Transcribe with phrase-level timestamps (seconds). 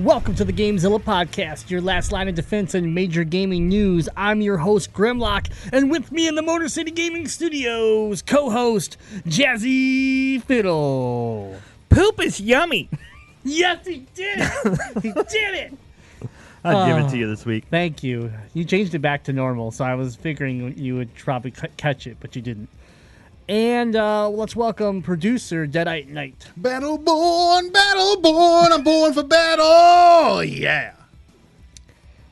[0.00, 4.08] Welcome to the Gamezilla Podcast, your last line of defense in major gaming news.
[4.16, 8.96] I'm your host, Grimlock, and with me in the Motor City Gaming Studios, co host,
[9.26, 11.56] Jazzy Fiddle.
[11.88, 12.88] Poop is yummy.
[13.44, 15.02] Yes, he did it!
[15.02, 15.72] he did it!
[16.64, 17.64] I'd give it to ah, you this week.
[17.70, 18.32] Thank you.
[18.54, 22.06] You changed it back to normal, so I was figuring you would probably c- catch
[22.06, 22.68] it, but you didn't.
[23.48, 26.48] And uh, let's welcome producer Deadite Knight.
[26.60, 30.44] Battleborn, Battleborn, I'm born for battle.
[30.44, 30.94] Yeah.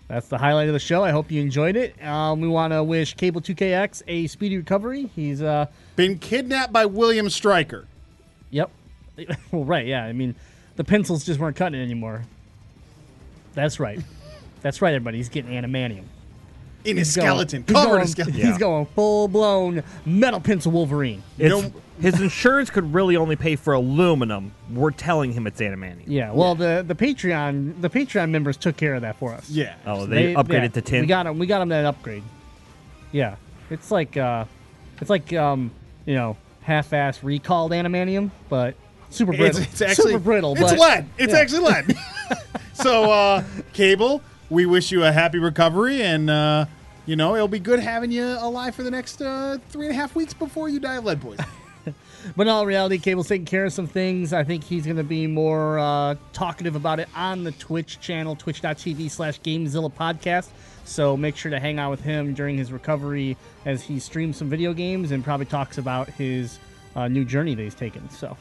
[0.06, 1.04] That's the highlight of the show.
[1.04, 2.00] I hope you enjoyed it.
[2.04, 5.10] Um, we want to wish Cable 2KX a speedy recovery.
[5.14, 7.86] He's uh, Been kidnapped by William Stryker.
[8.50, 8.70] Yep.
[9.52, 9.86] well, right.
[9.86, 10.04] Yeah.
[10.04, 10.34] I mean,
[10.76, 12.22] the pencils just weren't cutting it anymore.
[13.54, 14.00] That's right.
[14.62, 15.18] That's right, everybody.
[15.18, 16.04] He's getting animanium.
[16.84, 18.40] In his He's going- skeleton, he's covered going, in skeleton.
[18.40, 21.22] He's going full blown metal pencil Wolverine.
[21.38, 24.52] It's, know- his insurance could really only pay for aluminum.
[24.72, 26.04] We're telling him it's adamantium.
[26.06, 26.32] Yeah.
[26.32, 29.50] Well, the the Patreon the Patreon members took care of that for us.
[29.50, 29.74] Yeah.
[29.84, 31.00] Oh, they, upgraded yeah, to tin.
[31.02, 31.38] We got him.
[31.38, 32.22] We got him that upgrade.
[33.12, 33.36] Yeah.
[33.68, 34.46] It's like uh,
[35.00, 35.70] it's like um,
[36.06, 38.74] you know, half-ass recalled animanium, but
[39.10, 39.62] super It's, brittle.
[39.62, 40.52] it's actually super brittle.
[40.52, 41.06] It's but, lead.
[41.18, 41.38] It's yeah.
[41.38, 41.96] actually lead.
[42.72, 46.66] so, uh, Cable, we wish you a happy recovery, and uh,
[47.06, 49.98] you know it'll be good having you alive for the next uh, three and a
[49.98, 51.46] half weeks before you die of lead poisoning.
[52.36, 54.34] But in all reality, Cable's taking care of some things.
[54.34, 58.36] I think he's going to be more uh, talkative about it on the Twitch channel,
[58.36, 60.50] twitch.tv slash Gamezilla Podcast.
[60.84, 64.50] So make sure to hang out with him during his recovery as he streams some
[64.50, 66.58] video games and probably talks about his
[66.94, 68.10] uh, new journey that he's taken.
[68.10, 68.36] So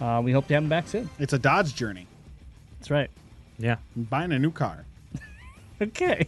[0.00, 1.10] uh, we hope to have him back soon.
[1.18, 2.06] it's a Dodge journey.
[2.78, 3.10] That's right.
[3.58, 3.76] yeah.
[3.94, 4.86] I'm buying a new car
[5.82, 6.26] Okay.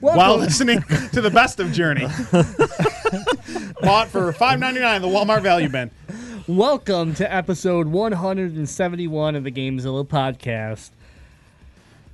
[0.00, 0.82] while listening
[1.12, 2.06] to the best of Journey.
[3.82, 5.02] Bought for five ninety nine.
[5.02, 5.90] The Walmart value bin.
[6.48, 10.90] welcome to episode 171 of the Gamezilla Podcast.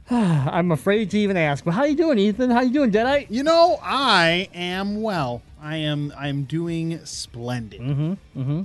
[0.11, 2.51] I'm afraid to even ask, but how you doing, Ethan?
[2.51, 3.29] How you doing, Deadite?
[3.31, 5.43] You know, I am well.
[5.63, 6.13] I am.
[6.19, 7.81] I am doing splendid.
[7.81, 8.63] Mm-hmm.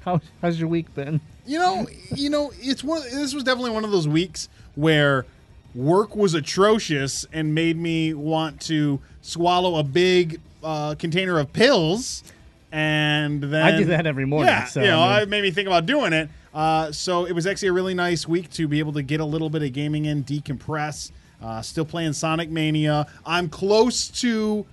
[0.00, 1.20] How, how's your week been?
[1.44, 3.02] You know, you know, it's one.
[3.02, 5.26] This was definitely one of those weeks where
[5.74, 12.22] work was atrocious and made me want to swallow a big uh, container of pills.
[12.70, 15.42] And then I do that every morning, Yeah, so, you know, I mean- it made
[15.42, 16.28] me think about doing it.
[16.52, 19.24] Uh, so it was actually a really nice week to be able to get a
[19.24, 21.12] little bit of gaming in, decompress.
[21.40, 23.06] Uh, still playing Sonic Mania.
[23.24, 24.66] I'm close to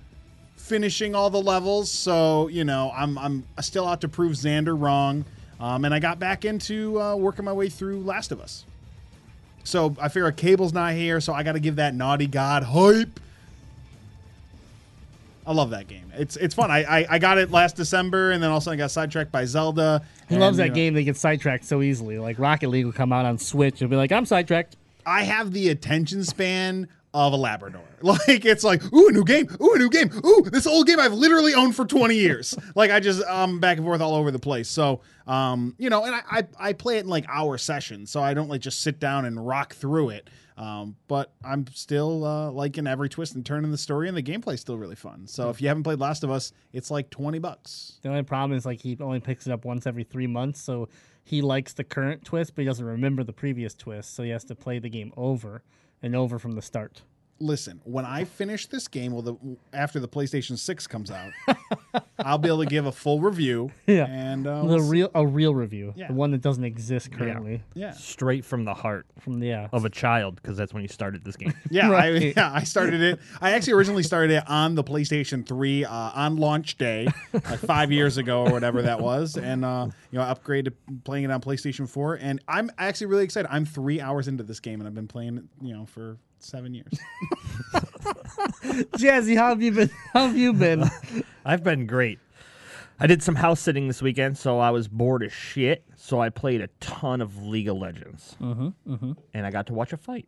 [0.56, 5.24] finishing all the levels, so you know I'm I'm still out to prove Xander wrong.
[5.60, 8.64] Um, and I got back into uh, working my way through Last of Us.
[9.66, 12.62] So I figure a cable's not here, so I got to give that Naughty Dog
[12.62, 13.20] hype.
[15.46, 16.12] I love that game.
[16.14, 16.70] It's it's fun.
[16.70, 18.90] I, I I got it last December, and then all of a sudden I got
[18.90, 20.02] sidetracked by Zelda.
[20.28, 22.18] He and, loves you that know, game that gets sidetracked so easily.
[22.18, 24.76] Like Rocket League will come out on Switch and be like, I'm sidetracked.
[25.04, 27.82] I have the attention span of a Labrador.
[28.02, 31.00] Like it's like, ooh, a new game, ooh, a new game, ooh, this old game
[31.00, 32.54] I've literally owned for 20 years.
[32.74, 34.68] like I just um back and forth all over the place.
[34.68, 38.22] So um, you know, and I, I I play it in like hour sessions, so
[38.22, 40.30] I don't like just sit down and rock through it.
[40.56, 44.22] Um, but I'm still uh, liking every twist and turn in the story, and the
[44.22, 45.26] gameplay's still really fun.
[45.26, 47.98] So if you haven't played Last of Us, it's like 20 bucks.
[48.02, 50.88] The only problem is like he only picks it up once every three months, so
[51.24, 54.44] he likes the current twist, but he doesn't remember the previous twist, so he has
[54.44, 55.62] to play the game over
[56.02, 57.02] and over from the start.
[57.38, 59.36] Listen, when I finish this game, well, the
[59.72, 61.32] after the PlayStation Six comes out,
[62.18, 63.70] I'll be able to give a full review.
[63.86, 64.06] Yeah.
[64.06, 66.08] and uh, the real a real review, Yeah.
[66.08, 67.62] the one that doesn't exist currently.
[67.74, 70.88] yeah, Straight from the heart From the yeah, of a child, because that's when you
[70.88, 71.54] started this game.
[71.70, 72.32] yeah, I, Right.
[72.36, 72.50] yeah.
[72.52, 73.20] I started it.
[73.40, 77.92] I actually originally started it on the PlayStation Three uh, on launch day, like five
[77.92, 80.72] years ago or whatever that was, and uh, you know, upgraded
[81.04, 83.48] playing it on PlayStation Four, and I'm actually really excited.
[83.50, 86.74] I'm three hours into this game, and I've been playing it, you know, for seven
[86.74, 86.92] years.
[88.96, 89.90] Jazzy, how have you been?
[90.12, 90.84] How have you been?
[91.44, 92.18] I've been great.
[92.98, 95.84] I did some house sitting this weekend, so I was bored as shit.
[95.96, 98.36] So I played a ton of League of Legends.
[98.40, 99.12] Mm-hmm, mm-hmm.
[99.34, 100.26] And I got to watch a fight.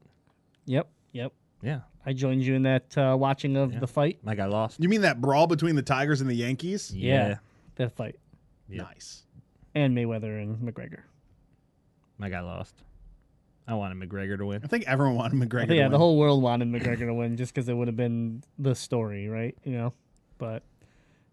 [0.66, 1.32] yep, yep.
[1.62, 1.80] Yeah.
[2.06, 4.18] I joined you in that uh, watching of the fight.
[4.22, 4.80] My guy lost.
[4.80, 6.94] You mean that brawl between the Tigers and the Yankees?
[6.94, 7.36] Yeah,
[7.76, 8.16] that fight.
[8.68, 8.82] Yeah.
[8.82, 9.24] Nice.
[9.74, 11.00] and Mayweather and McGregor.
[12.16, 12.74] My guy lost.
[13.68, 14.62] I wanted McGregor to win.
[14.64, 15.66] I think everyone wanted McGregor.
[15.68, 15.92] Think, yeah, win.
[15.92, 19.28] the whole world wanted McGregor to win just because it would have been the story,
[19.28, 19.54] right?
[19.62, 19.92] You know,
[20.38, 20.62] but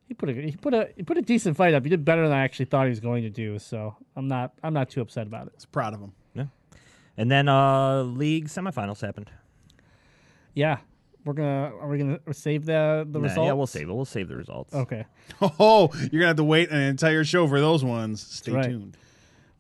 [0.07, 1.83] he put a he put a he put a decent fight up.
[1.83, 3.57] He did better than I actually thought he was going to do.
[3.57, 5.53] So I'm not I'm not too upset about it.
[5.53, 6.11] I was proud of him.
[6.33, 6.45] Yeah,
[7.17, 9.31] And then uh league semifinals happened.
[10.53, 10.77] Yeah,
[11.23, 13.45] we're gonna are we gonna save the the Nah, results?
[13.47, 13.93] yeah, we'll save it.
[13.93, 14.73] We'll save the results.
[14.73, 15.05] Okay,
[15.41, 18.21] Oh, you're gonna have to wait an entire show for those ones.
[18.21, 18.65] Stay right.
[18.65, 18.97] tuned.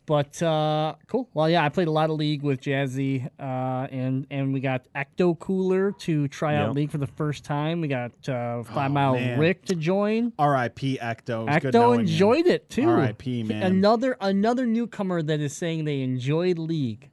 [0.07, 1.27] But uh, cool.
[1.33, 4.85] Well, yeah, I played a lot of League with Jazzy, uh, and and we got
[4.95, 6.75] Ecto Cooler to try out Yep.
[6.75, 7.81] League for the first time.
[7.81, 9.39] We got uh, Five Mile Oh, man.
[9.39, 10.31] Rick to join.
[10.37, 10.99] R.I.P.
[11.01, 11.99] Was good Ecto you.
[12.01, 12.87] enjoyed it too.
[12.87, 13.63] R.I.P., man.
[13.63, 17.09] Another another newcomer that is saying they enjoyed League.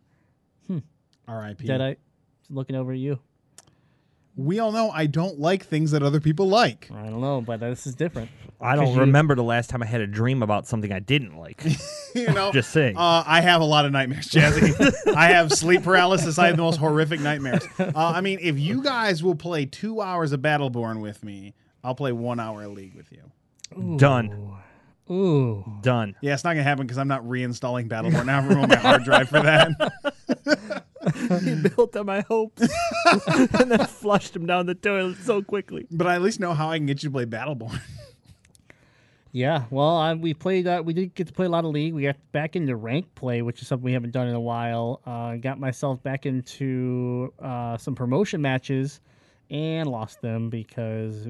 [1.29, 1.67] R.I.P.
[1.67, 1.97] Deadite,
[2.51, 3.21] looking over at you.
[4.35, 6.89] We all know I don't like things that other people like.
[6.95, 8.31] I don't know, but this is different.
[8.61, 11.37] I don't you- remember the last time I had a dream about something I didn't
[11.37, 11.63] like.
[12.15, 12.97] you know, Just saying.
[12.97, 14.93] Uh, I have a lot of nightmares, Jazzy.
[15.15, 16.39] I have sleep paralysis.
[16.39, 17.65] I have the most horrific nightmares.
[17.79, 21.95] Uh, I mean, if you guys will play two hours of Battleborn with me, I'll
[21.95, 23.97] play one hour of League with you.
[23.99, 24.53] Done.
[25.11, 26.15] Ooh, Done.
[26.23, 28.27] Yeah, it's not gonna happen because I'm not reinstalling Battleborn.
[28.27, 30.83] Now I remove my hard drive for that.
[31.43, 32.63] he built on my hopes
[33.59, 35.87] and then flushed him down the toilet so quickly.
[35.91, 37.81] But I at least know how I can get you to play Battleborn.
[39.33, 39.65] yeah.
[39.71, 40.67] Well, I, we played.
[40.67, 41.95] Uh, we did get to play a lot of League.
[41.95, 45.01] We got back into rank play, which is something we haven't done in a while.
[45.05, 49.01] Uh, got myself back into uh, some promotion matches,
[49.51, 51.27] and lost them because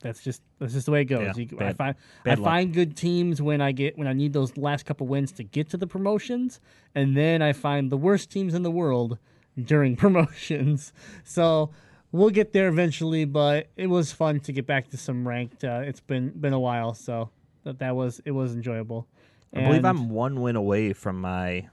[0.00, 1.36] that's just that's just the way it goes.
[1.38, 1.94] Yeah, You- I find
[2.24, 2.44] bad I luck.
[2.50, 5.68] find good teams when I get when I need those last couple wins to get
[5.70, 6.60] to the promotions,
[6.94, 9.18] and then I find the worst teams in the world
[9.62, 10.92] during promotions.
[11.24, 11.70] So
[12.12, 15.64] we'll get there eventually, but it was fun to get back to some ranked.
[15.64, 17.30] Uh, it's been been a while, so
[17.64, 19.06] that that was it was enjoyable.
[19.54, 21.68] I believe I'm one win away from my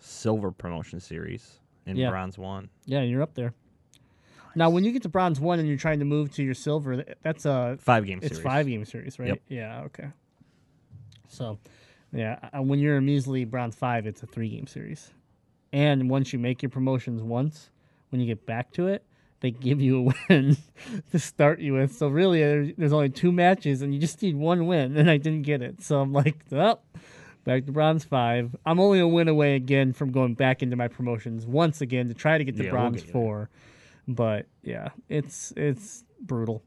[0.00, 2.10] silver promotion series in Yeah.
[2.10, 2.68] bronze one.
[2.84, 3.54] yeah, you're up there.
[4.54, 7.04] Now, when you get to bronze one and you're trying to move to your silver,
[7.22, 8.42] that's a Five game It's series.
[8.44, 9.28] five game series, right?
[9.28, 9.40] Yep.
[9.48, 9.82] Yeah.
[9.84, 10.08] Okay.
[11.28, 11.58] So,
[12.12, 15.10] yeah, uh, when you're a measly bronze five, it's a three game series,
[15.72, 17.70] and once you make your promotions once,
[18.10, 19.02] when you get back to it,
[19.40, 20.56] they give you a win
[21.10, 21.94] to start you with.
[21.94, 25.42] So really, there's, only two matches, and you just need one win, and I didn't
[25.42, 25.82] get it.
[25.82, 26.78] So I'm like, oh,
[27.44, 28.54] back to bronze five.
[28.66, 32.14] I'm only a win away again from going back into my promotions once again to
[32.14, 33.22] try to get to Yeah, we'll bronze get you there.
[34.08, 36.62] But yeah, it's it's brutal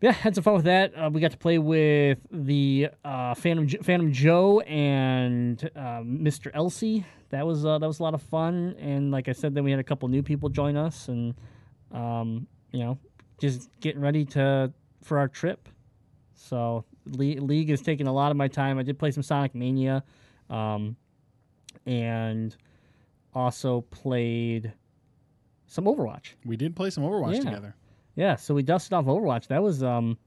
[0.00, 0.92] yeah, had some fun with that.
[0.96, 6.50] Uh, we got to play with the uh, Phantom Phantom Joe and uh, Mr.
[6.54, 7.04] Elsie.
[7.28, 8.76] That was uh, that was a lot of fun.
[8.78, 11.34] And like I said, then we had a couple new people join us, and
[11.92, 12.98] um, you know,
[13.38, 14.72] just getting ready to
[15.02, 15.68] for our trip.
[16.34, 18.78] So Le- League is taking a lot of my time.
[18.78, 20.02] I did play some Sonic Mania,
[20.48, 20.96] um,
[21.84, 22.56] and
[23.34, 24.72] also played
[25.70, 26.34] some Overwatch.
[26.44, 27.40] We did play some Overwatch Yeah.
[27.40, 27.74] together.
[28.16, 29.46] Yeah, so we dusted off Overwatch.
[29.46, 30.18] That was um,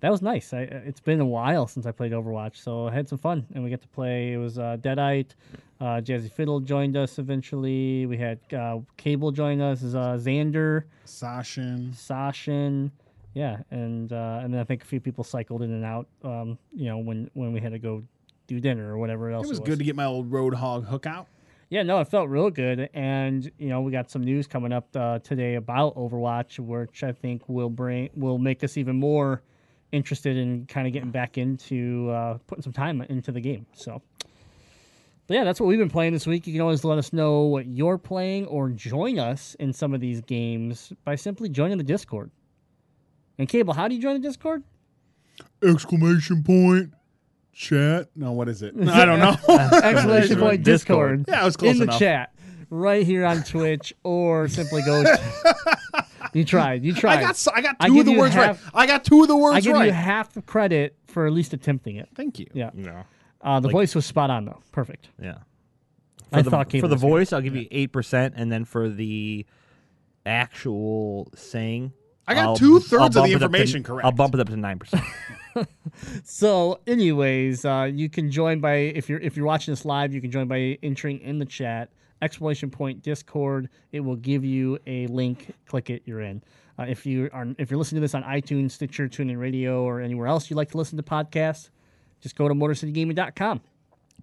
[0.00, 0.52] that was nice.
[0.54, 3.62] I, it's been a while since I played Overwatch, so I had some fun, and
[3.62, 4.32] we got to play.
[4.32, 5.32] It was uh, Deadite,
[5.80, 8.06] uh, Jazzy Fiddle joined us eventually.
[8.06, 9.82] We had uh, Cable join us.
[9.84, 11.94] Uh, Xander, Sashin.
[11.94, 12.90] Sashin,
[13.34, 16.06] yeah, and uh, and then I think a few people cycled in and out.
[16.24, 18.02] Um, you know, when when we had to go
[18.46, 19.46] do dinner or whatever else.
[19.46, 21.26] It was good to get my old Roadhog hook out.
[21.68, 24.94] Yeah, no, it felt real good, and you know we got some news coming up
[24.94, 29.42] uh, today about Overwatch, which I think will bring will make us even more
[29.90, 33.66] interested in kind of getting back into uh, putting some time into the game.
[33.72, 34.00] So,
[35.26, 36.46] but yeah, that's what we've been playing this week.
[36.46, 40.00] You can always let us know what you're playing or join us in some of
[40.00, 42.30] these games by simply joining the Discord.
[43.38, 44.62] And Cable, how do you join the Discord?
[45.64, 46.92] Exclamation point.
[47.56, 48.08] Chat.
[48.14, 48.74] No, what is it?
[48.88, 49.34] I don't know.
[49.48, 51.24] Exclamation point Discord.
[51.24, 51.24] Discord.
[51.28, 52.34] Yeah, I was close in the chat
[52.68, 55.02] right here on Twitch, or simply go.
[56.34, 56.84] you tried.
[56.84, 57.18] You tried.
[57.18, 58.72] I got s- I got I two give of the you words half- right.
[58.74, 59.56] I got two of the words right.
[59.56, 59.86] I give right.
[59.86, 62.10] you half the credit for at least attempting it.
[62.14, 62.46] Thank you.
[62.52, 62.70] Yeah.
[62.74, 63.04] No.
[63.40, 64.60] Uh, the Like- voice was spot on though.
[64.72, 65.08] Perfect.
[65.18, 65.38] Yeah.
[66.32, 67.08] I the, thought Cable for the was good.
[67.08, 69.46] voice, I'll give you eight percent, and then for the
[70.26, 71.92] actual saying,
[72.26, 74.04] I got I'll- two-thirds I'll of the bump it up to- information correct.
[74.04, 75.02] I'll bump it up to nine percent.
[76.24, 80.20] So, anyways, uh, you can join by if you're if you're watching this live, you
[80.20, 81.90] can join by entering in the chat
[82.22, 83.68] exclamation point Discord.
[83.92, 85.54] It will give you a link.
[85.66, 86.02] Click it.
[86.04, 86.42] You're in.
[86.78, 90.00] Uh, if you are if you're listening to this on iTunes, Stitcher, TuneIn Radio, or
[90.00, 91.70] anywhere else you like to listen to podcasts,
[92.20, 93.60] just go to MotorCityGaming.com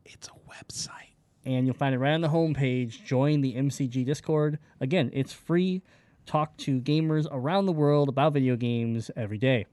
[0.05, 1.15] It's a website.
[1.45, 3.03] and you'll find it right on the homepage.
[3.03, 4.59] Join the MCG Discord.
[4.79, 5.81] Again, it's free.
[6.25, 9.65] Talk to gamers around the world about video games every day.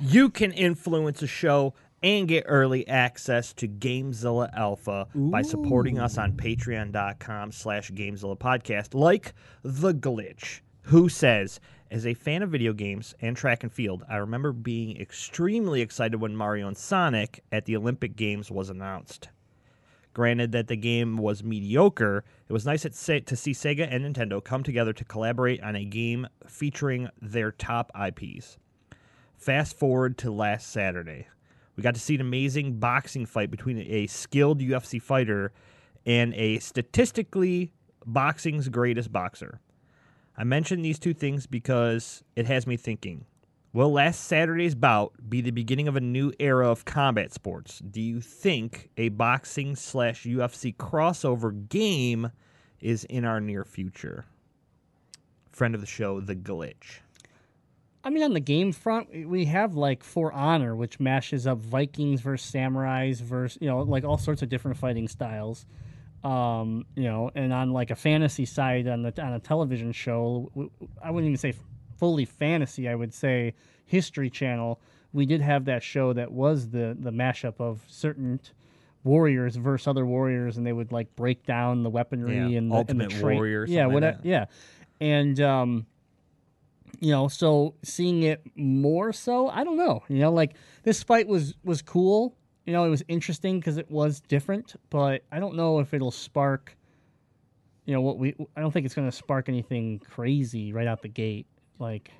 [0.00, 6.18] You can influence a show and get early access to Gamezilla Alpha by supporting us
[6.18, 11.60] on patreon.com slash Gamezilla podcast, like The Glitch, who says,
[11.90, 16.20] as a fan of video games and track and field, I remember being extremely excited
[16.20, 19.28] when Mario and Sonic at the Olympic Games was announced.
[20.14, 24.62] Granted that the game was mediocre, it was nice to see Sega and Nintendo come
[24.62, 28.58] together to collaborate on a game featuring their top IPs.
[29.42, 31.26] Fast forward to last Saturday.
[31.74, 35.50] We got to see an amazing boxing fight between a skilled UFC fighter
[36.06, 37.72] and a statistically
[38.06, 39.58] boxing's greatest boxer.
[40.38, 43.24] I mention these two things because it has me thinking.
[43.72, 47.80] Will last Saturday's bout be the beginning of a new era of combat sports?
[47.80, 52.30] Do you think a boxing slash UFC crossover game
[52.80, 54.24] is in our near future?
[55.50, 57.00] Friend of the show, The Glitch.
[58.04, 62.20] I mean, on the game front, we have like For Honor, which mashes up Vikings
[62.20, 65.66] versus samurais versus you know like all sorts of different fighting styles.
[66.24, 70.50] Um, you know, and on like a fantasy side on the on a television show,
[71.02, 71.54] I wouldn't even say
[71.98, 72.88] fully fantasy.
[72.88, 73.54] I would say
[73.86, 74.80] History Channel.
[75.12, 78.40] We did have that show that was the the mashup of certain
[79.04, 82.56] warriors versus other warriors, and they would like break down the weaponry Yeah, and the,
[82.56, 84.02] and the Ultimate trait- Warrior, Yeah, what?
[84.02, 84.46] like yeah,
[85.00, 85.86] and um,
[87.02, 90.54] you know so seeing it more so i don't know you know like
[90.84, 92.34] this fight was was cool.
[92.64, 96.12] You know it was interesting because it was different but i don't know if it'll
[96.12, 96.76] spark
[97.84, 101.02] you know what we i don't think it's going to spark anything crazy right out
[101.02, 101.46] the gate.
[101.80, 102.12] Like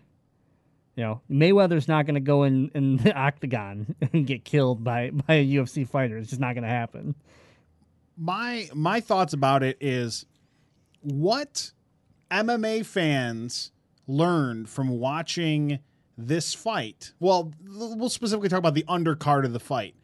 [0.96, 5.10] you know mayweather's not going to go in in the octagon and get killed by
[5.10, 6.18] by a ufc fighter.
[6.18, 7.14] It's just not going to happen.
[8.16, 10.26] My my thoughts about it is
[11.02, 11.70] what
[12.32, 13.70] MMA fans
[14.06, 15.78] learned from watching
[16.16, 17.12] this fight.
[17.20, 19.94] Well, we'll specifically talk about the undercard of the fight.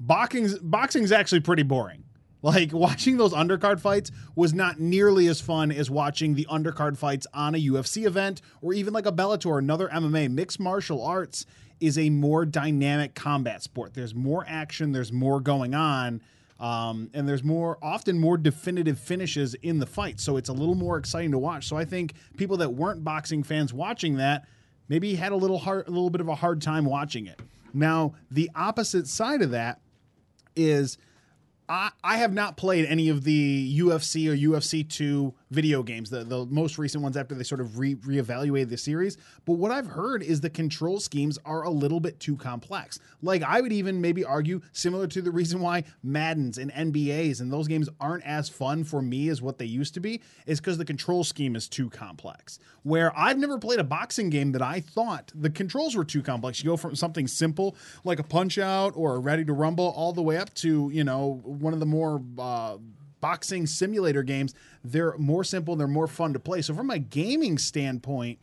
[0.00, 2.04] Boxing's boxing's actually pretty boring.
[2.40, 7.26] Like watching those undercard fights was not nearly as fun as watching the undercard fights
[7.34, 10.30] on a UFC event or even like a Bellator, another MMA.
[10.30, 11.46] Mixed martial arts
[11.80, 13.94] is a more dynamic combat sport.
[13.94, 16.22] There's more action, there's more going on.
[16.58, 20.74] Um, and there's more often more definitive finishes in the fight, so it's a little
[20.74, 21.68] more exciting to watch.
[21.68, 24.46] So I think people that weren't boxing fans watching that
[24.88, 27.40] maybe had a little hard, a little bit of a hard time watching it.
[27.72, 29.80] Now the opposite side of that
[30.56, 30.98] is
[31.68, 36.24] I, I have not played any of the UFC or UFC 2 video games, the,
[36.24, 39.18] the most recent ones after they sort of re reevaluated the series.
[39.44, 42.98] But what I've heard is the control schemes are a little bit too complex.
[43.22, 47.52] Like, I would even maybe argue similar to the reason why Maddens and NBAs and
[47.52, 50.78] those games aren't as fun for me as what they used to be, is because
[50.78, 52.58] the control scheme is too complex.
[52.82, 56.62] Where I've never played a boxing game that I thought the controls were too complex.
[56.62, 60.12] You go from something simple like a punch out or a ready to rumble all
[60.12, 62.78] the way up to, you know, one of the more uh,
[63.20, 64.54] boxing simulator games.
[64.84, 66.62] They're more simple, and they're more fun to play.
[66.62, 68.38] So, from a gaming standpoint,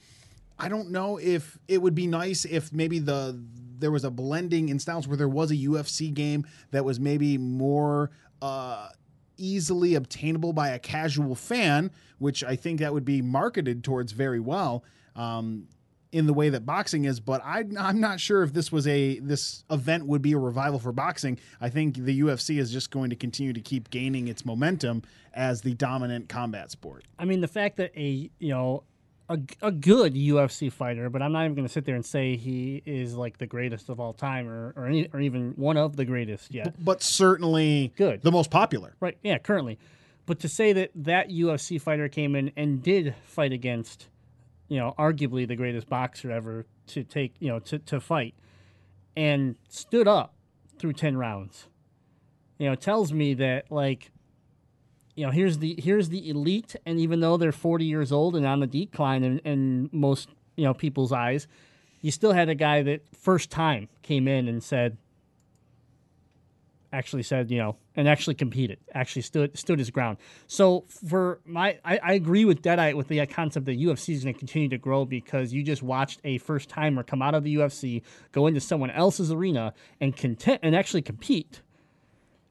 [0.57, 3.39] I don't know if it would be nice if maybe the
[3.77, 7.37] there was a blending in styles where there was a UFC game that was maybe
[7.37, 8.09] more
[8.41, 8.89] uh,
[9.37, 14.39] easily obtainable by a casual fan, which I think that would be marketed towards very
[14.39, 14.83] well.
[15.15, 15.67] Um,
[16.15, 19.19] in the way that boxing is, but I, I'm not sure if this was a
[19.19, 21.37] this event would be a revival for boxing.
[21.59, 25.03] I think the UFC is just going to continue to keep gaining its momentum
[25.33, 27.03] as the dominant combat sport.
[27.19, 28.83] I mean, the fact that a you know
[29.27, 32.37] a, a good UFC fighter, but I'm not even going to sit there and say
[32.37, 35.97] he is like the greatest of all time or or, any, or even one of
[35.97, 36.75] the greatest yet.
[36.79, 38.21] But certainly Good.
[38.21, 38.95] the most popular.
[39.01, 39.17] Right?
[39.21, 39.79] Yeah, currently.
[40.25, 44.07] But to say that that UFC fighter came in and did fight against,
[44.67, 48.35] you know, arguably the greatest boxer ever to take, you know, to, to fight,
[49.15, 50.33] and stood up
[50.77, 51.67] through ten rounds,
[52.57, 54.11] you know, tells me that like
[55.15, 58.45] you know here's the here's the elite and even though they're 40 years old and
[58.45, 61.47] on the decline in, in most you know people's eyes
[62.01, 64.97] you still had a guy that first time came in and said
[66.95, 70.17] actually said you know and actually competed actually stood stood his ground.
[70.47, 74.33] So for my i, I agree with Deadite with the concept that ufc is going
[74.33, 77.55] to continue to grow because you just watched a first timer come out of the
[77.55, 81.61] ufc go into someone else's arena and content and actually compete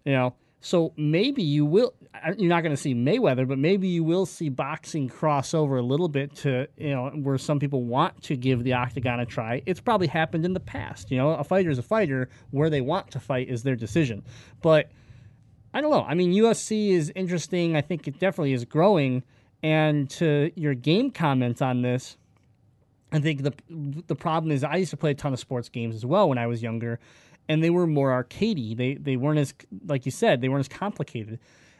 [0.04, 1.92] you know, so maybe you will.
[2.38, 5.82] You're not going to see Mayweather, but maybe you will see boxing cross over a
[5.82, 9.60] little bit to you know where some people want to give the octagon a try.
[9.66, 11.10] It's probably happened in the past.
[11.10, 12.30] You know, a fighter is a fighter.
[12.50, 14.24] Where they want to fight is their decision.
[14.62, 14.90] But
[15.74, 16.04] I don't know.
[16.04, 17.76] I mean, UFC is interesting.
[17.76, 19.22] I think it definitely is growing.
[19.62, 22.16] And to your game comments on this,
[23.12, 25.94] I think the the problem is I used to play a ton of sports games
[25.94, 27.00] as well when I was younger,
[27.48, 28.76] and they were more arcadey.
[28.76, 29.54] They they weren't as
[29.86, 31.38] like you said, they weren't as complicated.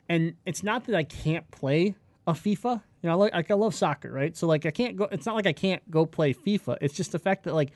[0.09, 1.94] And it's not that I can't play
[2.26, 2.83] a FIFA.
[3.02, 4.37] You know, I like, like I love soccer, right?
[4.37, 5.09] So like I can't go.
[5.11, 6.78] It's not like I can't go play FIFA.
[6.80, 7.71] It's just the fact that like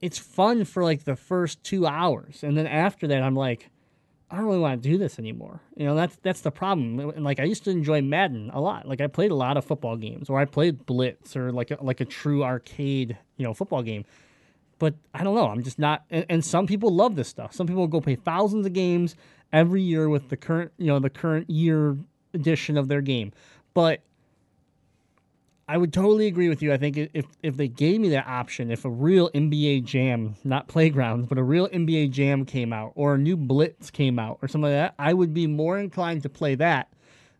[0.00, 3.70] it's fun for like the first two hours, and then after that, I'm like,
[4.30, 5.60] I don't really want to do this anymore.
[5.76, 6.98] You know, that's that's the problem.
[7.00, 8.86] And like I used to enjoy Madden a lot.
[8.86, 11.78] Like I played a lot of football games, or I played Blitz, or like a,
[11.82, 14.04] like a true arcade, you know, football game.
[14.80, 15.46] But I don't know.
[15.46, 16.04] I'm just not.
[16.10, 17.54] And, and some people love this stuff.
[17.54, 19.14] Some people go pay thousands of games
[19.52, 21.96] every year with the current, you know, the current year
[22.34, 23.32] edition of their game.
[23.74, 24.00] But
[25.68, 26.72] I would totally agree with you.
[26.72, 30.66] I think if if they gave me that option, if a real NBA Jam, not
[30.66, 34.48] playgrounds, but a real NBA Jam came out, or a new Blitz came out, or
[34.48, 36.88] something like that, I would be more inclined to play that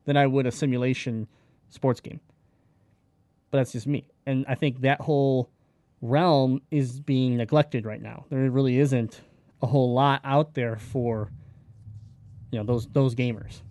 [0.04, 1.26] than I would a simulation
[1.70, 2.20] sports game.
[3.50, 5.48] But that's just me, and I think that whole
[6.00, 8.24] realm is being neglected right now.
[8.30, 9.20] There really isn't
[9.62, 11.30] a whole lot out there for
[12.50, 13.62] you know those those gamers.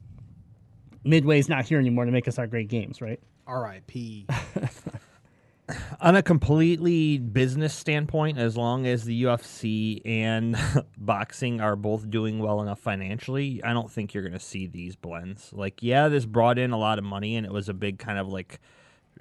[1.03, 3.19] Midway's not here anymore to make us our great games, right?
[3.47, 4.27] R.I.P.
[6.01, 10.57] on a completely business standpoint, as long as the UFC and
[10.97, 14.95] boxing are both doing well enough financially, I don't think you're going to see these
[14.95, 15.51] blends.
[15.53, 18.19] Like, yeah, this brought in a lot of money and it was a big kind
[18.19, 18.59] of like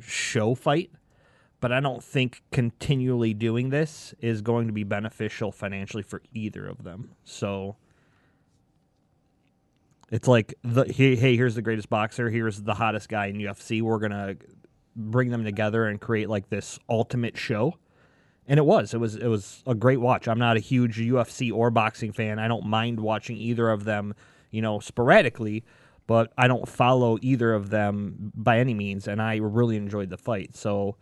[0.01, 0.91] show fight,
[1.61, 6.67] but I don't think continually doing this is going to be beneficial financially for either
[6.67, 7.11] of them.
[7.25, 7.77] So.
[10.11, 13.83] It's like the hey, hey, here's the greatest boxer, here's the hottest guy in UFC.
[13.83, 14.37] We're gonna
[14.99, 17.75] bring them together and create like this ultimate show.
[18.47, 18.95] And it was.
[18.95, 20.27] It was it was a great watch.
[20.27, 22.39] I'm not a huge UFC or boxing fan.
[22.39, 24.15] I don't mind watching either of them,
[24.51, 25.65] you know, sporadically,
[26.07, 30.17] but I don't follow either of them by any means and I really enjoyed the
[30.17, 30.57] fight.
[30.57, 30.97] So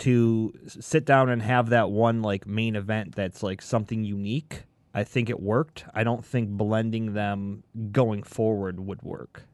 [0.00, 5.04] to sit down and have that one like main event that's like something unique, I
[5.04, 5.84] think it worked.
[5.94, 9.44] I don't think blending them going forward would work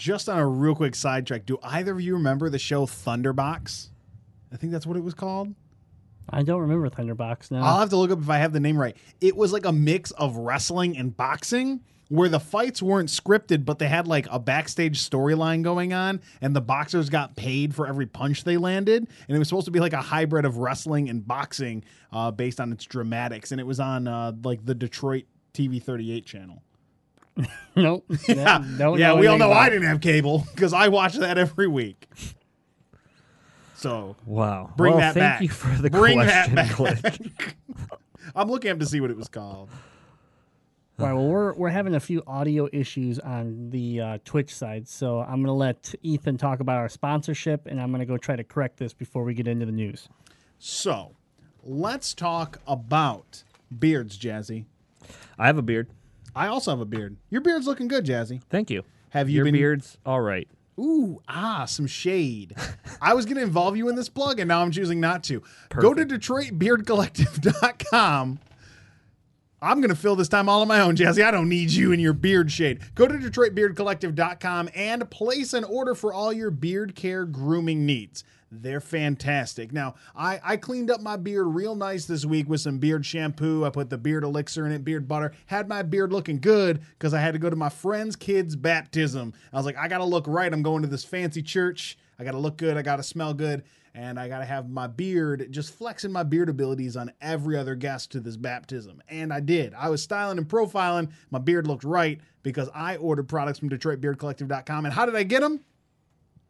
[0.00, 3.90] just on a real quick sidetrack, do either of you remember the show Thunderbox?
[4.50, 5.54] I think that's what it was called.
[6.28, 7.62] I don't remember Thunderbox now.
[7.62, 8.96] I'll have to look up if I have the name right.
[9.20, 13.78] It was like a mix of wrestling and boxing where the fights weren't scripted, but
[13.78, 18.06] they had like a backstage storyline going on, and the boxers got paid for every
[18.06, 19.08] punch they landed.
[19.28, 22.60] And it was supposed to be like a hybrid of wrestling and boxing uh, based
[22.60, 23.52] on its dramatics.
[23.52, 26.62] And it was on uh, like the Detroit TV 38 channel.
[27.76, 28.04] nope.
[28.28, 28.64] Yeah,
[28.96, 29.14] yeah.
[29.14, 32.08] We all know I didn't have cable because I watch that every week.
[33.76, 35.40] So wow, bring well, that thank back.
[35.42, 37.56] you for the bring question, that back.
[38.34, 39.70] I'm looking up to see what it was called.
[41.00, 41.14] All right.
[41.14, 45.40] Well, we're we're having a few audio issues on the uh, Twitch side, so I'm
[45.42, 48.92] gonna let Ethan talk about our sponsorship, and I'm gonna go try to correct this
[48.92, 50.10] before we get into the news.
[50.58, 51.12] So,
[51.64, 53.44] let's talk about
[53.78, 54.66] beards, Jazzy.
[55.38, 55.88] I have a beard.
[56.36, 57.16] I also have a beard.
[57.30, 58.42] Your beard's looking good, Jazzy.
[58.50, 58.82] Thank you.
[59.08, 59.54] Have you Your been?
[59.54, 60.48] beard's all right.
[60.78, 62.54] Ooh, ah, some shade.
[63.02, 65.42] I was going to involve you in this plug, and now I'm choosing not to.
[65.76, 68.38] Go to DetroitBeardCollective.com.
[69.62, 71.22] I'm going to fill this time all on my own, Jazzy.
[71.22, 72.80] I don't need you and your beard shade.
[72.94, 78.24] Go to DetroitBeardCollective.com and place an order for all your beard care grooming needs.
[78.50, 79.70] They're fantastic.
[79.70, 83.64] Now, I, I cleaned up my beard real nice this week with some beard shampoo.
[83.64, 85.32] I put the beard elixir in it, beard butter.
[85.46, 89.34] Had my beard looking good because I had to go to my friend's kid's baptism.
[89.52, 90.52] I was like, I got to look right.
[90.52, 91.96] I'm going to this fancy church.
[92.18, 92.76] I got to look good.
[92.76, 93.62] I got to smell good.
[93.94, 97.74] And I got to have my beard, just flexing my beard abilities on every other
[97.74, 99.02] guest to this baptism.
[99.08, 99.74] And I did.
[99.74, 101.10] I was styling and profiling.
[101.30, 104.84] My beard looked right because I ordered products from DetroitBeardCollective.com.
[104.84, 105.60] And how did I get them?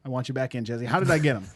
[0.04, 0.86] I want you back in, Jazzy.
[0.86, 1.46] How did I get them?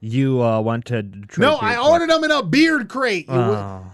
[0.00, 3.26] You uh, went to Detroit no, I ordered them in a beard crate.
[3.28, 3.84] Oh.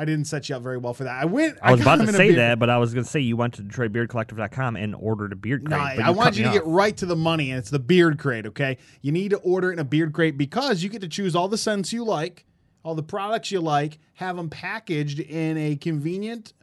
[0.00, 1.20] I didn't set you up very well for that.
[1.20, 1.58] I went.
[1.60, 3.52] I was got about to say that, but I was going to say you went
[3.54, 5.80] to DetroitBeardCollective.com and ordered a beard No, crate.
[5.80, 7.68] I, but I you want you to me get right to the money, and it's
[7.68, 8.46] the beard crate.
[8.46, 11.48] Okay, you need to order in a beard crate because you get to choose all
[11.48, 12.46] the scents you like,
[12.82, 16.54] all the products you like, have them packaged in a convenient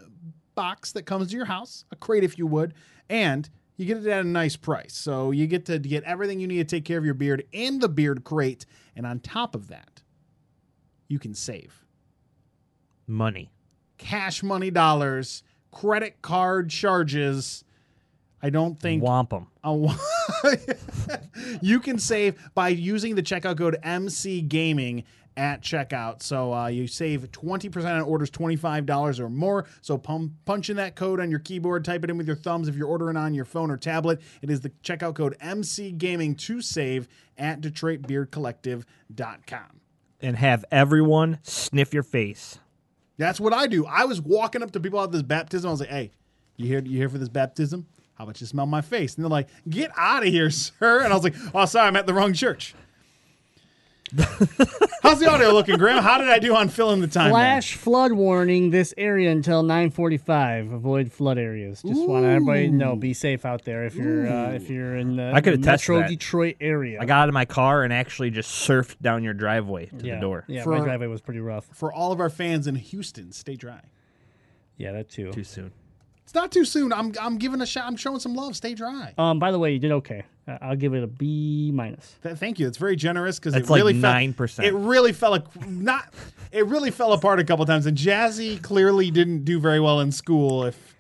[0.56, 2.74] box that comes to your house, a crate if you would,
[3.08, 4.96] and you get it at a nice price.
[4.96, 7.78] So you get to get everything you need to take care of your beard in
[7.78, 10.02] the beard crate, and on top of that,
[11.08, 11.87] you can save
[13.08, 13.50] money.
[13.98, 15.42] cash money dollars,
[15.72, 17.64] credit card charges.
[18.42, 19.48] I don't think Womp 'em.
[19.64, 19.96] a wa-
[21.62, 25.04] you can save by using the checkout code MC Gaming
[25.36, 26.22] at checkout.
[26.24, 29.66] So uh, you save 20% on orders $25 or more.
[29.82, 32.68] So pum- punch in that code on your keyboard, type it in with your thumbs
[32.68, 34.20] if you're ordering on your phone or tablet.
[34.42, 39.82] It is the checkout code MC Gaming to save at DetroitBeardCollective.com.
[40.22, 42.58] And have everyone sniff your face.
[43.18, 43.86] That's what I do.
[43.86, 45.68] I was walking up to people at this baptism.
[45.68, 46.12] I was like, "Hey,
[46.56, 46.80] you here?
[46.80, 47.88] You here for this baptism?
[48.16, 51.12] How about you smell my face?" And they're like, "Get out of here, sir!" And
[51.12, 52.76] I was like, "Oh, sorry, I'm at the wrong church."
[55.04, 56.02] How's the audio looking, Graham?
[56.02, 57.32] How did I do on filling the time?
[57.32, 60.74] Flash flood warning this area until 9:45.
[60.74, 61.82] Avoid flood areas.
[61.82, 62.96] Just want everybody to know.
[62.96, 65.86] Be safe out there if you're uh, if you're in the, I could the attest
[65.86, 66.10] to Metro that.
[66.10, 67.00] Detroit area.
[67.02, 70.16] I got out of my car and actually just surfed down your driveway to yeah,
[70.16, 70.46] the door.
[70.48, 71.66] Yeah, For- my driveway was pretty rough.
[71.74, 73.82] For all of our fans in Houston, stay dry.
[74.78, 75.32] Yeah, that too.
[75.34, 75.74] Too soon.
[76.28, 76.92] It's not too soon.
[76.92, 77.86] I'm I'm giving a shot.
[77.86, 78.54] I'm showing some love.
[78.58, 79.14] Stay dry.
[79.18, 80.24] Um, by the way, you did okay.
[80.46, 82.16] Uh, I'll give it a B minus.
[82.22, 82.68] Th- thank you.
[82.68, 84.64] It's very generous because it That's like really fell- 9%.
[84.66, 86.14] It really fell a, not.
[86.52, 90.12] It really fell apart a couple times, and Jazzy clearly didn't do very well in
[90.12, 90.66] school.
[90.66, 90.97] If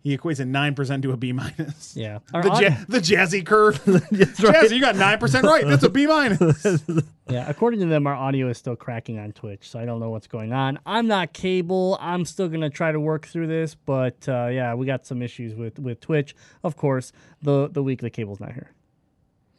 [0.00, 2.18] he equates a nine percent to a B minus, Yeah.
[2.32, 3.82] Our the, audio- ja- the Jazzy curve.
[3.84, 5.66] Jazzy, you got nine percent right.
[5.66, 6.82] That's a B minus.
[7.30, 10.08] Yeah, according to them, our audio is still cracking on Twitch, so I don't know
[10.08, 10.78] what's going on.
[10.86, 11.98] I'm not cable.
[12.00, 15.54] I'm still gonna try to work through this, but uh, yeah, we got some issues
[15.54, 16.34] with with Twitch.
[16.64, 18.70] Of course, the the week the cable's not here.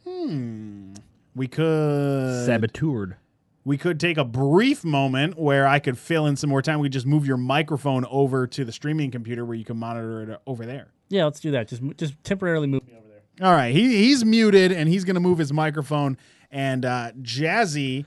[0.04, 0.94] Hmm.
[1.36, 3.14] we could Saboteured.
[3.64, 6.80] We could take a brief moment where I could fill in some more time.
[6.80, 10.40] We just move your microphone over to the streaming computer where you can monitor it
[10.46, 10.88] over there.
[11.08, 11.68] Yeah, let's do that.
[11.68, 13.46] Just just temporarily move me over there.
[13.46, 16.16] All right, he, he's muted and he's going to move his microphone.
[16.50, 18.06] And uh, Jazzy,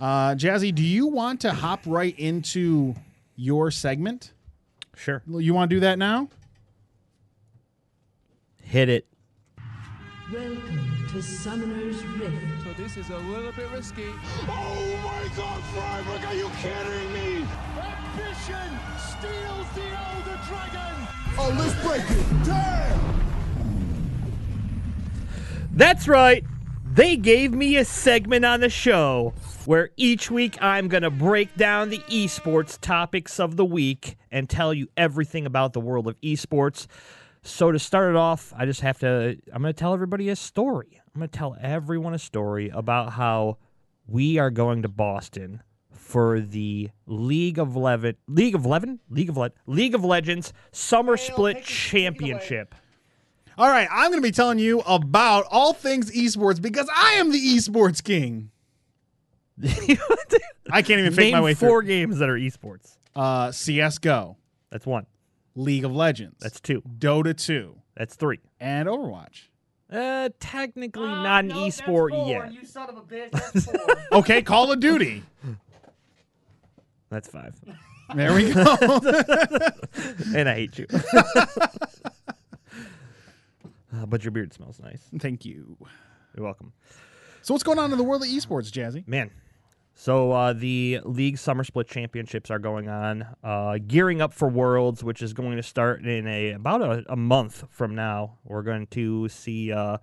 [0.00, 2.94] uh, Jazzy, do you want to hop right into
[3.36, 4.32] your segment?
[4.96, 5.22] Sure.
[5.28, 6.28] You want to do that now?
[8.62, 9.06] Hit it.
[10.32, 10.85] Welcome
[11.16, 12.36] to Summoner's Rift.
[12.62, 14.04] So this is a little bit risky.
[14.42, 17.46] Oh my God, Freiburg, are you kidding me?
[17.78, 21.08] Ambition steals the Elder Dragon.
[21.38, 22.44] Oh, let's break it.
[22.44, 23.00] Damn!
[25.72, 26.44] That's right.
[26.92, 29.32] They gave me a segment on the show
[29.64, 34.50] where each week I'm going to break down the esports topics of the week and
[34.50, 36.86] tell you everything about the world of esports.
[37.42, 40.36] So to start it off, I just have to I'm going to tell everybody a
[40.36, 41.00] story.
[41.16, 43.56] I'm going to tell everyone a story about how
[44.06, 49.38] we are going to Boston for the League of Eleven, League of Eleven, League of
[49.38, 52.74] Le- League of Legends Summer Split Championship.
[53.56, 57.32] All right, I'm going to be telling you about all things esports because I am
[57.32, 58.50] the esports king.
[60.70, 61.88] I can't even fake Name my way four through.
[61.88, 62.98] games that are esports.
[63.14, 64.36] Uh, CS:GO,
[64.70, 65.06] That's one.
[65.54, 66.82] League of Legends, That's two.
[66.82, 68.40] Dota 2, That's three.
[68.60, 69.44] and Overwatch.
[69.90, 72.52] Uh, technically not an esport yet.
[72.52, 73.30] You son of a bitch.
[73.32, 73.74] That's four.
[74.12, 75.22] Okay, Call of Duty.
[77.08, 77.54] That's five.
[78.14, 78.62] There we go.
[80.34, 80.86] and I hate you.
[83.94, 85.00] Uh, but your beard smells nice.
[85.20, 85.74] Thank you.
[86.36, 86.74] You're welcome.
[87.40, 89.08] So what's going on in the world of esports, Jazzy?
[89.08, 89.30] Man.
[89.98, 95.02] So uh, the league summer split championships are going on, uh, gearing up for Worlds,
[95.02, 98.36] which is going to start in a about a, a month from now.
[98.44, 99.96] We're going to see uh,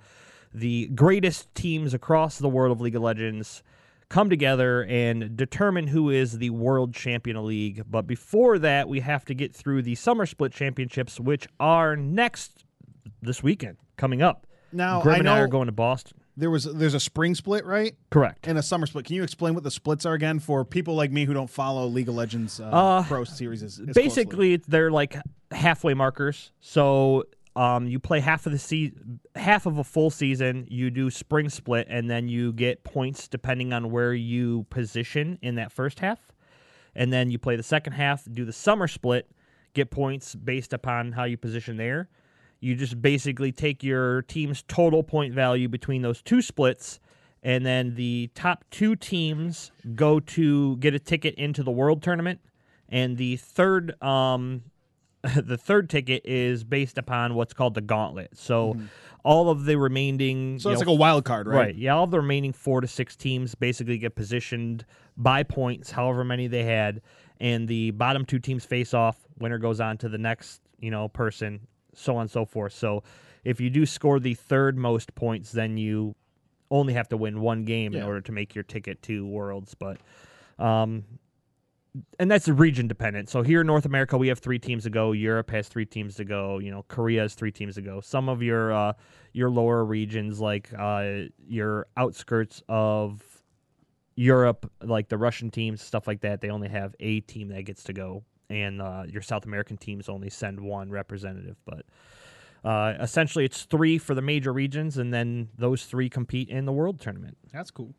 [0.51, 3.61] the greatest teams across the world of League of Legends
[4.09, 7.83] come together and determine who is the world champion of league.
[7.87, 12.65] But before that, we have to get through the summer split championships, which are next
[13.21, 14.47] this weekend coming up.
[14.71, 16.17] Now Grim I and I are going to Boston.
[16.35, 17.95] There was there's a spring split, right?
[18.09, 18.47] Correct.
[18.47, 19.05] And a summer split.
[19.05, 21.85] Can you explain what the splits are again for people like me who don't follow
[21.87, 23.61] League of Legends uh, Uh, pro series?
[23.63, 25.15] As, as basically they're like
[25.51, 27.23] halfway markers so
[27.55, 28.93] um, you play half of the se-
[29.35, 33.71] half of a full season you do spring split and then you get points depending
[33.71, 36.19] on where you position in that first half
[36.95, 39.29] and then you play the second half do the summer split
[39.75, 42.09] get points based upon how you position there
[42.63, 46.99] you just basically take your team's total point value between those two splits
[47.43, 52.39] and then the top two teams go to get a ticket into the world tournament
[52.89, 54.63] and the third um
[55.35, 58.77] the third ticket is based upon what's called the gauntlet so
[59.23, 61.57] all of the remaining So it's know, like a wild card, right?
[61.57, 61.75] Right.
[61.75, 66.23] Yeah, all of the remaining four to six teams basically get positioned by points, however
[66.23, 67.01] many they had,
[67.39, 69.17] and the bottom two teams face off.
[69.39, 72.73] Winner goes on to the next, you know, person, so on and so forth.
[72.73, 73.03] So
[73.43, 76.15] if you do score the third most points, then you
[76.71, 79.75] only have to win one game in order to make your ticket to Worlds.
[79.75, 79.97] But
[80.57, 81.03] um
[82.17, 83.29] and that's region dependent.
[83.29, 85.11] So here in North America, we have three teams to go.
[85.11, 86.57] Europe has three teams to go.
[86.57, 88.01] You know, Korea has three teams to go.
[88.01, 88.93] Some of your uh,
[89.31, 93.21] your lower regions, like uh, your outskirts of
[94.15, 97.83] Europe, like the Russian teams, stuff like that, they only have a team that gets
[97.83, 98.23] to go,
[98.53, 101.57] and uh, your South American teams only send one representative.
[101.65, 101.85] But
[102.63, 106.71] uh, essentially, it's three for the major regions, and then those three compete in the
[106.71, 107.37] world tournament.
[107.51, 107.95] That's cool.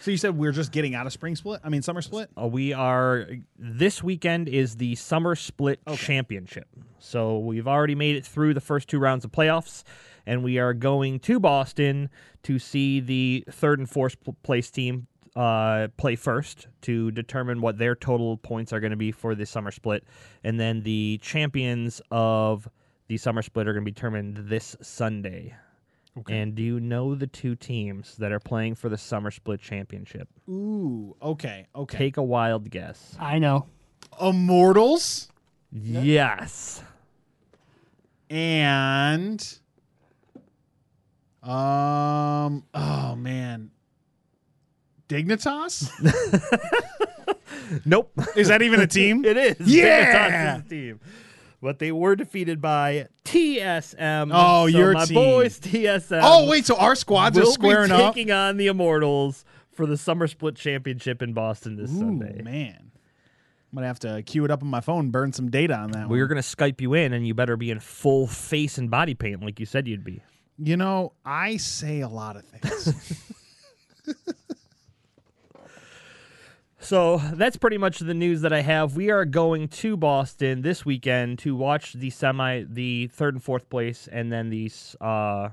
[0.00, 1.60] So you said we're just getting out of spring split?
[1.62, 2.28] I mean summer split?
[2.38, 6.66] Uh, we are this weekend is the summer split championship.
[6.98, 9.84] So we've already made it through the first two rounds of playoffs,
[10.26, 12.10] and we are going to Boston
[12.42, 17.94] to see the third and fourth place team uh, play first to determine what their
[17.94, 20.04] total points are going to be for the summer split,
[20.44, 22.68] and then the champions of
[23.08, 25.54] the summer split are going to be determined this Sunday.
[26.28, 30.28] And do you know the two teams that are playing for the summer split championship?
[30.48, 31.96] Ooh, okay, okay.
[31.98, 33.16] Take a wild guess.
[33.18, 33.66] I know.
[34.20, 35.28] Immortals
[35.72, 36.82] Yes.
[38.28, 39.58] and
[41.42, 43.70] um oh man.
[45.10, 45.90] Dignitas?
[47.84, 48.10] Nope.
[48.36, 49.24] Is that even a team?
[49.24, 49.56] it is.
[49.60, 50.56] Yeah!
[50.56, 51.00] Dignitas is the team.
[51.62, 54.30] But they were defeated by TSM.
[54.32, 55.14] Oh, so your my team.
[55.14, 56.20] boys TSM.
[56.22, 58.14] Oh wait, so our squads are will squaring be up.
[58.14, 62.40] taking on the Immortals for the Summer Split Championship in Boston this Ooh, Sunday.
[62.42, 62.90] man.
[63.72, 66.08] I'm gonna have to queue it up on my phone, burn some data on that
[66.08, 69.42] We're gonna Skype you in, and you better be in full face and body paint
[69.42, 70.22] like you said you'd be.
[70.58, 73.22] You know, I say a lot of things.
[76.82, 78.96] So that's pretty much the news that I have.
[78.96, 83.68] We are going to Boston this weekend to watch the semi, the third and fourth
[83.68, 85.50] place, and then the uh,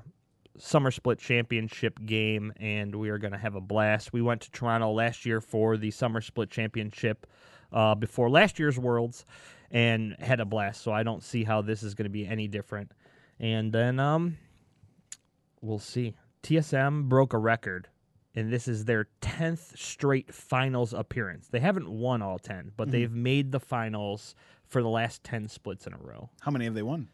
[0.56, 4.14] summer split championship game, and we are going to have a blast.
[4.14, 7.26] We went to Toronto last year for the summer split championship
[7.74, 9.26] uh, before last year's Worlds,
[9.70, 10.80] and had a blast.
[10.80, 12.92] So I don't see how this is going to be any different.
[13.38, 14.38] And then um,
[15.60, 16.14] we'll see.
[16.42, 17.88] TSM broke a record
[18.34, 21.48] and this is their 10th straight finals appearance.
[21.48, 24.34] They haven't won all 10, but they've made the finals
[24.66, 26.28] for the last 10 splits in a row.
[26.40, 27.08] How many have they won?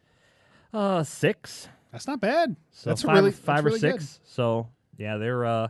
[0.73, 1.69] Uh 6.
[1.91, 2.55] That's not bad.
[2.71, 4.19] So that's five, really five or really 6.
[4.25, 5.67] So, yeah, they're uh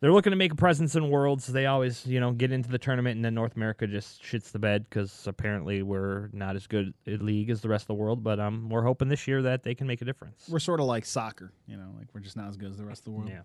[0.00, 1.46] they're looking to make a presence in worlds.
[1.46, 4.58] They always, you know, get into the tournament and then North America just shits the
[4.58, 8.22] bed cuz apparently we're not as good a league as the rest of the world,
[8.22, 10.48] but um we're hoping this year that they can make a difference.
[10.50, 12.84] We're sort of like soccer, you know, like we're just not as good as the
[12.84, 13.30] rest of the world.
[13.30, 13.42] Yeah.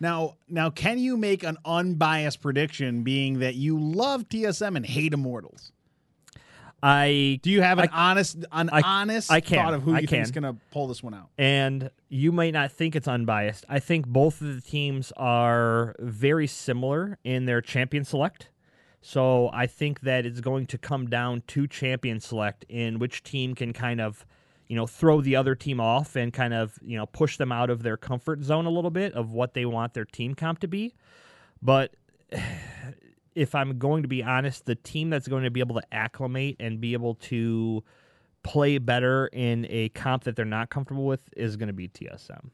[0.00, 5.12] Now, now, can you make an unbiased prediction, being that you love TSM and hate
[5.12, 5.72] Immortals?
[6.82, 9.58] I Do you have an honest, an I- honest I can.
[9.58, 11.28] thought of who I you think is going to pull this one out?
[11.36, 13.66] and you might not think it's unbiased.
[13.68, 18.48] I think both of the teams are very similar in their champion select.
[19.02, 23.54] So I think that it's going to come down to champion select in which team
[23.54, 24.24] can kind of,
[24.70, 27.70] you know, throw the other team off and kind of, you know, push them out
[27.70, 30.68] of their comfort zone a little bit of what they want their team comp to
[30.68, 30.94] be.
[31.60, 31.96] But
[33.34, 36.54] if I'm going to be honest, the team that's going to be able to acclimate
[36.60, 37.82] and be able to
[38.44, 42.50] play better in a comp that they're not comfortable with is going to be TSM.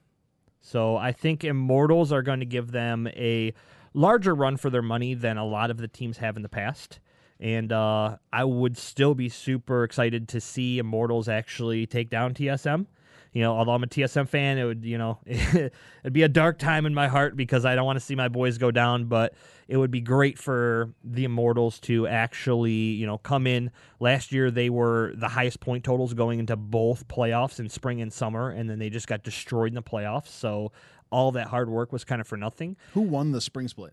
[0.62, 3.52] So I think Immortals are going to give them a
[3.92, 6.98] larger run for their money than a lot of the teams have in the past.
[7.38, 12.86] And uh, I would still be super excited to see Immortals actually take down TSM.
[13.32, 15.72] You know, although I'm a TSM fan, it would, you know, it'd
[16.12, 18.56] be a dark time in my heart because I don't want to see my boys
[18.56, 19.04] go down.
[19.04, 19.34] But
[19.68, 23.70] it would be great for the Immortals to actually, you know, come in.
[24.00, 28.10] Last year, they were the highest point totals going into both playoffs in spring and
[28.10, 30.28] summer, and then they just got destroyed in the playoffs.
[30.28, 30.72] So
[31.10, 32.76] all that hard work was kind of for nothing.
[32.94, 33.92] Who won the spring split?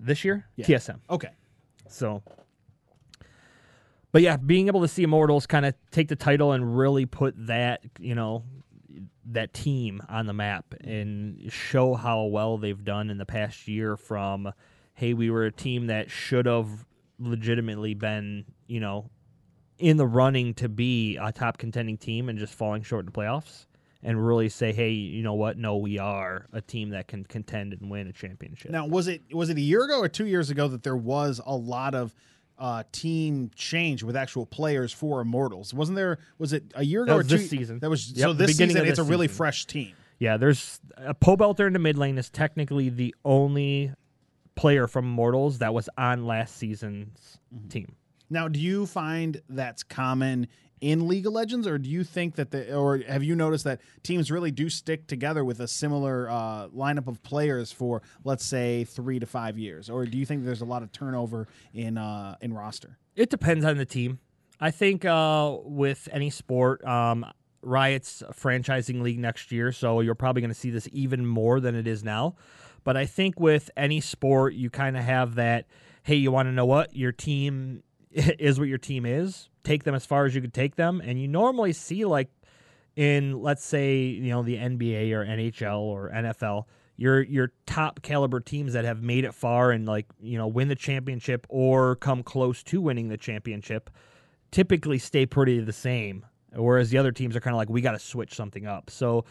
[0.00, 0.66] This year, Yeah.
[0.66, 0.98] TSM.
[1.08, 1.28] Okay.
[1.88, 2.22] So,
[4.12, 7.34] but yeah, being able to see Immortals kind of take the title and really put
[7.46, 8.44] that, you know,
[9.26, 13.96] that team on the map and show how well they've done in the past year
[13.96, 14.52] from,
[14.94, 16.68] hey, we were a team that should have
[17.18, 19.10] legitimately been, you know,
[19.78, 23.12] in the running to be a top contending team and just falling short in the
[23.12, 23.66] playoffs
[24.04, 25.56] and really say, hey, you know what?
[25.56, 28.70] No, we are a team that can contend and win a championship.
[28.70, 31.40] Now, was it was it a year ago or two years ago that there was
[31.44, 32.14] a lot of
[32.58, 35.72] uh, team change with actual players for Immortals?
[35.74, 36.18] Wasn't there?
[36.38, 37.38] Was it a year ago or two?
[37.38, 37.78] this season.
[37.80, 38.32] That was Yep, so.
[38.34, 39.36] This beginning season, of it's a really season.
[39.38, 39.94] fresh team.
[40.18, 43.92] Yeah, there's a Pobelter in the mid lane is technically the only
[44.54, 47.38] player from Immortals that was on last season's
[47.68, 47.96] team.
[48.30, 50.48] Now, do you find that's common
[50.84, 53.80] in League of Legends, or do you think that the, or have you noticed that
[54.02, 58.84] teams really do stick together with a similar uh, lineup of players for, let's say,
[58.84, 62.36] three to five years, or do you think there's a lot of turnover in uh,
[62.42, 62.98] in roster?
[63.16, 64.18] It depends on the team.
[64.60, 67.24] I think uh, with any sport, um,
[67.62, 71.74] Riot's franchising league next year, so you're probably going to see this even more than
[71.74, 72.36] it is now.
[72.84, 75.64] But I think with any sport, you kind of have that.
[76.02, 78.58] Hey, you want to know what your team is?
[78.58, 79.48] What your team is?
[79.64, 82.28] Take them as far as you could take them, and you normally see like
[82.96, 86.64] in let's say you know the NBA or NHL or NFL,
[86.96, 90.68] your your top caliber teams that have made it far and like you know win
[90.68, 93.90] the championship or come close to winning the championship
[94.54, 96.24] typically stay pretty the same.
[96.52, 98.88] Whereas the other teams are kind of like we got to switch something up.
[98.88, 99.24] So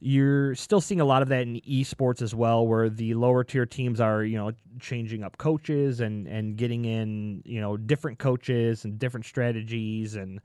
[0.00, 3.66] you're still seeing a lot of that in esports as well where the lower tier
[3.66, 8.84] teams are you know changing up coaches and and getting in you know different coaches
[8.84, 10.40] and different strategies and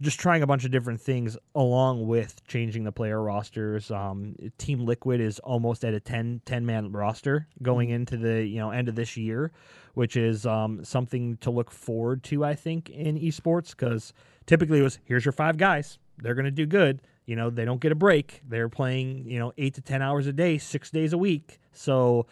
[0.00, 3.90] just trying a bunch of different things along with changing the player rosters.
[3.90, 8.58] Um, Team Liquid is almost at a 10, 10 man roster going into the you
[8.58, 9.52] know end of this year,
[9.94, 12.44] which is um, something to look forward to.
[12.44, 14.12] I think in esports because
[14.46, 17.00] typically it was here's your five guys, they're going to do good.
[17.32, 18.42] You know they don't get a break.
[18.46, 21.60] They're playing you know eight to ten hours a day, six days a week.
[21.72, 22.26] So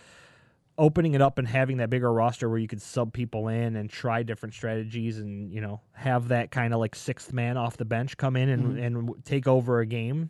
[0.76, 3.88] opening it up and having that bigger roster where you could sub people in and
[3.88, 7.84] try different strategies and you know have that kind of like sixth man off the
[7.86, 8.98] bench come in and, mm-hmm.
[8.98, 10.28] and take over a game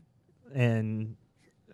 [0.55, 1.17] and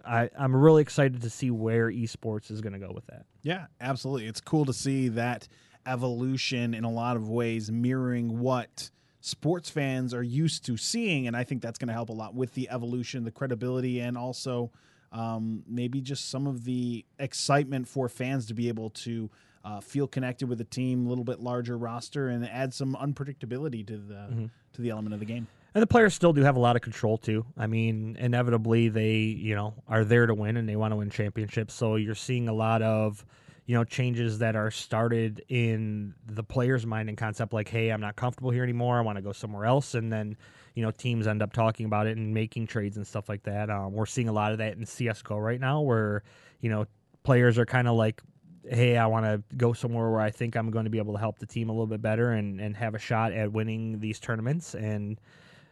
[0.06, 3.26] I, I'm really excited to see where esports is going to go with that.
[3.42, 4.26] Yeah, absolutely.
[4.26, 5.48] It's cool to see that
[5.84, 8.90] evolution in a lot of ways mirroring what
[9.26, 11.26] sports fans are used to seeing.
[11.26, 14.16] And I think that's going to help a lot with the evolution, the credibility, and
[14.16, 14.70] also
[15.10, 19.28] um, maybe just some of the excitement for fans to be able to
[19.64, 23.84] uh, feel connected with a team, a little bit larger roster, and add some unpredictability
[23.84, 25.48] to the to the element of the game.
[25.74, 27.44] And the players still do have a lot of control too.
[27.58, 31.10] I mean, inevitably they, you know, are there to win and they want to win
[31.10, 31.74] championships.
[31.74, 33.24] So you're seeing a lot of,
[33.66, 38.00] you know, changes that are started in the player's mind and concept like, hey, I'm
[38.00, 38.96] not comfortable here anymore.
[38.96, 39.94] I want to go somewhere else.
[39.94, 40.36] And then,
[40.74, 43.68] you know, teams end up talking about it and making trades and stuff like that.
[43.68, 46.22] Um, we're seeing a lot of that in CSGO right now where,
[46.60, 46.86] you know,
[47.24, 48.22] players are kind of like,
[48.68, 51.20] hey, I want to go somewhere where I think I'm going to be able to
[51.20, 54.20] help the team a little bit better and, and have a shot at winning these
[54.20, 54.74] tournaments.
[54.76, 55.20] And,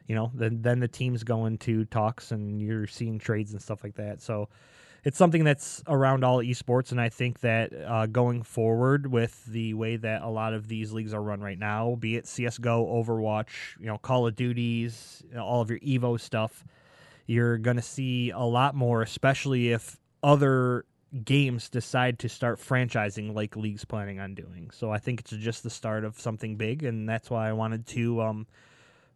[0.09, 3.85] you know, then then the teams go into talks and you're seeing trades and stuff
[3.85, 4.21] like that.
[4.21, 4.49] So
[5.05, 9.75] it's something that's around all esports, and I think that uh, going forward with the
[9.75, 13.79] way that a lot of these leagues are run right now, be it CS:GO, Overwatch,
[13.79, 16.65] you know, Call of Duties, you know, all of your Evo stuff,
[17.27, 20.87] you're going to see a lot more, especially if other
[21.23, 24.71] games decide to start franchising like leagues planning on doing.
[24.73, 27.87] So I think it's just the start of something big, and that's why I wanted
[27.89, 28.47] to um,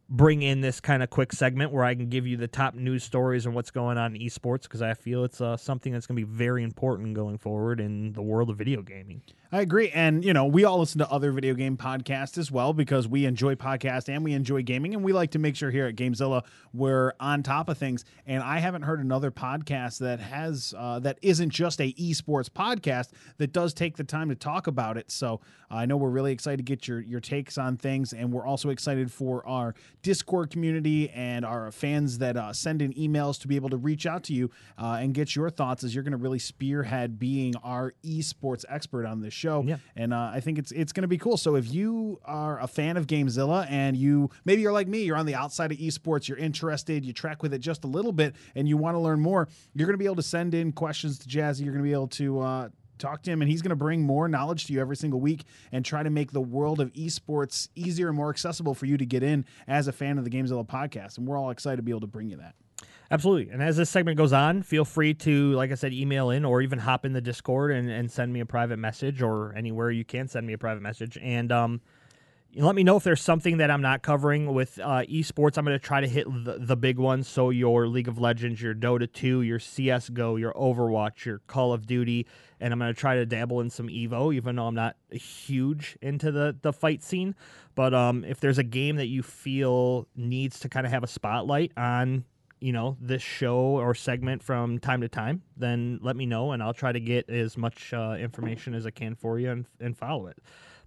[0.09, 3.05] bring in this kind of quick segment where I can give you the top news
[3.05, 6.18] stories and what's going on in esports because I feel it's uh, something that's going
[6.18, 9.23] to be very important going forward in the world of video gaming.
[9.51, 9.89] I agree.
[9.91, 13.25] And, you know, we all listen to other video game podcasts as well because we
[13.25, 14.93] enjoy podcasts and we enjoy gaming.
[14.93, 18.05] And we like to make sure here at Gamezilla we're on top of things.
[18.27, 23.13] And I haven't heard another podcast that has, uh, that isn't just a esports podcast
[23.39, 25.11] that does take the time to talk about it.
[25.11, 28.13] So I know we're really excited to get your, your takes on things.
[28.13, 32.93] And we're also excited for our Discord community and our fans that uh, send in
[32.93, 35.95] emails to be able to reach out to you uh, and get your thoughts as
[35.95, 39.62] you're going to really spearhead being our esports expert on this show.
[39.66, 39.77] Yeah.
[39.96, 41.37] And uh, I think it's it's going to be cool.
[41.37, 45.16] So if you are a fan of Gamezilla and you maybe you're like me, you're
[45.16, 48.35] on the outside of esports, you're interested, you track with it just a little bit,
[48.55, 51.18] and you want to learn more, you're going to be able to send in questions
[51.20, 51.64] to Jazzy.
[51.64, 52.40] You're going to be able to.
[52.40, 55.20] Uh, Talk to him, and he's going to bring more knowledge to you every single
[55.20, 58.96] week and try to make the world of esports easier and more accessible for you
[58.96, 61.16] to get in as a fan of the Gamezilla podcast.
[61.16, 62.57] And we're all excited to be able to bring you that.
[63.11, 63.51] Absolutely.
[63.51, 66.61] And as this segment goes on, feel free to, like I said, email in or
[66.61, 70.05] even hop in the Discord and, and send me a private message or anywhere you
[70.05, 71.18] can send me a private message.
[71.23, 71.81] And um,
[72.55, 75.57] let me know if there's something that I'm not covering with uh, esports.
[75.57, 77.29] I'm going to try to hit the, the big ones.
[77.29, 81.87] So, your League of Legends, your Dota 2, your CSGO, your Overwatch, your Call of
[81.87, 82.27] Duty.
[82.61, 85.97] And I'm going to try to dabble in some Evo, even though I'm not huge
[86.03, 87.35] into the, the fight scene.
[87.75, 91.09] But um, if there's a game that you feel needs to kind of have a
[91.09, 92.25] spotlight on
[92.61, 96.62] you know this show or segment from time to time then let me know and
[96.62, 99.97] i'll try to get as much uh, information as i can for you and, and
[99.97, 100.38] follow it.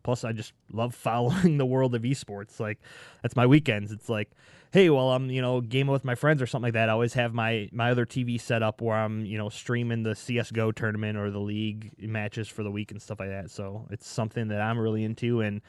[0.03, 2.59] Plus i just love following the world of esports.
[2.59, 2.79] Like
[3.21, 3.91] that's my weekends.
[3.91, 4.31] It's like
[4.71, 7.13] hey well i'm you know gaming with my friends or something like that i always
[7.13, 11.17] have my my other tv set up where i'm you know streaming the csgo tournament
[11.17, 13.51] or the league matches for the week and stuff like that.
[13.51, 15.61] So it's something that i'm really into and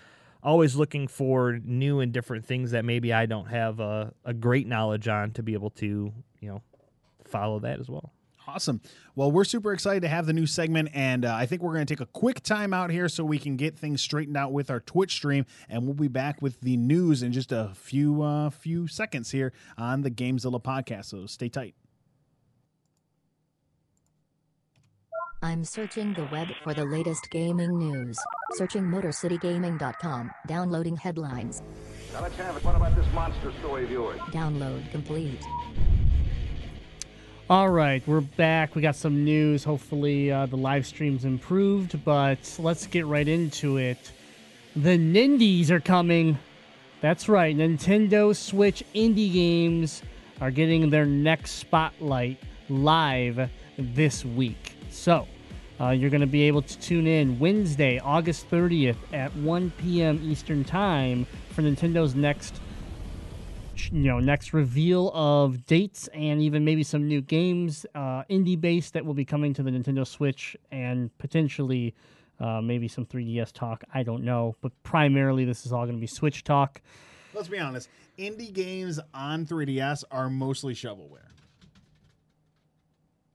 [0.43, 4.67] always looking for new and different things that maybe I don't have a, a great
[4.67, 6.63] knowledge on to be able to, you know,
[7.25, 8.13] follow that as well.
[8.47, 8.81] Awesome.
[9.15, 11.87] Well, we're super excited to have the new segment, and uh, I think we're going
[11.87, 14.69] to take a quick time out here so we can get things straightened out with
[14.69, 18.51] our Twitch stream, and we'll be back with the news in just a few uh,
[18.51, 21.07] few seconds here on the Gamezilla podcast.
[21.07, 21.77] So stay tight.
[25.45, 28.17] I'm searching the web for the latest gaming news.
[28.53, 30.31] Searching MotorCityGaming.com.
[30.47, 31.65] Downloading headlines.
[32.13, 32.65] Now let's have it.
[32.65, 34.21] What about this monster story of yours?
[34.31, 35.41] Download complete.
[37.51, 38.77] All right, we're back.
[38.77, 39.65] We got some news.
[39.65, 44.13] Hopefully, uh, the live stream's improved, but let's get right into it.
[44.77, 46.39] The Nindies are coming.
[47.01, 47.57] That's right.
[47.57, 50.05] Nintendo Switch indie games
[50.41, 52.39] are getting their next spotlight
[52.69, 54.77] live this week.
[54.89, 55.27] So,
[55.83, 60.21] uh, you're going to be able to tune in Wednesday, August 30th at 1 p.m.
[60.23, 62.61] Eastern Time for Nintendo's next
[63.91, 68.93] you know next reveal of dates and even maybe some new games uh, indie based
[68.93, 71.93] that will be coming to the nintendo switch and potentially
[72.39, 76.01] uh, maybe some 3ds talk i don't know but primarily this is all going to
[76.01, 76.81] be switch talk
[77.35, 77.89] Let's be honest.
[78.19, 81.31] Indie games on 3DS are mostly shovelware.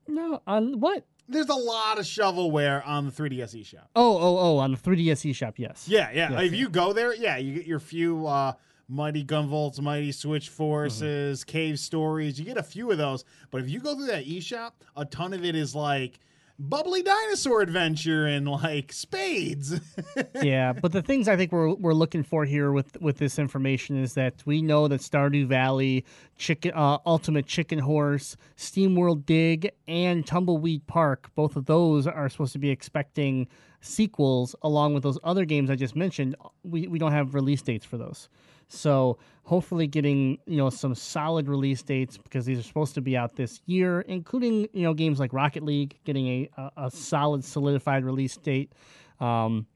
[0.06, 3.84] no on what There's a lot of shovelware on the 3DS eShop.
[3.94, 6.30] oh oh oh on the 3ds eShop yes Yeah, yeah.
[6.32, 8.52] Yes, if you go there, yeah, you get your few uh,
[8.88, 12.38] Mighty Gunvolts, Mighty Switch Forces, Cave Stories.
[12.38, 13.24] You get a few of those.
[13.50, 16.18] But if you go through that eShop, a ton of it is like
[16.58, 19.80] bubbly dinosaur adventure and like spades.
[20.42, 24.00] yeah, but the things I think we're we're looking for here with with this information
[24.02, 26.04] is that we know that Stardew Valley,
[26.36, 32.52] Chicken, uh, Ultimate Chicken Horse, SteamWorld Dig, and Tumbleweed Park, both of those are supposed
[32.54, 33.46] to be expecting
[33.80, 36.36] sequels along with those other games I just mentioned.
[36.64, 38.28] We we don't have release dates for those.
[38.68, 43.16] So hopefully getting you know some solid release dates because these are supposed to be
[43.16, 47.44] out this year, including you know games like Rocket League getting a a, a solid
[47.44, 48.72] solidified release date.
[49.20, 49.66] Um,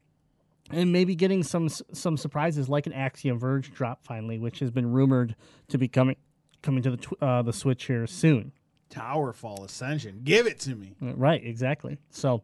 [0.71, 4.91] and maybe getting some some surprises like an Axiom Verge drop finally, which has been
[4.91, 5.35] rumored
[5.69, 6.15] to be coming
[6.61, 8.51] coming to the tw- uh, the Switch here soon.
[8.89, 10.21] Towerfall Ascension.
[10.23, 10.95] Give it to me.
[11.01, 11.97] Uh, Right, exactly.
[12.11, 12.43] So,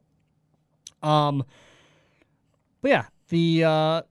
[1.03, 1.45] um,
[2.81, 4.01] but yeah, the uh,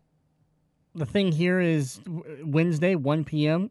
[0.94, 2.00] the thing here is
[2.44, 3.70] Wednesday, one p.m.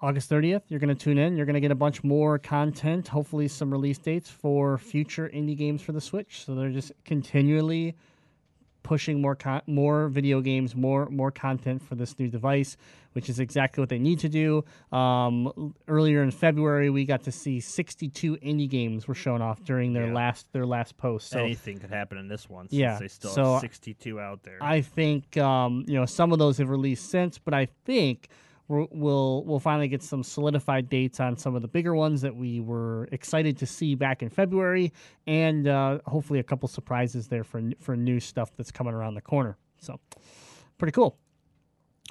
[0.00, 1.36] August 30th, you're going to tune in.
[1.36, 5.56] You're going to get a bunch more content, hopefully, some release dates for future indie
[5.56, 6.44] games for the Switch.
[6.44, 7.96] So they're just continually
[8.88, 12.78] pushing more con- more video games, more more content for this new device,
[13.12, 14.64] which is exactly what they need to do.
[14.96, 19.92] Um, earlier in February, we got to see 62 indie games were shown off during
[19.92, 20.14] their Yeah.
[20.14, 21.28] last their last post.
[21.28, 24.42] So Anything could happen in this one since Yeah, they still so have 62 out
[24.42, 24.56] there.
[24.62, 28.28] I think um, you know some of those have released since, but I think
[28.68, 32.60] we'll we'll finally get some solidified dates on some of the bigger ones that we
[32.60, 34.92] were excited to see back in February,
[35.26, 39.20] and uh, hopefully a couple surprises there for for new stuff that's coming around the
[39.20, 39.56] corner.
[39.78, 39.98] So
[40.76, 41.16] pretty cool.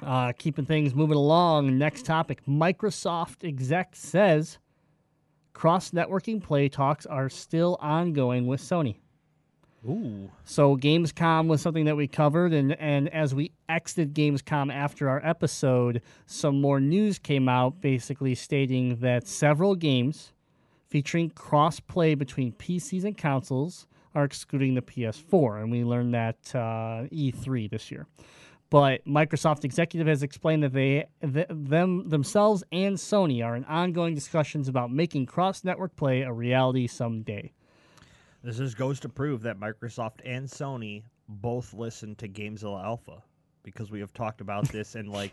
[0.02, 1.78] Uh, keeping things moving along.
[1.78, 4.58] Next topic: Microsoft exec says
[5.52, 8.96] cross networking play talks are still ongoing with Sony.
[9.86, 10.30] Ooh.
[10.44, 15.24] So Gamescom was something that we covered, and and as we exited Gamescom after our
[15.24, 20.32] episode, some more news came out, basically stating that several games
[20.88, 27.06] featuring cross-play between PCs and consoles are excluding the PS4, and we learned that uh,
[27.12, 28.06] E3 this year.
[28.70, 34.14] But Microsoft executive has explained that they th- them themselves and Sony are in ongoing
[34.14, 37.52] discussions about making cross-network play a reality someday.
[38.42, 43.22] This just goes to prove that Microsoft and Sony both listen to Gamezilla Alpha
[43.62, 45.32] because we have talked about this in like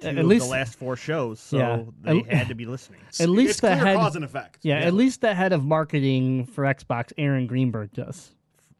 [0.00, 1.82] two At of least- the last four shows, so Yeah.
[2.02, 3.00] they At- had to be listening.
[3.20, 4.60] At least it's the clear head, cause and effect.
[4.62, 8.32] Yeah, at least the head of marketing for Xbox, Aaron Greenberg, does.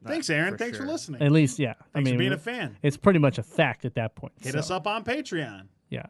[0.06, 0.52] Thanks, Aaron.
[0.52, 0.86] for Thanks sure.
[0.86, 1.20] for listening.
[1.22, 1.70] At least, yeah.
[1.70, 2.76] I Thanks mean, for being a fan.
[2.82, 4.34] it's pretty much a fact at that point.
[4.40, 5.66] Hit so, us up on Patreon.
[5.90, 6.06] Yeah,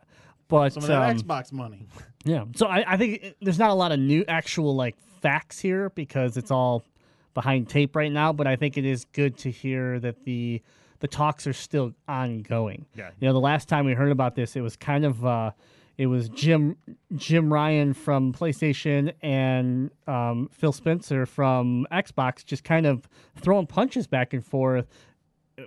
[0.48, 1.86] but Some of that um, Xbox money.
[2.24, 2.44] yeah.
[2.56, 5.90] So I, I think it- there's not a lot of new actual like facts here
[5.90, 6.82] because it's all
[7.36, 8.32] behind tape right now.
[8.32, 10.60] But I think it is good to hear that the
[10.98, 12.86] the talks are still ongoing.
[12.96, 13.10] Yeah.
[13.20, 15.50] You know, the last time we heard about this, it was kind of uh,
[15.98, 16.76] it was Jim
[17.14, 24.06] Jim Ryan from PlayStation and um, Phil Spencer from Xbox just kind of throwing punches
[24.06, 24.86] back and forth,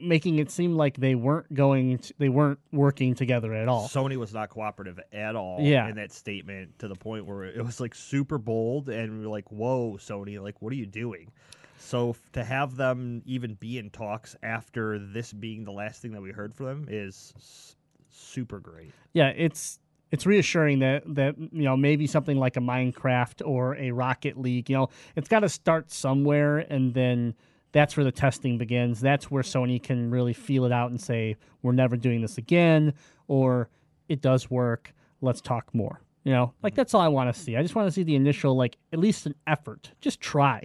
[0.02, 3.88] making it seem like they weren't going, to, they weren't working together at all.
[3.88, 5.88] Sony was not cooperative at all Yeah.
[5.90, 9.32] in that statement to the point where it was like super bold and we were
[9.32, 10.42] like, "Whoa, Sony!
[10.42, 11.32] Like, what are you doing?"
[11.80, 16.12] So f- to have them even be in talks after this being the last thing
[16.12, 17.76] that we heard from them is s-
[18.10, 18.92] super great.
[19.14, 19.80] yeah, it's
[20.12, 24.70] it's reassuring that that you know maybe something like a Minecraft or a Rocket League,
[24.70, 27.34] you know, it's got to start somewhere, and then
[27.72, 29.00] that's where the testing begins.
[29.00, 32.94] That's where Sony can really feel it out and say we're never doing this again,
[33.28, 33.70] or
[34.08, 34.94] it does work.
[35.22, 36.02] Let's talk more.
[36.24, 36.78] You know, like mm-hmm.
[36.78, 37.56] that's all I want to see.
[37.56, 39.92] I just want to see the initial, like at least an effort.
[40.02, 40.64] Just try,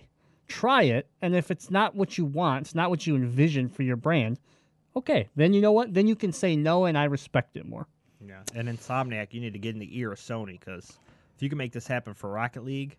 [0.49, 3.83] try it, and if it's not what you want, it's not what you envision for
[3.83, 4.39] your brand.
[4.97, 5.93] Okay, then you know what?
[5.93, 7.87] Then you can say no, and I respect it more.
[8.27, 10.99] Yeah, and Insomniac, you need to get in the ear of Sony because
[11.37, 12.97] if you can make this happen for Rocket League,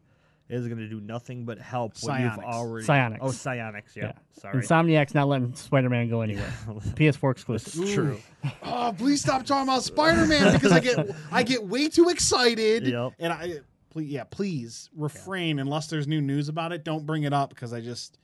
[0.50, 2.86] is going to do nothing but help what you've already.
[2.86, 3.18] Psyonix.
[3.22, 3.96] Oh, Psyonix.
[3.96, 4.12] Yeah.
[4.40, 4.62] Sorry.
[4.62, 6.54] Insomniac's not letting Spider-Man go anywhere.
[6.68, 7.92] PS4 exclusive.
[7.92, 8.20] True.
[8.64, 12.86] Oh, please stop talking about Spider Man because I get I get way too excited.
[12.88, 13.14] Yep.
[13.20, 13.60] And I
[13.96, 16.84] please yeah, please refrain unless there's new news about it.
[16.84, 18.18] Don't bring it up because I just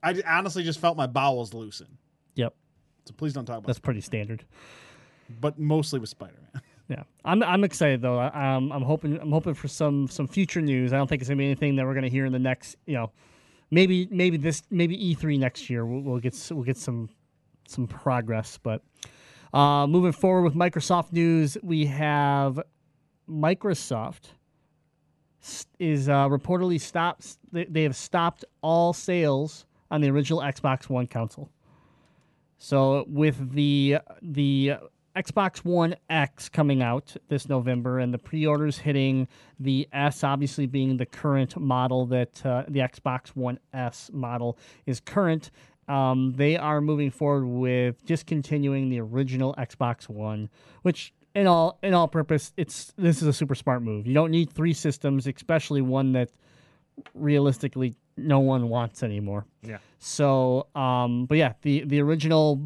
[0.00, 1.88] I honestly just felt my bowels loosen.
[2.36, 2.54] Yep,
[3.06, 4.44] So please don't talk about that's pretty standard.
[5.40, 6.62] But mostly with Spider Man.
[6.90, 8.18] Yeah, I'm I'm excited though.
[8.18, 10.92] I- Um, I'm hoping I'm hoping for some some future news.
[10.94, 12.94] I don't think it's gonna be anything that we're gonna hear in the next, you
[12.94, 13.10] know,
[13.70, 15.84] maybe maybe this maybe E3 next year.
[15.84, 17.10] We'll, we'll get we'll get some
[17.66, 18.58] some progress.
[18.62, 18.82] But
[19.52, 22.58] uh, moving forward with Microsoft news, we have
[23.28, 24.30] Microsoft
[25.78, 27.38] is uh, reportedly stops.
[27.52, 31.50] They, have stopped all sales on the original Xbox One console.
[32.58, 34.74] So with the the
[35.16, 39.26] Xbox One X coming out this November and the pre-orders hitting
[39.58, 45.00] the S obviously being the current model that uh, the Xbox One S model is
[45.00, 45.50] current
[45.88, 50.50] um, they are moving forward with discontinuing the original Xbox One
[50.82, 54.30] which in all in all purpose it's this is a super smart move you don't
[54.38, 56.28] need three systems especially one that
[57.14, 59.78] realistically no one wants anymore Yeah.
[59.98, 62.60] so, um, but yeah, the the original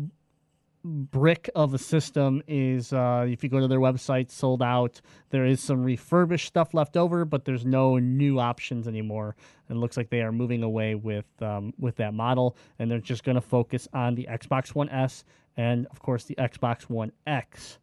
[0.85, 5.01] brick of a system is uh, if you go to their website, sold out.
[5.31, 9.37] There is some refurbished stuff left over, but there's no new options anymore.
[9.70, 13.23] It looks like they are moving away with um, with that model, and they're just
[13.25, 15.25] going to focus on the Xbox One S
[15.57, 17.79] and of course the Xbox One X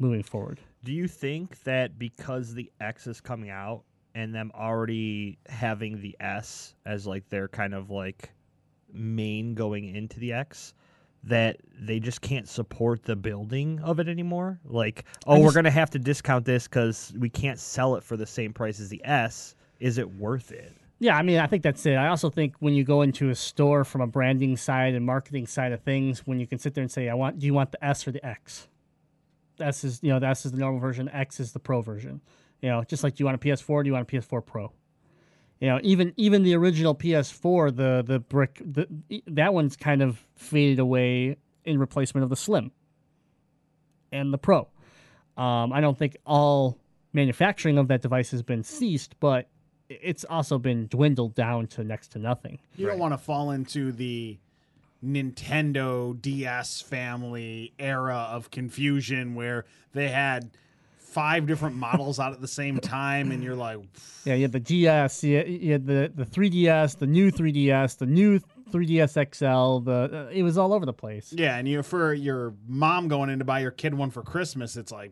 [0.00, 0.60] moving forward.
[0.82, 3.82] Do you think that because the X is coming out
[4.14, 8.30] and them already having the S as like their kind of like
[8.92, 10.74] main going into the X,
[11.24, 14.58] that they just can't support the building of it anymore?
[14.64, 18.16] Like, oh, we're going to have to discount this because we can't sell it for
[18.16, 19.54] the same price as the S.
[19.80, 20.74] Is it worth it?
[20.98, 21.94] Yeah, I mean, I think that's it.
[21.94, 25.46] I also think when you go into a store from a branding side and marketing
[25.46, 27.72] side of things, when you can sit there and say, "I want," do you want
[27.72, 28.68] the S or the X?
[29.60, 32.20] S is you know the S is the normal version, X is the Pro version.
[32.60, 33.82] You know, just like do you want a PS4?
[33.84, 34.72] Do you want a PS4 Pro?
[35.60, 38.86] You know, even even the original PS4, the the brick, the
[39.26, 42.72] that one's kind of faded away in replacement of the Slim
[44.10, 44.68] and the Pro.
[45.36, 46.78] Um, I don't think all
[47.12, 49.48] manufacturing of that device has been ceased, but
[49.88, 52.58] it's also been dwindled down to next to nothing.
[52.76, 54.38] You don't want to fall into the
[55.04, 60.50] Nintendo DS family era of confusion where they had
[60.98, 63.78] five different models out at the same time, and you're like,
[64.24, 67.98] Yeah, you had the DS, you had, you had the the 3DS, the new 3DS,
[67.98, 68.38] the new
[68.70, 69.84] 3DS XL.
[69.84, 71.32] The uh, it was all over the place.
[71.32, 71.56] yeah.
[71.56, 74.92] And you for your mom going in to buy your kid one for Christmas, it's
[74.92, 75.10] like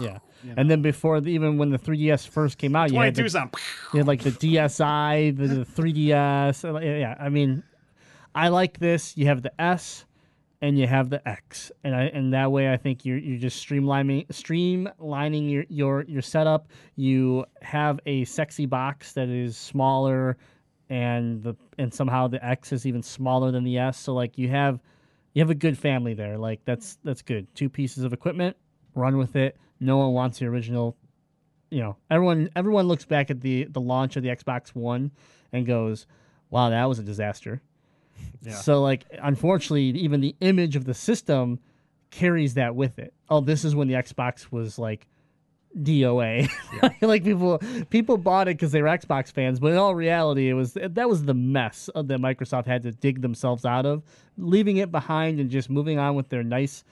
[0.00, 0.18] Yeah,
[0.56, 3.58] and then before the, even when the 3DS first came out, you had, 22 the,
[3.92, 6.64] you had like the DSi, the, the 3DS.
[6.64, 7.62] uh, Yeah, I mean,
[8.36, 9.16] I like this.
[9.16, 10.04] You have the S.
[10.62, 13.64] And you have the X, and I and that way I think you're you're just
[13.64, 16.68] streamlining streamlining your your your setup.
[16.96, 20.38] You have a sexy box that is smaller,
[20.88, 23.98] and the and somehow the X is even smaller than the S.
[23.98, 24.80] So like you have
[25.34, 26.38] you have a good family there.
[26.38, 27.54] Like that's that's good.
[27.54, 28.56] Two pieces of equipment,
[28.94, 29.58] run with it.
[29.78, 30.96] No one wants the original.
[31.70, 35.10] You know, everyone everyone looks back at the the launch of the Xbox One
[35.52, 36.06] and goes,
[36.48, 37.60] "Wow, that was a disaster."
[38.50, 41.58] So like unfortunately, even the image of the system
[42.10, 43.12] carries that with it.
[43.28, 45.06] Oh, this is when the Xbox was like
[45.82, 46.48] DOA.
[47.02, 47.58] like people
[47.90, 51.08] people bought it because they were Xbox fans, but in all reality, it was that
[51.08, 54.02] was the mess that Microsoft had to dig themselves out of,
[54.36, 56.84] leaving it behind and just moving on with their nice,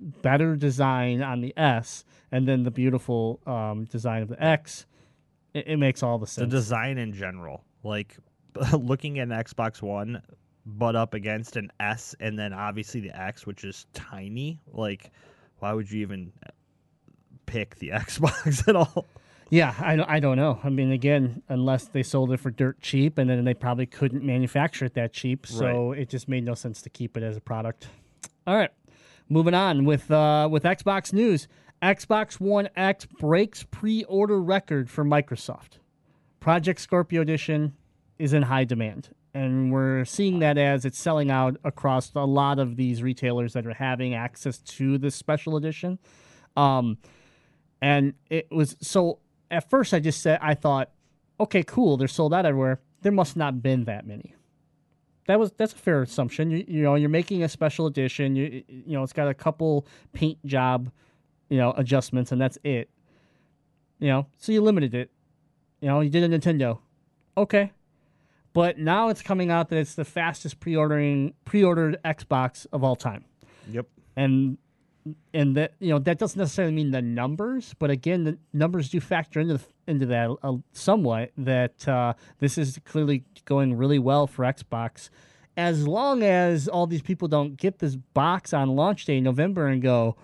[0.00, 4.86] better design on the S, and then the beautiful um, design of the X.
[5.54, 6.50] It, it makes all the sense.
[6.50, 8.16] The design in general, like
[8.72, 10.22] looking at an Xbox One,
[10.64, 14.60] but up against an S, and then obviously the X, which is tiny.
[14.72, 15.10] Like,
[15.58, 16.32] why would you even
[17.46, 19.06] pick the Xbox at all?
[19.50, 20.58] Yeah, I, don't- I don't know.
[20.64, 24.24] I mean, again, unless they sold it for dirt cheap, and then they probably couldn't
[24.24, 27.40] manufacture it that cheap, so it just made no sense to keep it as a
[27.40, 27.86] product.
[28.46, 28.70] All right,
[29.28, 31.46] moving on with uh, with Xbox news.
[31.82, 35.78] Xbox One X breaks pre-order record for Microsoft.
[36.40, 37.74] Project Scorpio Edition
[38.18, 42.58] is in high demand, and we're seeing that as it's selling out across a lot
[42.58, 45.98] of these retailers that are having access to this special edition.
[46.56, 46.98] Um,
[47.82, 49.18] and it was so
[49.50, 50.90] at first I just said I thought,
[51.38, 52.80] okay, cool, they're sold out everywhere.
[53.02, 54.34] There must not been that many.
[55.26, 56.50] That was that's a fair assumption.
[56.50, 58.36] You, you know, you're making a special edition.
[58.36, 60.90] You you know, it's got a couple paint job,
[61.48, 62.88] you know, adjustments, and that's it.
[63.98, 65.10] You know, so you limited it.
[65.80, 66.78] You know, you did a Nintendo.
[67.36, 67.72] Okay.
[68.56, 73.26] But now it's coming out that it's the fastest pre-ordering pre-ordered Xbox of all time.
[73.70, 73.86] Yep.
[74.16, 74.56] And
[75.34, 78.98] and that you know that doesn't necessarily mean the numbers, but again, the numbers do
[78.98, 81.32] factor into the, into that uh, somewhat.
[81.36, 85.10] That uh, this is clearly going really well for Xbox,
[85.58, 89.66] as long as all these people don't get this box on launch day in November
[89.66, 90.16] and go,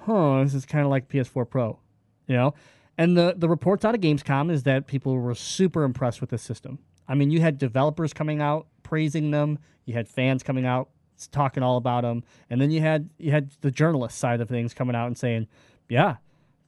[0.00, 1.78] "Huh, this is kind of like PS4 Pro,"
[2.26, 2.54] you know.
[2.98, 6.38] And the the reports out of Gamescom is that people were super impressed with the
[6.38, 6.80] system.
[7.08, 10.88] I mean, you had developers coming out praising them, you had fans coming out
[11.30, 14.74] talking all about them, and then you had you had the journalist side of things
[14.74, 15.46] coming out and saying,
[15.88, 16.16] "Yeah,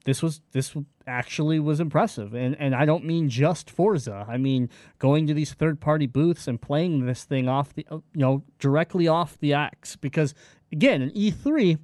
[0.05, 0.75] this was this
[1.07, 4.25] actually was impressive." And and I don't mean just Forza.
[4.29, 7.97] I mean going to these third party booths and playing this thing off the uh,
[7.97, 10.35] you know directly off the X because
[10.73, 11.79] again, in E3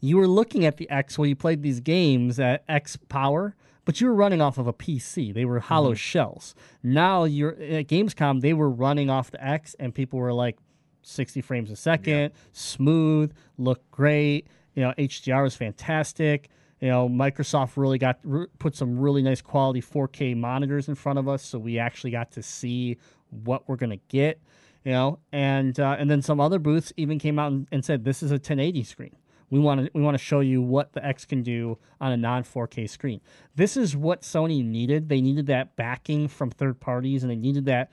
[0.00, 4.00] you were looking at the X while you played these games at X power, but
[4.00, 5.32] you were running off of a PC.
[5.34, 6.54] They were hollow shells.
[6.82, 10.56] Now you're at Gamescom, they were running off the X, and people were like
[11.02, 14.46] 60 frames a second, smooth, look great.
[14.74, 16.48] You know, HDR was fantastic.
[16.80, 18.18] You know, Microsoft really got
[18.58, 22.32] put some really nice quality 4K monitors in front of us, so we actually got
[22.32, 22.98] to see
[23.30, 24.40] what we're gonna get.
[24.84, 28.04] You know, and uh, and then some other booths even came out and, and said
[28.04, 29.16] this is a 1080 screen.
[29.50, 32.16] We want to we want to show you what the X can do on a
[32.16, 33.20] non 4K screen.
[33.54, 35.08] This is what Sony needed.
[35.08, 37.90] They needed that backing from third parties, and they needed that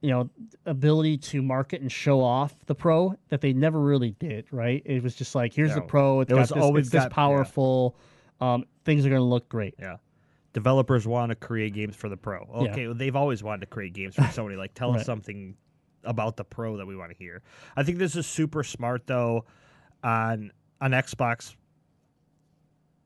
[0.00, 0.30] you know
[0.66, 4.46] ability to market and show off the Pro that they never really did.
[4.50, 4.82] Right?
[4.84, 6.20] It was just like here's the Pro.
[6.20, 7.14] It's It got was this, always this got- yeah.
[7.14, 7.96] powerful.
[8.40, 9.74] Um, things are going to look great.
[9.78, 9.96] Yeah.
[10.52, 12.40] Developers want to create games for the pro.
[12.64, 12.70] Yeah.
[12.72, 14.56] Okay, well, they've always wanted to create games for Sony.
[14.58, 15.00] Like, tell Right.
[15.00, 15.54] us something
[16.04, 17.42] about the pro that we want to hear.
[17.76, 19.44] I think this is super smart though
[20.02, 21.54] on on Xbox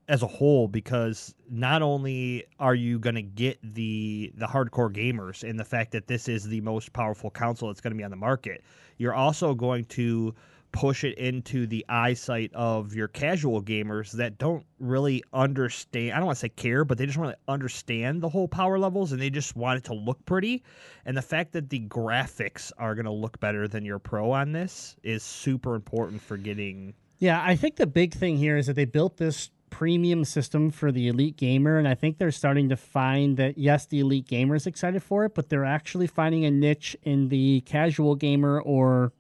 [0.09, 5.49] as a whole because not only are you going to get the the hardcore gamers
[5.49, 8.11] and the fact that this is the most powerful console that's going to be on
[8.11, 8.63] the market,
[8.99, 10.35] you're also going to
[10.77, 16.13] push it into the eyesight of your casual gamers that don't really understand.
[16.13, 18.79] I don't want to say care, but they just want to understand the whole power
[18.79, 20.63] levels and they just want it to look pretty.
[21.07, 24.53] And the fact that the graphics are going to look better than your pro on
[24.53, 26.93] this is super important for getting.
[27.21, 30.93] Yeah, I think the big thing here is that they built this premium system for
[30.93, 34.55] the elite gamer, and I think they're starting to find that yes, the elite gamer
[34.55, 39.15] is excited for it, but they're actually finding a niche in the casual gamer or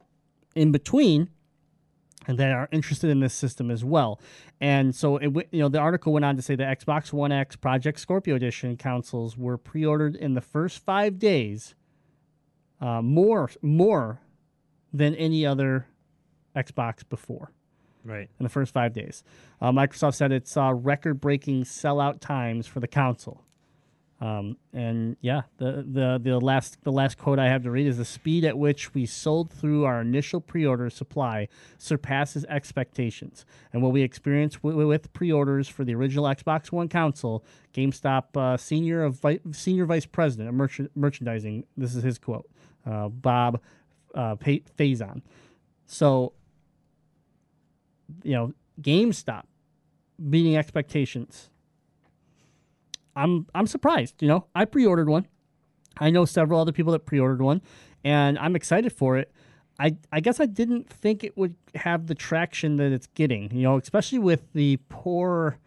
[0.54, 1.30] in between
[2.26, 4.20] that are interested in this system as well.
[4.60, 7.56] And so, it, you know, the article went on to say the Xbox One X
[7.56, 11.74] Project Scorpio Edition consoles were pre-ordered in the first five days,
[12.80, 14.20] uh, more more
[14.92, 15.86] than any other
[16.56, 17.52] Xbox before
[18.04, 18.30] Right.
[18.38, 19.22] in the first five days.
[19.60, 23.42] Uh, Microsoft said it saw record-breaking sellout times for the console.
[24.18, 27.98] Um, and yeah, the, the the last the last quote I have to read is
[27.98, 33.44] the speed at which we sold through our initial pre-order supply surpasses expectations.
[33.74, 37.44] And what we experienced w- with pre-orders for the original Xbox One console,
[37.74, 42.48] GameStop uh, senior of vi- senior vice president of merch- merchandising, this is his quote,
[42.86, 43.60] uh, Bob
[44.14, 45.20] uh, Puzon.
[45.86, 46.32] So
[48.22, 49.44] you know, GameStop
[50.30, 51.50] beating expectations.
[53.16, 54.22] I'm I'm surprised.
[54.22, 55.26] You know, I pre-ordered one.
[55.98, 57.62] I know several other people that pre-ordered one,
[58.04, 59.32] and I'm excited for it.
[59.80, 63.50] I I guess I didn't think it would have the traction that it's getting.
[63.52, 65.58] You know, especially with the poor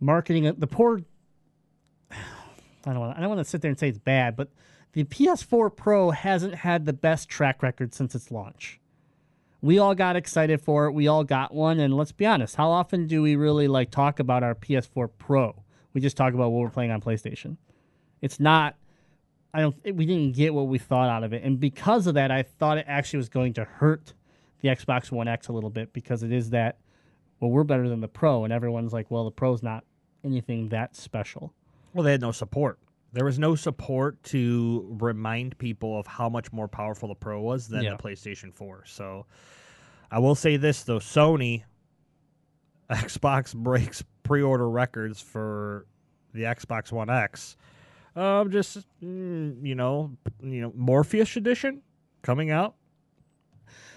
[0.00, 1.00] marketing, the poor.
[2.10, 4.50] I don't want I don't want to sit there and say it's bad, but
[4.92, 8.80] the PS4 Pro hasn't had the best track record since its launch
[9.60, 10.92] we all got excited for it.
[10.92, 14.20] We all got one, and let's be honest, how often do we really like talk
[14.20, 15.64] about our PS4 Pro?
[15.94, 17.56] We just talk about what we're playing on PlayStation.
[18.20, 18.76] It's not.
[19.54, 19.76] I don't.
[19.94, 22.78] We didn't get what we thought out of it, and because of that, I thought
[22.78, 24.12] it actually was going to hurt
[24.60, 26.78] the Xbox One X a little bit because it is that.
[27.40, 29.84] Well, we're better than the Pro, and everyone's like, well, the Pro's not
[30.24, 31.52] anything that special.
[31.94, 32.80] Well, they had no support.
[33.12, 37.68] There was no support to remind people of how much more powerful the Pro was
[37.68, 37.96] than Yeah.
[37.96, 38.82] the PlayStation 4.
[38.86, 39.24] So
[40.10, 41.62] I will say this though, Sony
[42.90, 45.86] Xbox breaks pre-order records for
[46.32, 47.56] the Xbox One X.
[48.16, 50.12] Um just mm, you know,
[50.42, 51.82] you know, Morpheus edition
[52.22, 52.74] coming out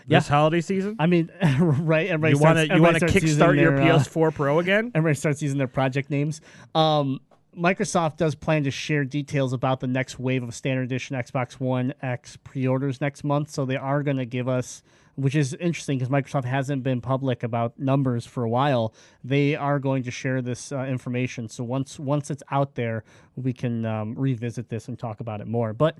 [0.08, 0.36] this Yeah.
[0.36, 0.96] holiday season.
[1.00, 2.08] I mean, right?
[2.08, 4.92] Everybody you want to you want to kickstart your their, uh, PS4 Pro again?
[4.94, 6.42] everybody starts using their project names.
[6.76, 7.20] Um,
[7.56, 11.94] Microsoft does plan to share details about the next wave of standard edition Xbox One
[12.02, 14.82] X pre-orders next month, so they are going to give us,
[15.16, 18.94] which is interesting because Microsoft hasn't been public about numbers for a while.
[19.22, 23.04] They are going to share this uh, information, so once once it's out there,
[23.36, 25.74] we can um, revisit this and talk about it more.
[25.74, 25.98] But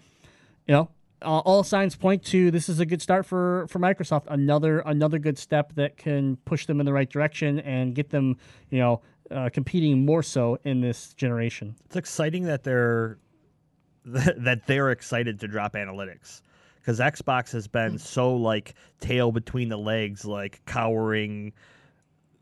[0.68, 0.90] you know,
[1.22, 4.24] uh, all signs point to this is a good start for for Microsoft.
[4.28, 8.38] Another another good step that can push them in the right direction and get them,
[8.70, 11.76] you know, uh, competing more so in this generation.
[11.86, 13.18] It's exciting that they're
[14.06, 16.42] that they're excited to drop analytics
[16.78, 21.54] because Xbox has been so like tail between the legs, like cowering.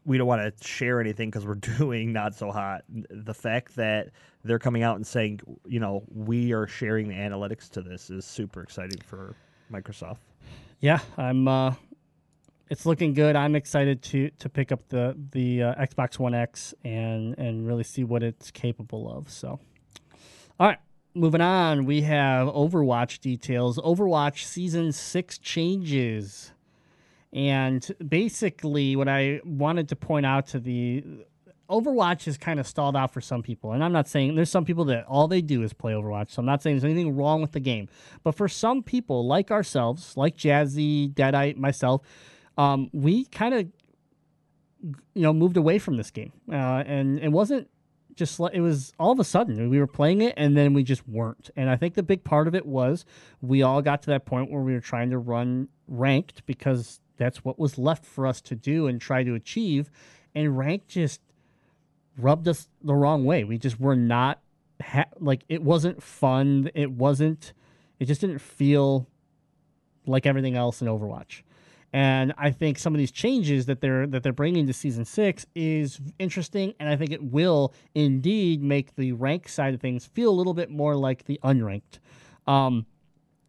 [0.09, 2.83] We don't want to share anything because we're doing not so hot.
[2.89, 4.09] The fact that
[4.43, 8.25] they're coming out and saying, you know, we are sharing the analytics to this is
[8.25, 9.35] super exciting for
[9.71, 10.17] Microsoft.
[10.79, 11.47] Yeah, I'm.
[11.47, 11.73] Uh,
[12.69, 13.35] it's looking good.
[13.35, 17.83] I'm excited to to pick up the the uh, Xbox One X and and really
[17.83, 19.29] see what it's capable of.
[19.29, 19.59] So,
[20.59, 20.79] all right,
[21.13, 21.85] moving on.
[21.85, 23.77] We have Overwatch details.
[23.77, 26.53] Overwatch season six changes,
[27.31, 31.03] and basically, what I wanted to point out to the
[31.69, 33.73] Overwatch is kind of stalled out for some people.
[33.73, 36.31] And I'm not saying there's some people that all they do is play Overwatch.
[36.31, 37.87] So I'm not saying there's anything wrong with the game.
[38.23, 42.01] But for some people, like ourselves, like Jazzy, Deadite, myself,
[42.57, 43.67] um, we kind of,
[45.13, 46.33] you know, moved away from this game.
[46.51, 47.69] Uh, and it wasn't
[48.15, 51.07] just, it was all of a sudden we were playing it and then we just
[51.07, 51.51] weren't.
[51.55, 53.05] And I think the big part of it was
[53.41, 57.45] we all got to that point where we were trying to run ranked because that's
[57.45, 59.91] what was left for us to do and try to achieve.
[60.33, 61.21] And rank just
[62.17, 63.43] rubbed us the wrong way.
[63.43, 64.41] We just were not
[64.81, 66.71] ha- like it wasn't fun.
[66.73, 67.53] It wasn't.
[67.99, 69.07] It just didn't feel
[70.05, 71.43] like everything else in Overwatch.
[71.91, 75.45] And I think some of these changes that they're that they're bringing to season six
[75.55, 80.29] is interesting, and I think it will indeed make the rank side of things feel
[80.29, 81.99] a little bit more like the unranked.
[82.45, 82.85] Um,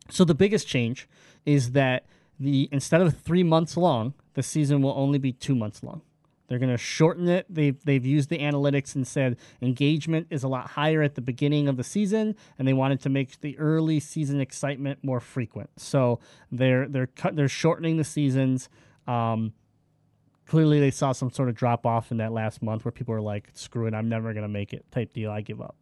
[0.08, 1.06] so the biggest change
[1.44, 2.06] is that
[2.40, 6.00] the instead of three months long, the season will only be two months long.
[6.48, 7.46] They're going to shorten it.
[7.48, 11.68] They've they've used the analytics and said engagement is a lot higher at the beginning
[11.68, 15.70] of the season, and they wanted to make the early season excitement more frequent.
[15.76, 16.18] So
[16.50, 18.68] they're they're cut, they're shortening the seasons.
[19.06, 19.52] Um,
[20.44, 23.20] clearly, they saw some sort of drop off in that last month where people were
[23.20, 25.30] like, "Screw it, I'm never going to make it." Type deal.
[25.30, 25.76] I give up.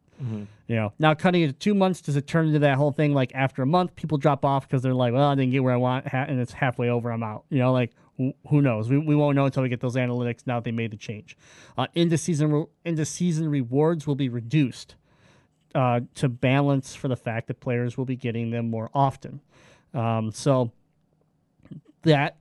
[0.67, 3.15] You know, now cutting it to two months, does it turn into that whole thing?
[3.15, 5.73] Like after a month, people drop off because they're like, well, I didn't get where
[5.73, 7.45] I want, and it's halfway over, I'm out.
[7.51, 8.89] You know, like wh- who knows?
[8.89, 10.47] We, we won't know until we get those analytics.
[10.47, 11.37] Now they made the change,
[11.77, 12.53] uh, into season
[12.85, 14.97] re- season rewards will be reduced
[15.75, 19.41] uh, to balance for the fact that players will be getting them more often.
[19.95, 20.73] Um, so
[22.03, 22.37] that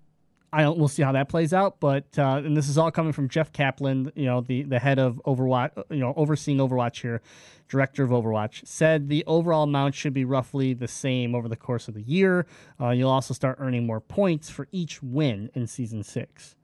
[0.53, 0.77] I don't.
[0.77, 1.79] We'll see how that plays out.
[1.79, 4.99] But uh, and this is all coming from Jeff Kaplan, you know, the the head
[4.99, 7.21] of Overwatch, you know, overseeing Overwatch here,
[7.67, 11.87] director of Overwatch, said the overall amount should be roughly the same over the course
[11.87, 12.45] of the year.
[12.79, 16.55] Uh, you'll also start earning more points for each win in season six.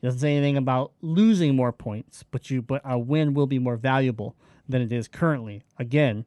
[0.00, 3.58] He doesn't say anything about losing more points, but you but a win will be
[3.58, 4.34] more valuable
[4.68, 5.62] than it is currently.
[5.78, 6.24] Again,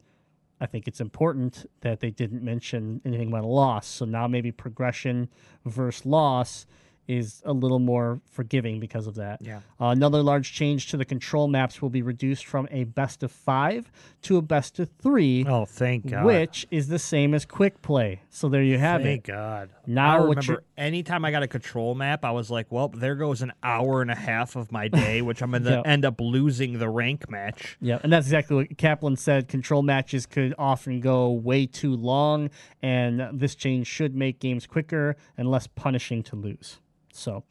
[0.61, 3.87] I think it's important that they didn't mention anything about a loss.
[3.87, 5.27] So now maybe progression
[5.65, 6.65] versus loss
[7.07, 9.39] is a little more forgiving because of that.
[9.41, 9.57] Yeah.
[9.79, 13.31] Uh, another large change to the control maps will be reduced from a best of
[13.31, 13.91] five
[14.23, 16.23] to a best of three, Oh, thank God.
[16.25, 18.21] which is the same as quick play.
[18.29, 19.31] So there you have Thank it.
[19.31, 19.69] Thank God.
[19.85, 23.41] Now I remember anytime I got a control map, I was like, well, there goes
[23.41, 25.81] an hour and a half of my day, which I'm going to Yep.
[25.85, 27.77] end up losing the rank match.
[27.81, 29.47] Yeah, and that's exactly what Kaplan said.
[29.49, 32.49] Control matches could often go way too long,
[32.81, 36.79] and this change should make games quicker and less punishing to lose.
[37.15, 37.43] So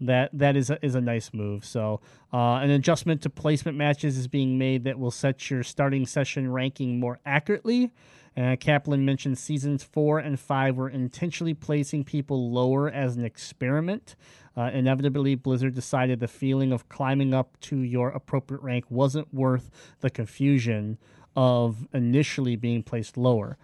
[0.00, 1.64] that that is a, is a nice move.
[1.64, 2.00] So
[2.32, 6.52] uh, an adjustment to placement matches is being made that will set your starting session
[6.52, 7.92] ranking more accurately.
[8.36, 14.14] Uh, Kaplan mentioned seasons four and five were intentionally placing people lower as an experiment.
[14.54, 19.70] Uh, inevitably, Blizzard decided the feeling of climbing up to your appropriate rank wasn't worth
[20.00, 20.98] the confusion
[21.34, 23.56] of initially being placed lower.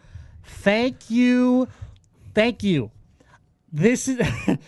[0.45, 1.69] Thank you.
[2.35, 2.91] Thank you.
[3.73, 4.21] This is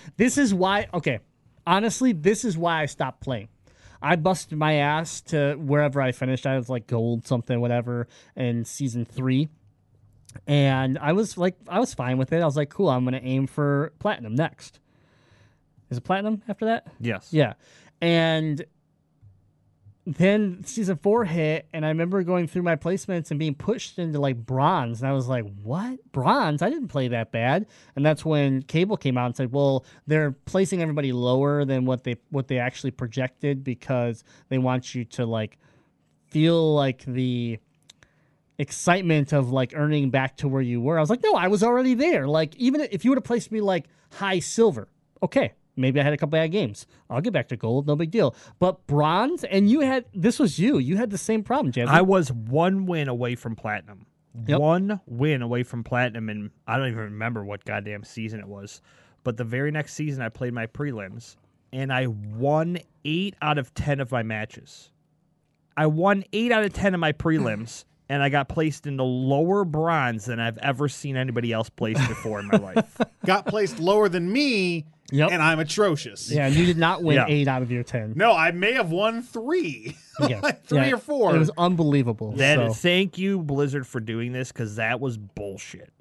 [0.16, 1.20] this is why okay.
[1.66, 3.48] Honestly, this is why I stopped playing.
[4.02, 6.46] I busted my ass to wherever I finished.
[6.46, 9.48] I was like gold something whatever in season 3
[10.46, 12.42] and I was like, I was fine with it.
[12.42, 14.80] I was like, cool, I'm gonna aim for platinum next.
[15.90, 16.88] Is it platinum after that?
[17.00, 17.28] Yes.
[17.32, 17.54] Yeah,
[18.00, 18.64] and
[20.06, 24.20] then season four hit, and I remember going through my placements and being pushed into
[24.20, 26.60] like bronze, and I was like, "What bronze?
[26.60, 30.32] I didn't play that bad." And that's when Kaplan came out and said, "Well, they're
[30.32, 35.26] placing everybody lower than what they what they actually projected because they want you to
[35.26, 35.58] like."
[36.34, 37.60] feel like the
[38.58, 40.98] excitement of like earning back to where you were.
[40.98, 42.26] I was like, no, I was already there.
[42.26, 44.88] Like even if you would have placed me like high silver,
[45.22, 46.86] okay, maybe I had a couple bad games.
[47.10, 48.34] I'll get back to gold, no big deal.
[48.58, 50.78] But bronze, and you had this was you.
[50.78, 51.88] You had the same problem, Jazzy.
[51.88, 54.06] I was one win away from platinum.
[54.46, 54.58] Yep.
[54.58, 58.80] One win away from platinum, and I don't even remember what goddamn season it was.
[59.22, 61.36] But the very next season, I played my prelims,
[61.72, 64.90] and I won eight out of ten of my matches.
[65.76, 69.04] I won eight out of ten of my prelims, and I got placed in the
[69.04, 73.00] lower bronze than I've ever seen anybody else placed before in my life.
[73.26, 74.84] Got placed lower than me,
[75.14, 75.30] Yep.
[75.30, 76.30] and I'm atrocious.
[76.30, 77.26] yeah, and you did not win Yeah.
[77.28, 78.14] eight out of your ten.
[78.16, 79.96] No, I may have won three.
[80.28, 80.52] Yeah.
[80.64, 80.94] three Yeah.
[80.94, 81.34] or four.
[81.34, 82.32] It was unbelievable.
[82.32, 82.72] That so.
[82.72, 85.92] thank you Blizzard for doing this because that was bullshit.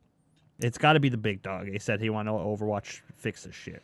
[0.59, 1.67] It's got to be the big dog.
[1.67, 3.81] He said he wanted to Overwatch fix this shit.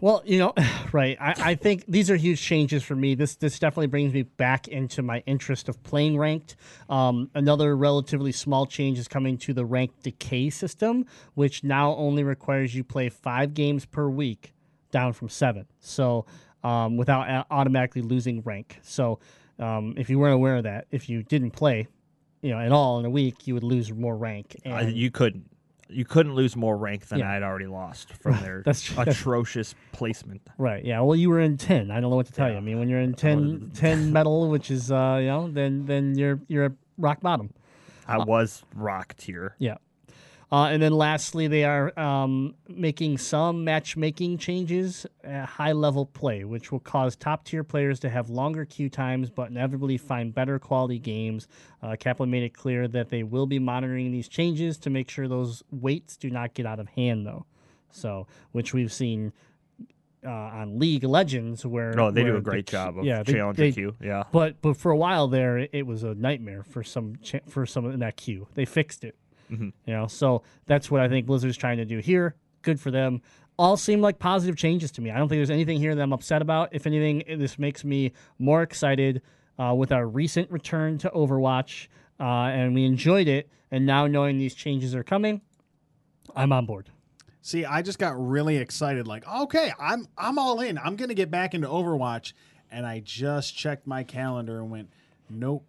[0.00, 0.54] Well, you know,
[0.92, 1.18] right.
[1.20, 3.14] I, I think these are huge changes for me.
[3.16, 6.56] This this definitely brings me back into my interest of playing ranked.
[6.88, 12.22] Um, another relatively small change is coming to the rank decay system, which now only
[12.24, 14.54] requires you play five games per week,
[14.96, 15.66] down from seven.
[15.80, 16.24] So
[16.64, 18.78] um, without a- automatically losing rank.
[18.82, 19.18] So
[19.58, 21.86] um, if you weren't aware of that, if you didn't play,
[22.40, 24.56] you know, at all in a week, you would lose more rank.
[24.64, 25.50] Uh, you couldn't.
[25.88, 27.30] You couldn't lose more rank than Yeah.
[27.30, 28.62] I had already lost from their
[28.96, 30.40] atrocious placement.
[30.58, 30.82] Right.
[30.84, 31.00] Yeah.
[31.02, 31.90] Well, you were in ten.
[31.90, 32.56] I don't know what to tell you.
[32.56, 36.16] I mean, when you're in 10, 10 metal, which is uh, you know, then then
[36.16, 37.50] you're you're at rock bottom.
[38.08, 39.54] I was rock tier.
[39.58, 39.76] Yeah.
[40.52, 46.44] Uh, and then lastly, they are um, making some matchmaking changes at high level play,
[46.44, 50.60] which will cause top tier players to have longer queue times, but inevitably find better
[50.60, 51.48] quality games.
[51.82, 55.26] Uh, Kaplan made it clear that they will be monitoring these changes to make sure
[55.26, 57.44] those weights do not get out of hand, though.
[57.90, 59.32] So, which we've seen
[60.24, 63.24] uh, on League of Legends, where Oh, they do a great queue- job of yeah,
[63.24, 63.96] they- challenger they- queue.
[64.00, 64.22] Yeah.
[64.30, 67.66] But but for a while there, it, it was a nightmare for some cha- for
[67.66, 68.46] some in that queue.
[68.54, 69.16] They fixed it.
[69.50, 69.68] Mm-hmm.
[69.86, 72.34] You know, so that's what I think Blizzard's trying to do here.
[72.62, 73.22] Good for them.
[73.58, 75.10] All seem like positive changes to me.
[75.10, 76.70] I don't think there's anything here that I'm upset about.
[76.72, 79.22] If anything, this makes me more excited
[79.58, 81.88] uh, with our recent return to Overwatch,
[82.20, 83.48] uh, and we enjoyed it.
[83.70, 85.40] And now knowing these changes are coming,
[86.34, 86.90] I'm on board.
[87.40, 89.06] See, I just got really excited.
[89.06, 90.78] Like, okay, I'm I'm all in.
[90.78, 92.32] I'm gonna get back into Overwatch,
[92.70, 94.90] and I just checked my calendar and went,
[95.30, 95.64] nope.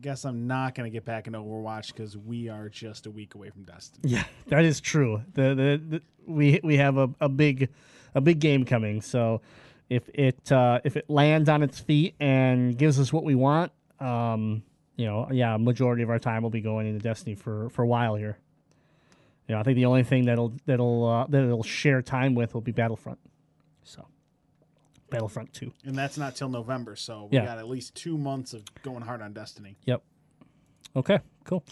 [0.00, 3.50] Guess I'm not gonna get back into Overwatch because we are just a week away
[3.50, 4.08] from Destiny.
[4.08, 5.22] Yeah, that is true.
[5.34, 7.68] The, the, the we we have a, a big
[8.14, 9.00] a big game coming.
[9.00, 9.40] So
[9.88, 13.72] if it uh, if it lands on its feet and gives us what we want,
[14.00, 14.62] um,
[14.96, 17.86] you know, yeah, majority of our time will be going into Destiny for for a
[17.86, 18.38] while here.
[19.48, 22.54] You know, I think the only thing that'll that'll uh, that it'll share time with
[22.54, 23.18] will be Battlefront.
[23.82, 24.06] So
[25.10, 25.72] Battlefront Two.
[25.84, 27.46] And that's not till November, so we Yeah.
[27.46, 29.76] got at least two months of going hard on Destiny.
[29.86, 30.02] Yep.
[30.96, 31.64] Okay, cool.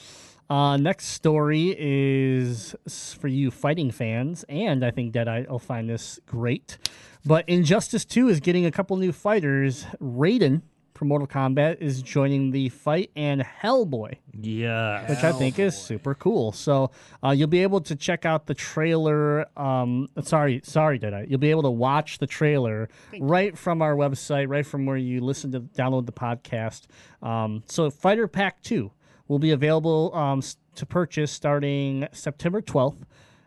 [0.49, 5.89] Uh, next story is s- for you fighting fans, and I think Deadite will find
[5.91, 6.79] this great.
[7.25, 9.85] But Injustice 2 is getting a couple new fighters.
[10.01, 10.63] Raiden
[10.97, 15.09] from Mortal Kombat is joining the fight, and Hellboy, Yeah.
[15.09, 16.53] which I think is super cool.
[16.53, 16.91] So
[17.23, 19.47] uh, you'll be able to check out the trailer.
[19.59, 21.29] Um, sorry, sorry, Deadite.
[21.29, 22.89] You'll be able to watch the trailer
[23.21, 26.87] right from our website, right from where you listen to download the podcast.
[27.23, 28.91] Um, so Fighter Pack 2
[29.29, 30.43] will be available um,
[30.77, 33.03] to purchase starting September 12th.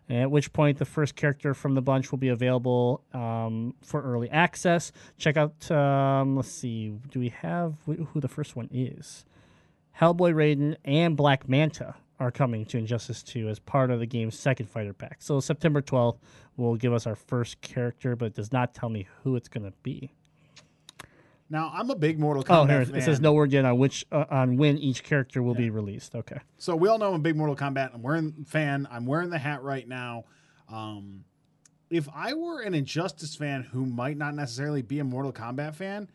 [0.09, 4.29] At which point, the first character from the bunch will be available um, for early
[4.29, 4.91] access.
[5.17, 9.25] Check out, um, let's see, do we have who the first one is?
[9.99, 14.37] Hellboy Raiden and Black Manta are coming to Injustice 2 as part of the game's
[14.37, 15.17] second fighter pack.
[15.19, 16.17] So September 12th
[16.57, 19.65] will give us our first character, but it does not tell me who it's going
[19.65, 20.11] to be.
[21.49, 22.95] Now, I'm a big Mortal Kombat Oh, here fan.
[22.95, 26.13] it says no word yet on which uh, on when each character will be released.
[26.15, 26.37] Okay.
[26.57, 27.93] So we all know I'm a big Mortal Kombat.
[27.93, 28.87] I'm wearing fan.
[28.91, 30.25] I'm wearing the hat right now.
[30.71, 31.23] Um,
[31.89, 36.07] if I were an Injustice fan who might not necessarily be a Mortal Kombat fan,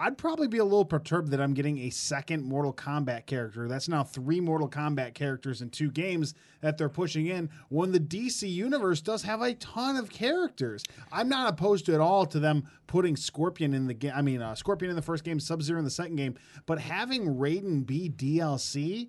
[0.00, 3.66] I'd probably be a little perturbed that I'm getting a second Mortal Kombat character.
[3.66, 7.98] That's now three Mortal Kombat characters in two games that they're pushing in when the
[7.98, 10.84] DC universe does have a ton of characters.
[11.10, 14.12] I'm not opposed to at all to them putting Scorpion in the game.
[14.14, 16.36] I mean, uh, Scorpion in the first game, Sub Zero in the second game,
[16.66, 19.08] but having Raiden be DLC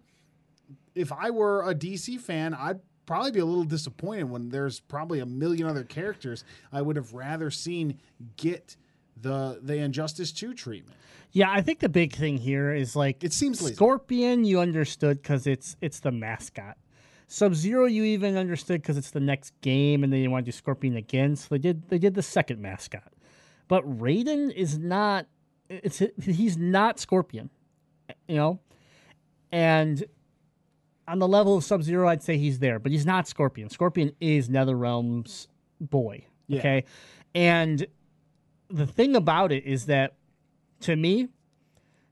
[0.96, 5.20] if I were a DC fan, I'd probably be a little disappointed when there's probably
[5.20, 8.00] a million other characters I would have rather seen
[8.38, 8.76] get
[9.22, 10.98] the the Injustice 2 treatment.
[11.32, 13.76] Yeah, I think the big thing here is like It seems lazy.
[13.76, 14.46] Scorpion.
[14.46, 16.78] You understood because it's it's the mascot.
[17.28, 20.52] Sub Zero, you even understood because it's the next game, and they didn't want to
[20.52, 23.14] do Scorpion again, so they did they did the second mascot.
[23.68, 25.28] But Raiden is not.
[25.70, 27.52] It's he's not Scorpion.
[28.28, 28.60] you know.
[29.52, 30.04] And
[31.08, 33.70] on the level of Sub Zero, I'd say he's there, but he's not Scorpion.
[33.70, 35.48] Scorpion is NetherRealm's
[35.82, 36.26] boy.
[36.48, 36.60] Yeah.
[36.60, 36.84] Okay.
[37.36, 37.86] And
[38.70, 40.16] the thing about it is that
[40.82, 41.30] to me,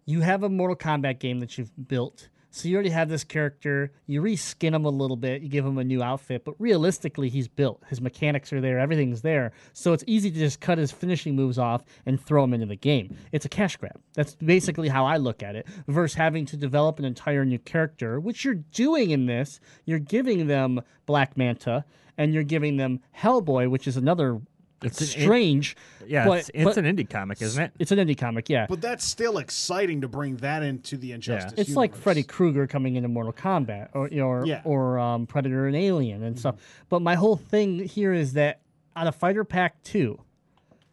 [0.05, 2.29] you have a Mortal Kombat game that you've built.
[2.49, 3.91] So you already have this character.
[4.07, 5.41] You reskin him a little bit.
[5.41, 7.83] You give him a new outfit, but realistically, he's built.
[7.87, 8.79] His mechanics are there.
[8.79, 9.51] Everything's there.
[9.73, 12.75] So it's easy to just cut his finishing moves off and throw him into the
[12.75, 13.15] game.
[13.31, 13.99] It's a cash grab.
[14.15, 15.67] That's basically how I look at it.
[15.87, 19.59] Versus having to develop an entire new character, which you're doing in this.
[19.85, 21.85] You're giving them Black Manta,
[22.17, 24.41] and you're giving them Hellboy, which is another.
[24.83, 25.75] It's an- strange.
[26.05, 27.71] Yeah, but, it's, it's but an indie comic, isn't it?
[27.79, 28.67] It's an indie comic, yeah.
[28.69, 31.53] But that's still exciting to bring that into the Injustice.
[31.57, 31.95] It's like.
[31.95, 34.61] Freddy Krueger coming into Mortal Kombat, or you know, or, Yeah.
[34.63, 36.55] or um, Predator and Alien and stuff.
[36.89, 38.61] But my whole thing here is that
[38.95, 40.21] out of Fighter Pack Two,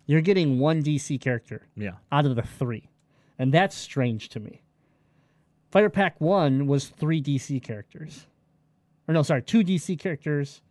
[0.07, 1.93] you're getting one DC character Yeah.
[2.11, 2.89] out of the three,
[3.39, 4.63] and that's strange to me.
[5.71, 8.27] Fighter Pack One was three DC characters,
[9.07, 10.63] or no, sorry, two DC characters.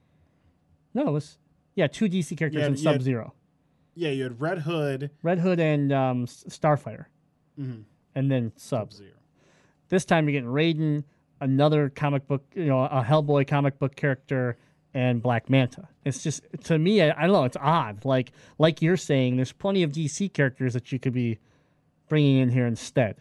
[0.95, 1.38] No, it was
[1.76, 3.34] yeah, two DC characters in Sub Zero.
[3.95, 7.05] Yeah, you had Red Hood, Red Hood and um, S- Starfighter,
[7.57, 7.86] and
[8.32, 8.91] then Sub.
[8.91, 9.11] Zero.
[9.89, 11.03] This time you're getting Raiden,
[11.39, 14.57] another comic book, you know, a Hellboy comic book character,
[14.93, 15.88] and Black Manta.
[16.05, 18.05] It's just to me, I, I don't know, it's odd.
[18.05, 21.39] Like like you're saying, there's plenty of DC characters that you could be
[22.09, 23.17] bringing in here instead.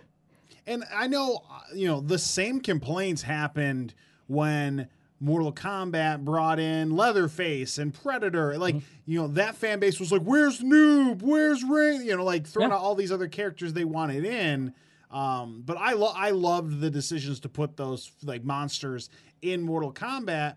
[0.66, 3.94] And I know, uh, you know, the same complaints happened
[4.26, 4.88] when
[5.22, 8.58] Mortal Kombat brought in Leatherface and Predator.
[8.58, 8.86] Like, Mm-hmm.
[9.06, 11.22] you know, that fan base was like, "Where's Noob?
[11.22, 12.76] Where's Ray?" You know, like throwing Yeah.
[12.76, 14.74] out all these other characters they wanted in.
[15.12, 19.10] Um, but I lo- I loved the decisions to put those like monsters
[19.42, 20.56] in Mortal Kombat.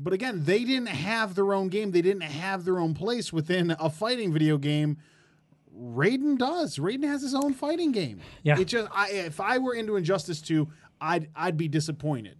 [0.00, 1.90] But again, they didn't have their own game.
[1.90, 4.96] They didn't have their own place within a fighting video game.
[5.76, 6.78] Raiden does.
[6.78, 8.20] Raiden has his own fighting game.
[8.42, 8.58] Yeah.
[8.58, 10.68] It just I if I were into Injustice 2,
[11.00, 12.38] I'd I'd be disappointed.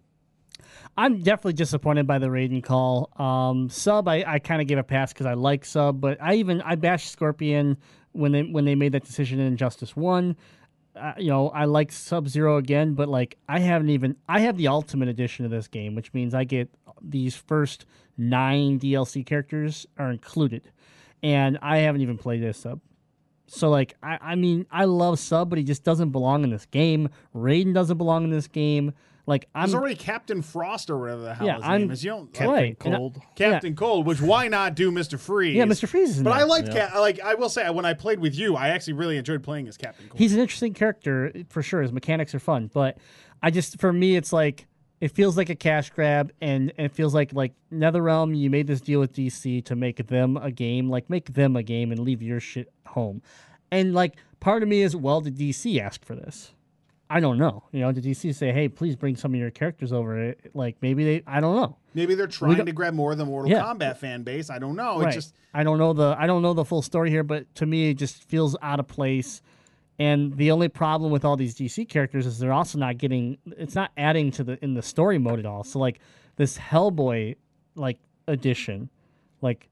[0.99, 3.09] I'm definitely disappointed by the Raiden call.
[3.15, 6.33] Um, sub, I, I kind of gave a pass because I like sub, but I
[6.35, 7.77] even I bashed Scorpion
[8.11, 10.35] when they when they made that decision in Injustice One.
[10.97, 14.57] Uh, you know, I like Sub Zero again, but like I haven't even I have
[14.57, 16.69] the Ultimate Edition of this game, which means I get
[17.01, 17.85] these first
[18.17, 20.69] nine DLC characters are included,
[21.23, 22.81] and I haven't even played this sub.
[23.47, 26.65] So like I, I mean I love Sub, but he just doesn't belong in this
[26.65, 27.07] game.
[27.33, 28.91] Raiden doesn't belong in this game.
[29.29, 32.03] Like I'm There's already Captain Frost or whatever the hell Yeah, his I'm- name is.
[32.03, 33.21] You don't Captain Right, and I- Cold.
[33.35, 35.19] Captain Cold, which why not do Mr.
[35.19, 35.55] Freeze?
[35.55, 35.87] Yeah, Mr.
[35.87, 36.47] Freeze is in But I there.
[36.47, 36.95] like Cap.
[36.95, 39.77] Like I will say, when I played with you, I actually really enjoyed playing as
[39.77, 40.17] Captain Cold.
[40.19, 41.81] he's an interesting character for sure.
[41.83, 42.97] His mechanics are fun, but
[43.43, 44.65] I just for me it's like
[44.99, 48.35] it feels like a cash grab, and it feels like like NetherRealm.
[48.35, 51.61] You made this deal with DC to make them a game, like make them a
[51.63, 53.21] game and leave your shit home.
[53.71, 56.51] And like part of me is, well, did DC ask for this?
[57.09, 57.63] I don't know.
[57.71, 60.35] You know, did DC say, hey, please bring some of your characters over?
[60.53, 61.77] Like maybe they, I don't know.
[61.95, 63.63] Maybe they're trying to grab more of the Mortal Yeah.
[63.63, 64.49] Kombat fan base.
[64.51, 65.01] I don't know.
[65.01, 65.13] It right.
[65.13, 67.89] just I don't know the I don't know the full story here, but to me
[67.89, 69.41] it just feels out of place.
[69.97, 73.75] And the only problem with all these DC characters is they're also not getting it's
[73.75, 75.63] not adding to the in the story mode at all.
[75.63, 75.99] So like
[76.35, 77.35] this Hellboy
[77.75, 77.97] like
[78.27, 78.89] edition,
[79.41, 79.67] like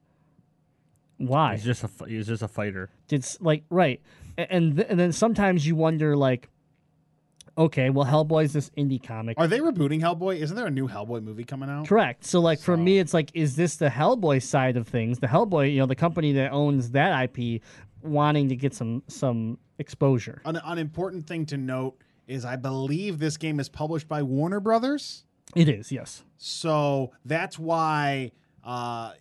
[1.18, 1.54] why?
[1.54, 2.90] He's just a he's just a fighter.
[3.10, 4.00] It's like right,
[4.36, 6.48] A- and th- and then sometimes you wonder like,
[7.58, 9.38] okay, well Hellboy's this indie comic.
[9.38, 10.36] are they rebooting Hellboy?
[10.38, 11.86] Isn't there a new Hellboy movie coming out?
[11.86, 12.24] Correct.
[12.24, 15.18] So like for me, it's like, is this the Hellboy side of things?
[15.18, 17.60] The Hellboy, you know, the company that owns that IP,
[18.02, 20.40] wanting to get some some exposure.
[20.44, 21.96] An, an important thing to note
[22.26, 25.24] is I believe this game is published by Warner Brothers.
[25.56, 26.24] It is, yes.
[26.36, 28.32] So that's why
[28.62, 29.12] uh,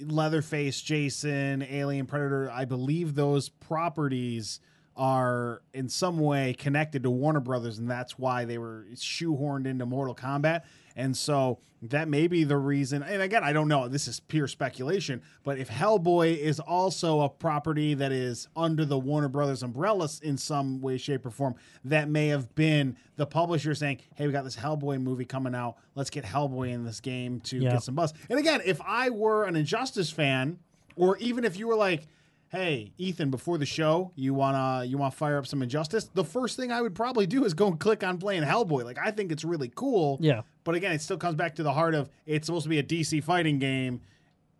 [0.00, 4.60] Leatherface, Jason, Alien, Predator, I believe those properties
[4.96, 9.86] are in some way connected to Warner Brothers, and that's why they were shoehorned into
[9.86, 10.62] Mortal Kombat.
[10.96, 13.02] And so that may be the reason.
[13.02, 13.88] And again, I don't know.
[13.88, 15.20] This is pure speculation.
[15.42, 20.36] But if Hellboy is also a property that is under the Warner Brothers umbrella in
[20.36, 24.44] some way, shape, or form, that may have been the publisher saying, "Hey, we got
[24.44, 25.76] this Hellboy movie coming out.
[25.96, 27.72] Let's get Hellboy in this game to Yeah.
[27.72, 30.60] get some buzz." And again, if I were an Injustice fan,
[30.94, 32.06] or even if you were like,
[32.54, 36.24] "Hey, Ethan, before the show, you wanna you want to fire up some Injustice?" The
[36.24, 38.84] first thing I would probably do is go and click on playing Hellboy.
[38.84, 40.18] Like I think it's really cool.
[40.20, 40.42] Yeah.
[40.62, 42.82] But again, it still comes back to the heart of it's supposed to be a
[42.82, 44.00] DC fighting game,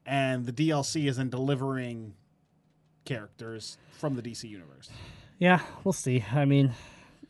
[0.04, 2.14] and the DLC isn't delivering
[3.04, 4.90] characters from the DC universe.
[5.38, 6.24] Yeah, we'll see.
[6.32, 6.72] I mean,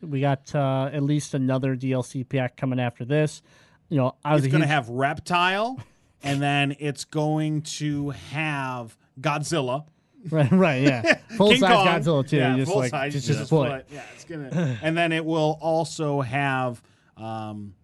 [0.01, 3.43] we got uh, at least another DLC pack coming after this.
[3.89, 5.79] You know, I was going to huge- have Reptile,
[6.23, 9.85] and then it's going to have Godzilla.
[10.31, 11.18] Right, right, yeah.
[11.37, 11.87] Full King size Kong.
[11.87, 12.37] Godzilla too.
[12.39, 13.87] Yeah, just full like size, just, just just a foot.
[13.93, 16.83] Yeah, it's gonna, and then it will also have
[17.18, 17.75] um,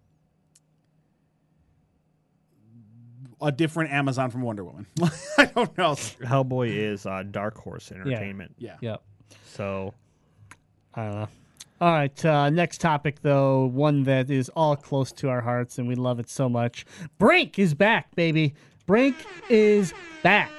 [3.43, 4.87] a different Amazon from Wonder Woman.
[5.39, 5.93] I don't know.
[5.93, 8.55] Hellboy is uh, Dark Horse Entertainment.
[8.59, 8.77] Yeah.
[8.81, 9.03] Yep.
[9.45, 9.93] So
[10.95, 11.29] I don't know.
[11.83, 15.89] All right, uh, next topic though, one that is all close to our hearts and
[15.89, 16.85] we love it so much.
[17.19, 18.55] Brink is back, baby.
[18.87, 19.17] Brink
[19.49, 20.51] is back.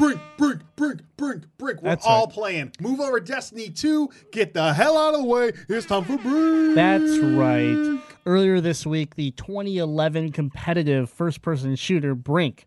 [0.00, 1.82] Brink, brink, brink, brink, brink.
[1.82, 2.32] We're That's all right.
[2.32, 2.72] playing.
[2.80, 4.08] Move over Destiny 2.
[4.32, 5.52] Get the hell out of the way.
[5.68, 6.74] It's time for Brink.
[6.74, 8.00] That's right.
[8.24, 12.66] Earlier this week, the 2011 competitive first-person shooter Brink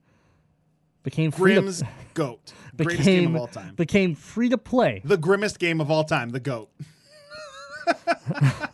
[1.02, 2.54] became free Grimm's to, GOAT.
[2.78, 3.74] Greatest game became of all time.
[3.74, 5.02] became free to play.
[5.04, 6.30] The grimmest game of all time.
[6.30, 6.70] The GOAT.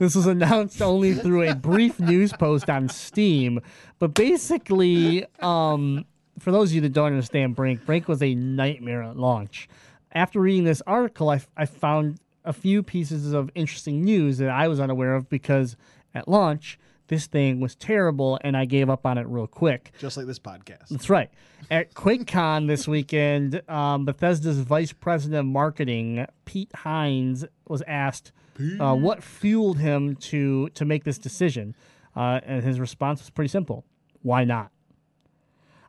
[0.00, 3.60] This was announced only through a brief news post on Steam,
[3.98, 6.04] but basically, um,
[6.38, 9.68] for those of you that don't understand Brink, Brink was a nightmare at launch.
[10.12, 14.68] After reading this article, I, I found a few pieces of interesting news that I
[14.68, 15.76] was unaware of because
[16.14, 16.78] at launch,
[17.08, 19.92] this thing was terrible and I gave up on it real quick.
[19.98, 20.88] Just like this podcast.
[20.90, 21.30] That's right.
[21.70, 28.32] At QuakeCon this weekend, um, Bethesda's vice president of marketing, Pete Hines, was asked
[28.80, 31.76] uh, what fueled him to to make this decision,
[32.16, 33.84] uh, and his response was pretty simple:
[34.22, 34.72] "Why not?"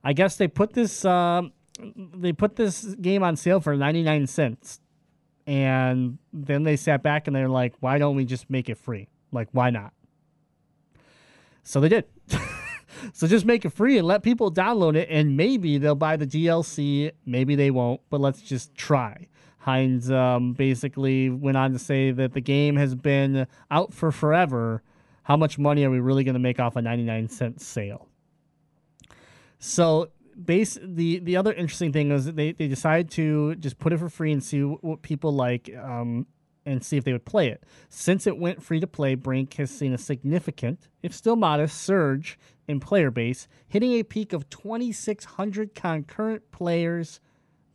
[0.04, 1.54] I guess they put this um,
[2.16, 4.80] they put this game on sale for ninety nine cents,
[5.46, 9.10] and then they sat back and they're like, "Why don't we just make it free?
[9.32, 9.94] Like, why not?"
[11.64, 12.06] So they did.
[13.14, 16.28] So just make it free and let people download it, and maybe they'll buy the
[16.28, 17.12] DLC.
[17.26, 19.28] Maybe they won't, but let's just try.
[19.60, 24.84] Hines um, basically went on to say that the game has been out for forever.
[25.24, 28.09] How much money are we really going to make off a 99 cent sale?
[29.60, 30.10] So
[30.44, 33.98] base the the other interesting thing is that they, they decided to just put it
[33.98, 36.26] for free and see what, what people like um,
[36.66, 37.64] and see if they would play it.
[37.90, 42.38] Since it went free to play, Brink has seen a significant, if still modest, surge
[42.68, 47.20] in player base, hitting a peak of 2,600 concurrent players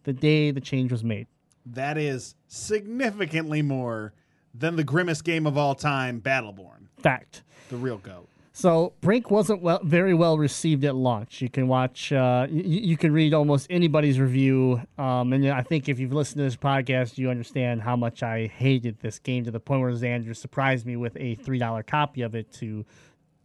[0.04, 1.26] the day the change was made.
[1.66, 4.12] That is significantly more
[4.54, 6.88] than the grimmest game of all time, Battleborn.
[6.98, 7.42] Fact.
[7.70, 8.28] The real GOAT.
[8.56, 11.42] So Brink wasn't well, very well received at launch.
[11.42, 15.88] You can watch, uh, you, you can read almost anybody's review, um, and I think
[15.88, 19.50] if you've listened to this podcast, you understand how much I hated this game to
[19.50, 22.86] the point where Xander surprised me with a three dollar copy of it to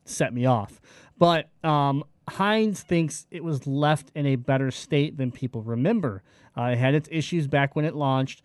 [0.05, 0.79] set me off.
[1.17, 6.21] But um, Hines thinks it was left in a better state than people remember.
[6.55, 8.43] Uh, it had its issues back when it launched,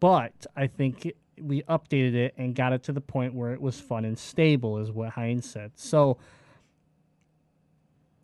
[0.00, 3.80] but I think we updated it and got it to the point where it was
[3.80, 5.72] fun and stable, is what Hines said.
[5.76, 6.18] So,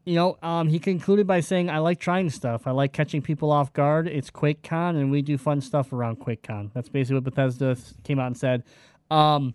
[0.04, 2.66] you know, um, he concluded by saying, I like trying stuff.
[2.66, 4.08] I like catching people off guard.
[4.08, 6.72] It's QuakeCon, and we do fun stuff around QuakeCon.
[6.72, 8.64] That's basically what Bethesda came out and said.
[9.10, 9.54] Um,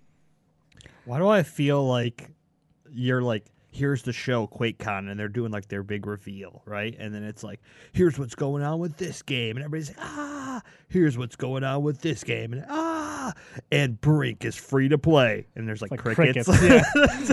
[1.05, 2.29] why do I feel like
[2.91, 6.95] you're like here's the show QuakeCon and they're doing like their big reveal, right?
[6.97, 7.59] And then it's like
[7.91, 11.83] here's what's going on with this game and everybody's like ah, here's what's going on
[11.83, 13.33] with this game and ah,
[13.71, 16.47] and Brink is free to play and there's like, like crickets.
[16.47, 17.31] crickets.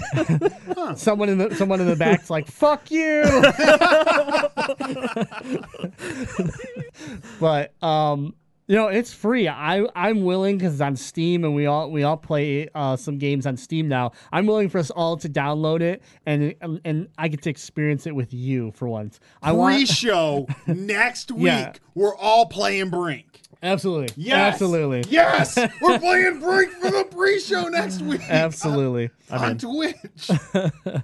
[0.76, 0.94] yeah.
[0.96, 3.22] Someone in the someone in the back's like, "Fuck you."
[7.40, 8.34] but um,
[8.70, 9.48] you know, it's free.
[9.48, 13.18] I I'm willing because it's on Steam and we all we all play uh, some
[13.18, 14.12] games on Steam now.
[14.30, 16.54] I'm willing for us all to download it and
[16.84, 19.18] and I get to experience it with you for once.
[19.42, 21.46] I want Pre-show next week.
[21.46, 21.72] Yeah.
[21.96, 23.40] We're all playing Brink.
[23.60, 24.52] absolutely, Yes.
[24.54, 25.56] absolutely, Yes.
[25.82, 28.20] We're playing Brink for the pre-show next week.
[28.30, 29.10] absolutely.
[29.30, 30.30] On, on Twitch.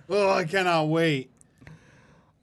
[0.09, 1.31] oh, I cannot wait.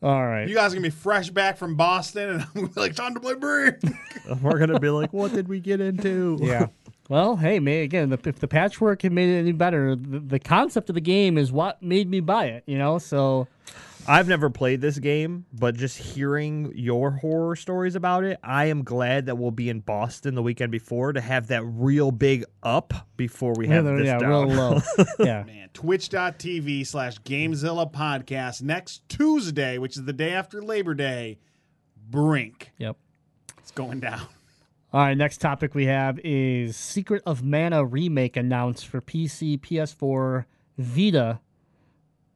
[0.04, 0.50] All right.
[0.50, 3.14] You guys are gonna be fresh back from Boston, and I'm gonna be like, time
[3.14, 3.78] to play Brink.
[4.42, 6.38] We're gonna be like, what did we get into?
[6.44, 6.68] Yeah.
[7.10, 10.40] Well, hey, may again, the, if the patchwork had made it any better, the, the
[10.40, 12.64] concept of the game is what made me buy it.
[12.66, 13.48] You know, so
[14.06, 18.84] I've never played this game, but just hearing your horror stories about it, I am
[18.84, 22.94] glad that we'll be in Boston the weekend before to have that real big up
[23.16, 24.30] before we yeah, have they're- this yeah, down.
[24.50, 24.82] real low.
[25.20, 31.40] yeah, Man, twitch.tv slash Gamezilla podcast next Tuesday, which is the day after Labor Day.
[32.10, 32.72] Brink.
[32.78, 32.98] yep.
[33.60, 34.28] It's going down.
[34.92, 40.44] All right, next topic we have is Secret of Mana remake announced for PC, PS4,
[40.78, 41.40] Vita,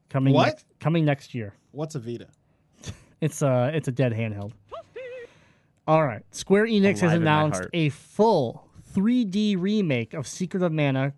[0.10, 0.46] coming What?
[0.48, 1.54] next, coming next year.
[1.72, 2.28] What's a Vita?
[3.20, 4.52] It's a it's a dead handheld.
[5.88, 10.72] All right, Square Enix has Alive in announced a full 3D remake of Secret of
[10.72, 11.14] Mana,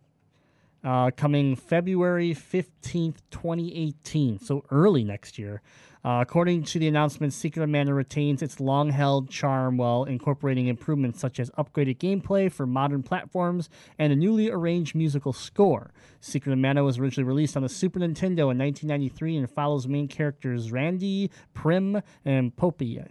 [0.84, 5.62] uh, coming February 15th, 2018, so early next year.
[6.04, 10.68] Uh, according to the announcement, Secret of Mana retains its long held charm while incorporating
[10.68, 15.92] improvements such as upgraded gameplay for modern platforms and a newly arranged musical score.
[16.22, 20.08] Secret of Mana was originally released on the Super Nintendo in 1993 and follows main
[20.08, 23.06] characters Randy, Prim, and Popey.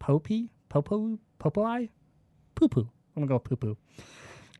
[0.00, 0.48] Popey?
[0.70, 1.18] Popo?
[1.38, 1.90] Popeye?
[2.54, 2.88] Poo poo.
[3.14, 3.76] I'm gonna go poo poo.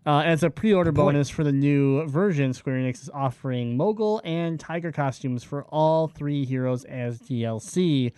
[0.07, 4.59] Uh, as a pre-order bonus for the new version, Square Enix is offering Moogle and
[4.59, 8.13] Tiger costumes for all three heroes as DLC.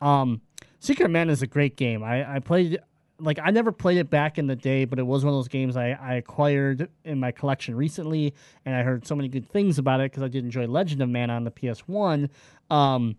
[0.00, 0.40] Um,
[0.78, 2.04] Secret Man is a great game.
[2.04, 2.78] I, I played
[3.20, 5.48] like I never played it back in the day, but it was one of those
[5.48, 8.34] games I, I acquired in my collection recently,
[8.64, 11.08] and I heard so many good things about it because I did enjoy Legend of
[11.08, 12.30] Mana on the PS One.
[12.70, 13.16] Um,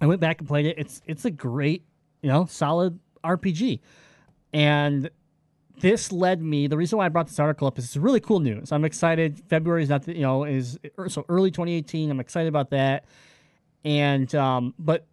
[0.00, 0.78] I went back and played it.
[0.78, 1.84] It's it's a great,
[2.22, 3.78] you know, solid RPG,
[4.52, 5.10] and
[5.80, 6.66] this led me.
[6.66, 8.72] The reason why I brought this article up is it's really cool news.
[8.72, 9.42] I'm excited.
[9.48, 10.78] February is not, the, you know, is
[11.08, 12.10] so early 2018.
[12.10, 13.04] I'm excited about that.
[13.84, 15.06] And um, but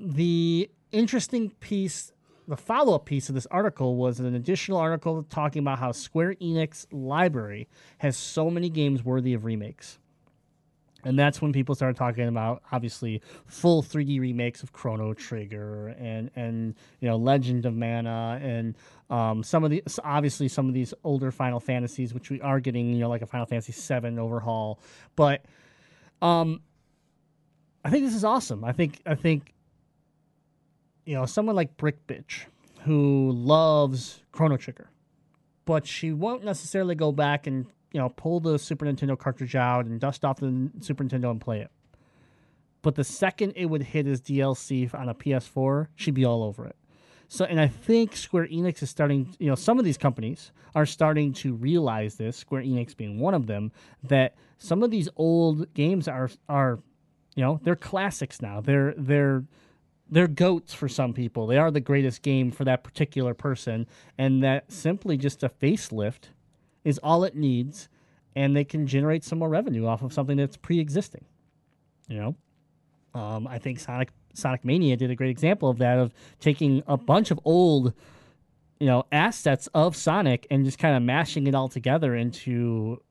[0.00, 2.12] the interesting piece,
[2.48, 6.34] the follow up piece of this article was an additional article talking about how Square
[6.34, 7.68] Enix library
[7.98, 9.99] has so many games worthy of remakes.
[11.04, 16.30] And that's when people started talking about obviously full 3D remakes of Chrono Trigger and
[16.36, 18.76] and you know Legend of Mana and
[19.08, 22.92] um, some of the obviously some of these older Final Fantasies, which we are getting,
[22.92, 24.78] you know, like a Final Fantasy VII overhaul.
[25.16, 25.44] But
[26.22, 26.60] um,
[27.84, 28.64] I think this is awesome.
[28.64, 29.52] I think I think
[31.04, 32.44] you know someone like Brick Bitch
[32.84, 34.90] who loves Chrono Trigger,
[35.64, 39.86] but she won't necessarily go back and you know, pull the Super Nintendo cartridge out
[39.86, 41.70] and dust off the Super Nintendo and play it.
[42.82, 46.66] But the second it would hit as DLC on a PS4, she'd be all over
[46.66, 46.76] it.
[47.28, 50.86] So, and I think Square Enix is starting, you know, some of these companies are
[50.86, 53.70] starting to realize this, Square Enix being one of them,
[54.02, 56.80] that some of these old games are, are,
[57.36, 58.60] you know, they're classics now.
[58.60, 59.44] They're, they're,
[60.10, 61.46] they're goats for some people.
[61.46, 63.86] They are the greatest game for that particular person.
[64.18, 66.30] And that simply just a facelift
[66.84, 67.88] is all it needs,
[68.34, 71.24] and they can generate some more revenue off of something that's pre-existing.
[72.08, 72.16] You
[73.14, 76.82] know, um, I think Sonic Sonic Mania did a great example of that of taking
[76.86, 77.92] a bunch of old,
[78.78, 83.02] you know, assets of Sonic and just kind of mashing it all together into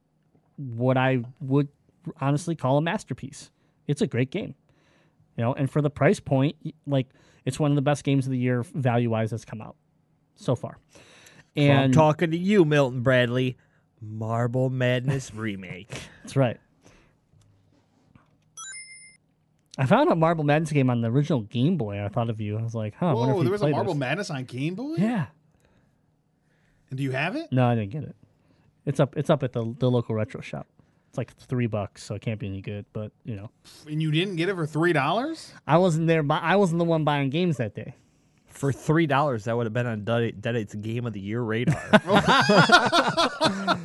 [0.58, 1.68] what I would
[2.20, 3.52] honestly call a masterpiece.
[3.88, 4.56] It's a great game,
[5.38, 6.56] you know, and for the price point,
[6.86, 7.08] like
[7.46, 9.76] it's one of the best games of the year value wise that's come out
[10.36, 10.78] so far.
[11.58, 13.58] So I'm talking to you, Milton Bradley.
[14.02, 15.92] Marble Madness remake.
[16.24, 16.58] That's right.
[19.78, 22.04] I found a Marble Madness game on the original Game Boy.
[22.04, 22.58] I thought of you.
[22.58, 23.08] I was like, huh.
[23.08, 24.00] I if Whoa, you there was a Marble this.
[24.00, 24.96] Madness on Game Boy?
[24.98, 25.28] Yeah.
[26.90, 27.52] And do you have it?
[27.52, 28.16] No, I didn't get it.
[28.86, 29.16] It's up.
[29.16, 30.68] It's up at the the local retro shop.
[31.10, 32.86] It's like three bucks, so it can't be any good.
[32.94, 33.50] But you know,
[33.88, 35.54] And you didn't get it for three dollars?
[35.68, 36.24] I wasn't there.
[36.24, 37.96] bu- I wasn't the one buying games that day.
[38.60, 41.82] For three dollars, that would have been on Dead Deadite's Game of the Year radar.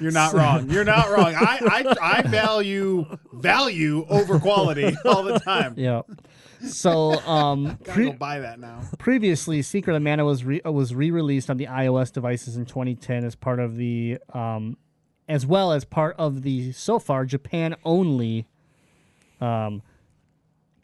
[0.00, 0.70] You're not wrong.
[0.70, 1.34] You're not wrong.
[1.34, 1.58] I,
[2.00, 3.04] I I value
[3.34, 5.74] value over quality all the time.
[5.76, 6.02] Yeah.
[6.66, 8.80] So, um, Gotta pre- go buy that now.
[8.98, 13.24] previously, Secret of Mana was re- uh, was re-released on the iOS devices in 2010
[13.24, 14.76] as part of the, um,
[15.28, 18.46] as well as part of the so far Japan only,
[19.40, 19.82] um,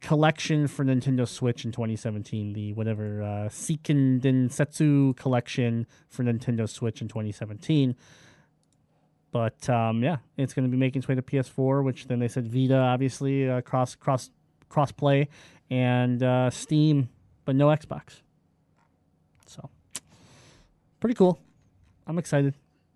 [0.06, 2.52] collection for Nintendo Switch in 2017.
[2.52, 7.96] The whatever uh, Seiken Densetsu collection for Nintendo Switch in 2017.
[9.32, 12.28] But um, yeah, it's going to be making its way to PS4, which then they
[12.28, 14.30] said Vita, obviously uh, cross cross
[14.68, 15.28] cross play,
[15.70, 17.08] and uh, Steam,
[17.44, 18.22] but no Xbox.
[19.46, 19.68] So
[21.00, 21.40] pretty cool.
[22.06, 22.54] I'm excited.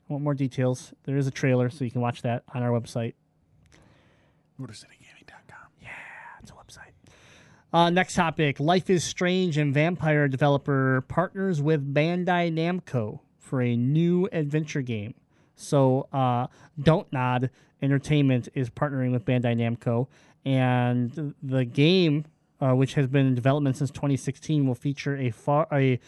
[0.09, 0.95] I want more details.
[1.07, 3.15] There is a trailer, so you can watch that on our website.
[4.61, 4.99] MotorCityGaming.com.
[7.73, 13.77] Uh, next topic: Life is Strange and Vampire developer partners with Bandai Namco for a
[13.77, 15.15] new adventure game.
[15.55, 16.49] So, uh,
[16.81, 20.09] Dontnod Entertainment is partnering with Bandai Namco,
[20.45, 22.25] and the game,
[22.61, 26.01] uh, which has been in development since 2016, will feature a far a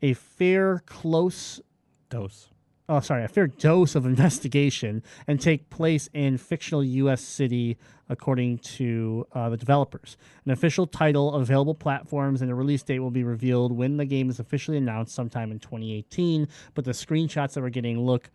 [0.00, 1.60] a fair close
[2.08, 2.51] Dose.
[2.88, 7.20] Oh sorry, a fair dose of investigation and take place in fictional U.S.
[7.20, 7.76] city,
[8.08, 10.16] according to uh, the developers.
[10.44, 14.30] An official title, available platforms, and a release date will be revealed when the game
[14.30, 16.48] is officially announced sometime in 2018.
[16.74, 18.30] But the screenshots that we're getting look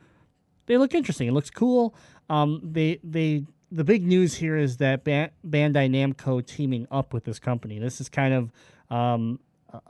[0.67, 1.27] they look interesting.
[1.27, 1.95] It looks cool.
[2.29, 7.23] Um, they they the big news here is that Ban- Bandai Namco teaming up with
[7.23, 7.79] this company.
[7.79, 9.39] This is kind of um,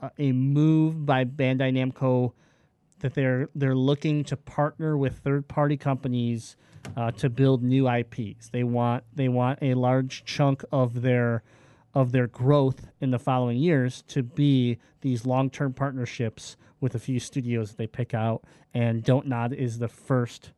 [0.02, 2.32] a, a move by Bandai Namco
[3.00, 6.56] that they're they're looking to partner with third party companies
[6.96, 8.48] uh, to build new IPs.
[8.50, 11.42] They want they want a large chunk of their
[11.94, 17.18] of their growth in the following years to be these long-term partnerships with a few
[17.18, 18.44] studios that they pick out.
[18.74, 20.52] And Dontnod is the first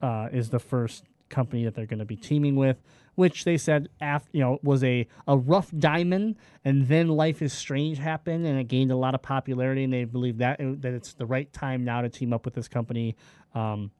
[0.00, 2.80] uh, is the first company that they're going to be teaming with,
[3.18, 7.52] which they said after you know was a a rough diamond, and then Life is
[7.52, 11.14] Strange happened, and it gained a lot of popularity, and they believe that that it's
[11.14, 13.16] the right time now to team up with this company,
[13.56, 13.90] um,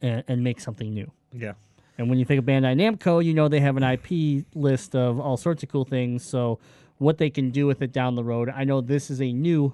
[0.00, 1.08] and, and make something new.
[1.32, 1.52] Yeah.
[1.98, 5.20] And when you think of Bandai Namco, you know they have an IP list of
[5.20, 6.24] all sorts of cool things.
[6.24, 6.58] So
[6.98, 9.72] what they can do with it down the road, I know this is a new,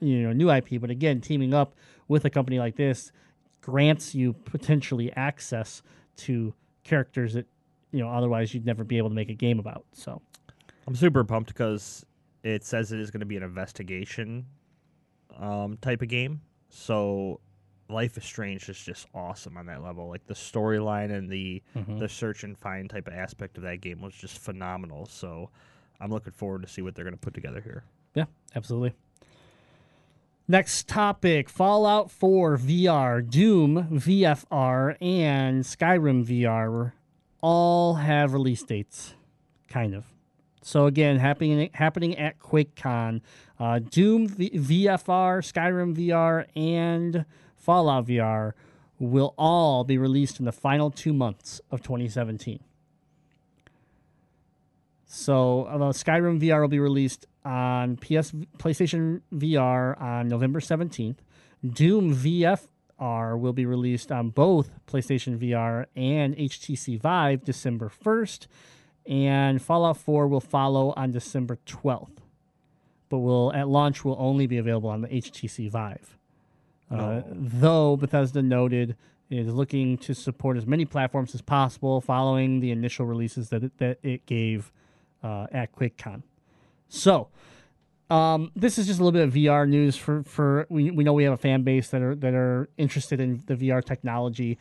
[0.00, 1.74] you know, new IP, but again, teaming up
[2.08, 3.12] with a company like this
[3.60, 5.82] grants you potentially access
[6.16, 7.46] to characters that
[7.96, 9.84] you know otherwise you'd never be able to make a game about.
[9.92, 10.20] So
[10.86, 12.04] I'm super pumped because
[12.42, 14.46] it says it is going to be an investigation
[15.38, 16.40] um, type of game.
[16.68, 17.40] So
[17.88, 20.08] Life is Strange is just awesome on that level.
[20.08, 21.62] Like the storyline and the
[21.98, 25.06] the search and find type of aspect of that game was just phenomenal.
[25.06, 25.50] So
[26.00, 27.84] I'm looking forward to see what they're going to put together here.
[28.14, 28.24] Yeah,
[28.54, 28.94] absolutely.
[30.48, 36.92] Next topic Fallout 4 VR, Doom VFR, and Skyrim VR
[37.46, 39.14] all have release dates,
[39.68, 40.04] kind of.
[40.62, 43.20] So, again, happening, happening at QuakeCon.
[43.60, 47.24] Uh, Doom v- VFR, Skyrim VR, and
[47.54, 48.52] Fallout VR
[48.98, 52.58] will all be released in the final two months of 2017.
[55.06, 61.18] So uh, Skyrim VR will be released on PS PlayStation VR on November 17th.
[61.64, 62.14] Doom
[63.00, 68.46] VFR will be released on both PlayStation VR and HTC Vive December 1st,
[69.06, 72.18] and Fallout 4 will follow on December 12th.
[73.08, 76.18] But will at launch will only be available on the HTC Vive.
[76.90, 78.96] Uh, Though Bethesda noted
[79.28, 83.64] it is looking to support as many platforms as possible following the initial releases that
[83.64, 84.72] it, that it gave
[85.22, 86.22] uh, at QuakeCon.
[86.88, 87.28] So,
[88.10, 91.12] um, this is just a little bit of VR news for for we, we know
[91.12, 94.58] we have a fan base that are that are interested in the VR technology.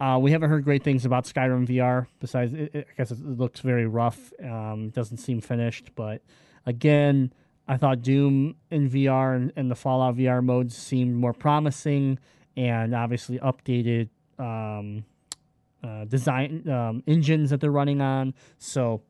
[0.00, 2.06] Uh, we haven't heard great things about Skyrim VR.
[2.20, 4.32] Besides, it, it, I guess it looks very rough.
[4.42, 6.20] Um, doesn't seem finished, but
[6.66, 7.32] again,
[7.66, 12.18] I thought Doom in VR and, and the Fallout VR modes seemed more promising,
[12.56, 14.08] and obviously updated
[14.38, 15.04] um,
[15.82, 18.34] uh, design um, engines that they're running on.
[18.58, 19.02] So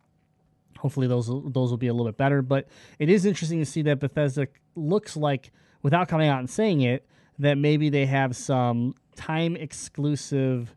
[0.85, 2.43] hopefully those those will be a little bit better.
[2.43, 5.51] But it is interesting to see that Bethesda looks like,
[5.83, 7.07] without coming out and saying it,
[7.39, 10.77] that maybe they have some time exclusive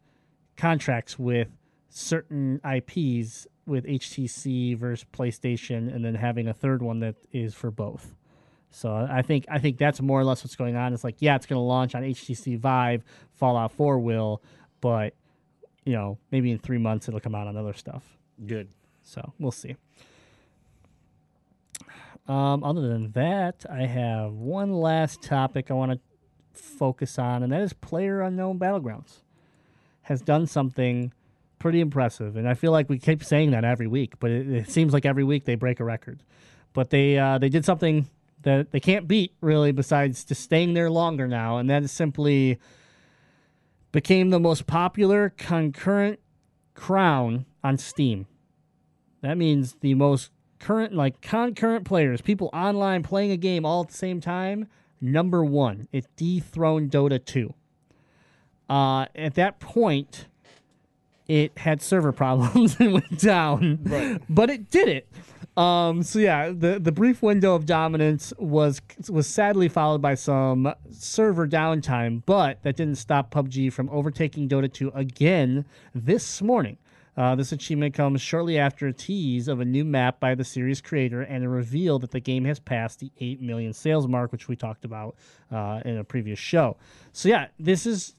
[0.55, 1.49] contracts with
[1.89, 7.69] certain IPs with HTC versus PlayStation, and then having a third one that is for
[7.69, 8.15] both.
[8.71, 10.93] So I think I think that's more or less what's going on.
[10.93, 13.03] It's like yeah, it's going to launch on HTC Vive,
[13.34, 14.41] Fallout 4 will,
[14.79, 15.15] but
[15.84, 18.05] you know maybe in three months it'll come out on other stuff.
[18.45, 18.69] Good.
[19.07, 19.77] So we'll see.
[22.27, 25.99] Um, other than that, I have one last topic I want to
[26.53, 29.21] focus on, and that is Player Unknown Battlegrounds
[30.01, 31.13] has done something
[31.57, 34.69] pretty impressive, and I feel like we keep saying that every week, but it, it
[34.69, 36.21] seems like every week they break a record.
[36.73, 38.09] But they uh, they did something
[38.41, 42.59] that they can't beat really, besides just staying there longer now, and that is simply
[43.93, 46.19] became the most popular concurrent
[46.73, 48.27] crown on Steam.
[49.27, 53.89] That means the most current, like concurrent players, people online playing a game all at
[53.89, 54.67] the same time.
[55.01, 57.53] Number one, it dethroned Dota 2.
[58.69, 60.27] Uh, at that point,
[61.27, 65.09] it had server problems and went down, but it did it.
[65.61, 68.79] Um, so yeah, the the brief window of dominance was
[69.09, 74.71] was sadly followed by some server downtime, but that didn't stop PUBG from overtaking Dota
[74.71, 76.77] 2 again this morning.
[77.18, 80.80] Uh, this achievement comes shortly after a tease of a new map by the series
[80.81, 84.48] creator and a reveal that the game has passed the 8 million sales mark, which
[84.48, 85.15] we talked about
[85.52, 86.77] uh, in a previous show.
[87.11, 88.14] So, yeah, this is.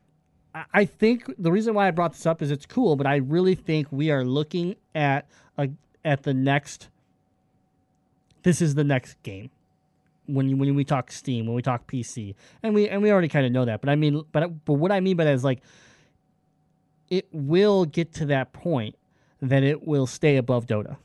[0.75, 3.55] I- think the reason why I brought this up is it's cool, but I really
[3.55, 5.69] think we are looking at a,
[6.05, 6.89] at the next.
[8.43, 9.51] This is the next game
[10.27, 13.29] when you, when we talk Steam, when we talk PC, and we and we already
[13.29, 13.81] kind of know that.
[13.81, 15.61] But I mean, but but what I mean by that is like
[17.11, 18.95] it will get to that point
[19.41, 20.97] that it will stay above Dota.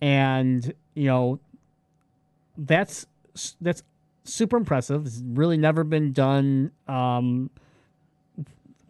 [0.00, 1.40] And, you know,
[2.56, 3.06] that's
[3.60, 3.82] that's
[4.24, 5.06] super impressive.
[5.06, 7.50] It's really never been done um,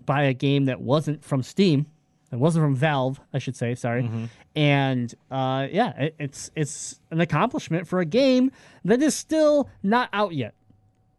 [0.05, 1.87] by a game that wasn't from Steam.
[2.31, 3.75] It wasn't from Valve, I should say.
[3.75, 4.11] Sorry,
[4.55, 8.53] and uh, yeah, it, it's it's an accomplishment for a game
[8.85, 10.53] that is still not out yet.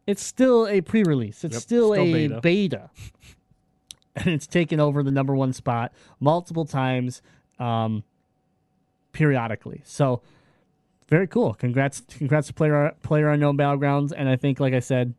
[0.06, 1.44] It's still a pre-release.
[1.44, 2.42] It's Yep, still, still a beta.
[2.42, 2.90] beta
[4.26, 7.22] and it's taken over the number one spot multiple times.
[7.60, 8.04] Um,
[9.12, 9.82] periodically.
[9.86, 10.22] So
[11.08, 11.54] very cool.
[11.54, 14.14] Congrats, congrats to player player unknown battlegrounds.
[14.16, 15.14] And I think, like I said,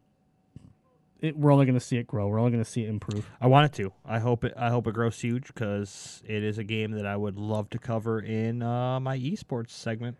[1.20, 2.28] it, we're only going to see it grow.
[2.28, 3.28] We're only going to see it improve.
[3.40, 3.92] I want it to.
[4.06, 4.54] I hope it.
[4.56, 7.78] I hope it grows huge because it is a game that I would love to
[7.78, 10.16] cover in uh, my esports segment.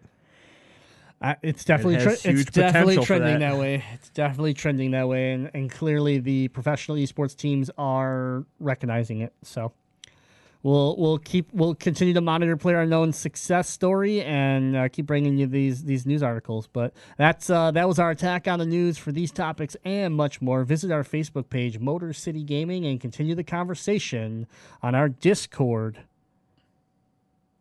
[1.43, 3.51] It's definitely has tre- it's definitely trending that.
[3.51, 3.59] that.
[3.59, 3.85] way.
[3.93, 9.35] It's definitely trending that way, and, and clearly the professional esports teams are recognizing it.
[9.43, 9.73] So
[10.63, 15.37] we'll we'll keep we'll continue to monitor Player Unknown's success story and uh, keep bringing
[15.37, 16.67] you these these news articles.
[16.67, 20.41] But that's uh, that was our attack on the news for these topics and much
[20.41, 20.65] more.
[20.65, 24.47] Visit our Facebook page, Motor City Gaming, and continue the conversation
[24.83, 25.99] on our Discord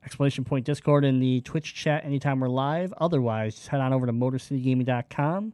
[0.04, 4.06] exclamation point discord in the twitch chat anytime we're live otherwise just head on over
[4.06, 5.54] to motorcitygaming.com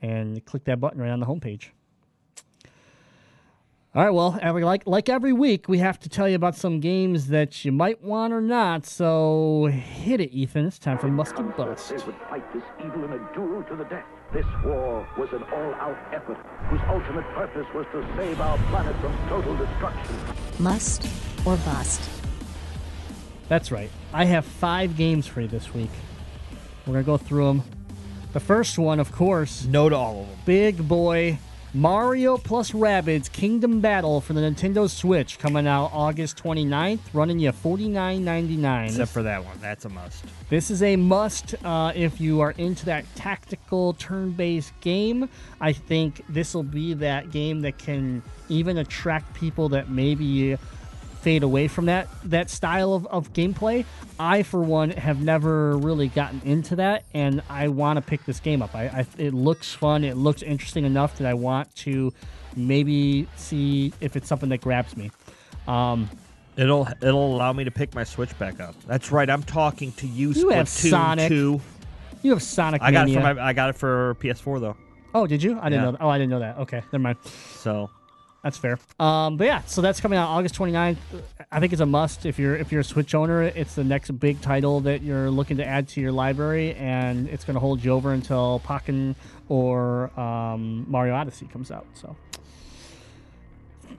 [0.00, 1.68] and click that button right on the homepage
[3.94, 6.80] all right well every, like like every week we have to tell you about some
[6.80, 11.38] games that you might want or not so hit it ethan it's time for must
[11.38, 14.04] or bust They would fight this evil in a duel to the death.
[14.32, 16.38] This war was an all-out effort
[16.70, 20.16] whose ultimate purpose was to save our planet from total destruction.
[20.58, 21.06] Must
[21.44, 22.21] or bust.
[23.52, 23.90] That's right.
[24.14, 25.90] I have five games for you this week.
[26.86, 27.62] We're going to go through them.
[28.32, 30.38] The first one, of course, No to all of them.
[30.46, 31.38] big boy
[31.74, 37.52] Mario plus Rabbids Kingdom Battle for the Nintendo Switch coming out August 29th, running you
[37.52, 38.86] $49.99.
[38.86, 39.58] Except for that one.
[39.60, 40.24] That's a must.
[40.48, 45.28] This is a must uh, if you are into that tactical turn based game.
[45.60, 50.56] I think this will be that game that can even attract people that maybe
[51.22, 53.84] fade away from that that style of, of gameplay.
[54.18, 58.40] I, for one, have never really gotten into that, and I want to pick this
[58.40, 58.74] game up.
[58.74, 60.04] I, I it looks fun.
[60.04, 62.12] It looks interesting enough that I want to
[62.56, 65.10] maybe see if it's something that grabs me.
[65.66, 66.10] Um,
[66.54, 68.74] It'll it'll allow me to pick my Switch back up.
[68.86, 69.28] That's right.
[69.30, 70.32] I'm talking to you.
[70.32, 71.28] You have Sonic.
[71.28, 71.58] 2.
[72.22, 74.76] you have Sonic I got it for my, I got it for PS4 though.
[75.14, 75.58] oh, did you?
[75.58, 75.84] I didn't Yeah.
[75.84, 75.92] know.
[75.92, 76.02] That.
[76.02, 76.58] Oh, I didn't know that.
[76.58, 77.16] Okay, never mind.
[77.24, 77.88] So
[78.42, 78.78] That's fair.
[78.98, 80.96] Um, but yeah, so that's coming out August 29th.
[81.52, 83.42] I think it's a must if you're if you're a Switch owner.
[83.42, 87.44] It's the next big title that you're looking to add to your library, and it's
[87.44, 89.14] going to hold you over until Pokken
[89.48, 91.86] or um, Mario Odyssey comes out.
[91.94, 92.16] So.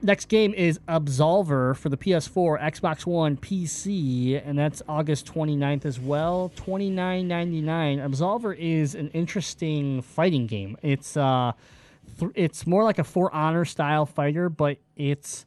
[0.02, 5.98] Next game is Absolver for the PS4, Xbox One, PC, and that's August 29th as
[5.98, 6.52] well.
[6.56, 7.64] $29.99.
[7.64, 10.76] Absolver is an interesting fighting game.
[10.82, 11.52] It's uh
[12.18, 15.46] th- it's more like a For Honor style fighter, but it's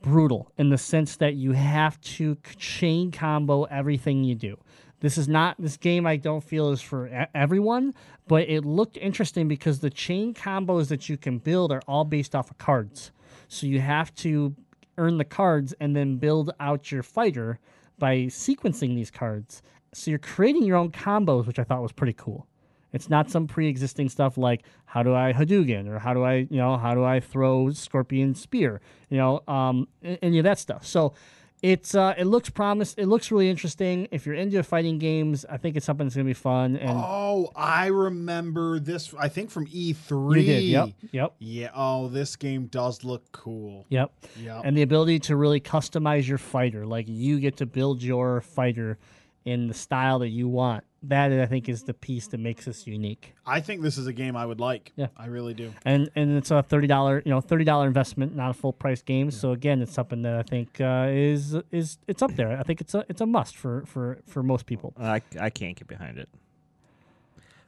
[0.00, 4.56] brutal in the sense that you have to chain combo everything you do.
[5.00, 6.06] This is not this game.
[6.06, 7.94] I don't feel is for everyone,
[8.26, 12.34] but it looked interesting because the chain combos that you can build are all based
[12.34, 13.12] off of cards.
[13.46, 14.56] So you have to
[14.96, 17.60] earn the cards and then build out your fighter
[17.98, 19.62] by sequencing these cards.
[19.94, 22.47] So you're creating your own combos, which I thought was pretty cool.
[22.92, 26.56] It's not some pre-existing stuff like how do I Hadouken or how do I, you
[26.56, 30.86] know, how do I throw Scorpion Spear, you know, um, any of that stuff.
[30.86, 31.12] So
[31.60, 32.94] it's uh, it looks promise.
[32.94, 34.06] It looks really interesting.
[34.12, 36.76] If you're into fighting games, I think it's something that's gonna be fun.
[36.76, 39.12] And Oh, I remember this.
[39.18, 40.36] I think from E3.
[40.36, 41.70] you did, yep, yep, Yeah.
[41.74, 43.86] Oh, this game does look cool.
[43.88, 44.12] yep.
[44.40, 44.62] Yep.
[44.64, 48.96] And the ability to really customize your fighter, like you get to build your fighter
[49.44, 50.84] in the style that you want.
[51.04, 53.34] That I think is the piece that makes us unique.
[53.46, 54.92] I think this is a game I would like.
[54.96, 55.06] Yeah.
[55.16, 55.72] I really do.
[55.84, 59.00] and and it's a thirty dollar you know thirty dollar investment, not a full price
[59.02, 59.30] game.
[59.30, 62.58] So again, it's something that I think uh, is is it's up there.
[62.58, 64.92] I think it's a it's a must for for for most people.
[64.98, 66.28] I, I can't get behind it.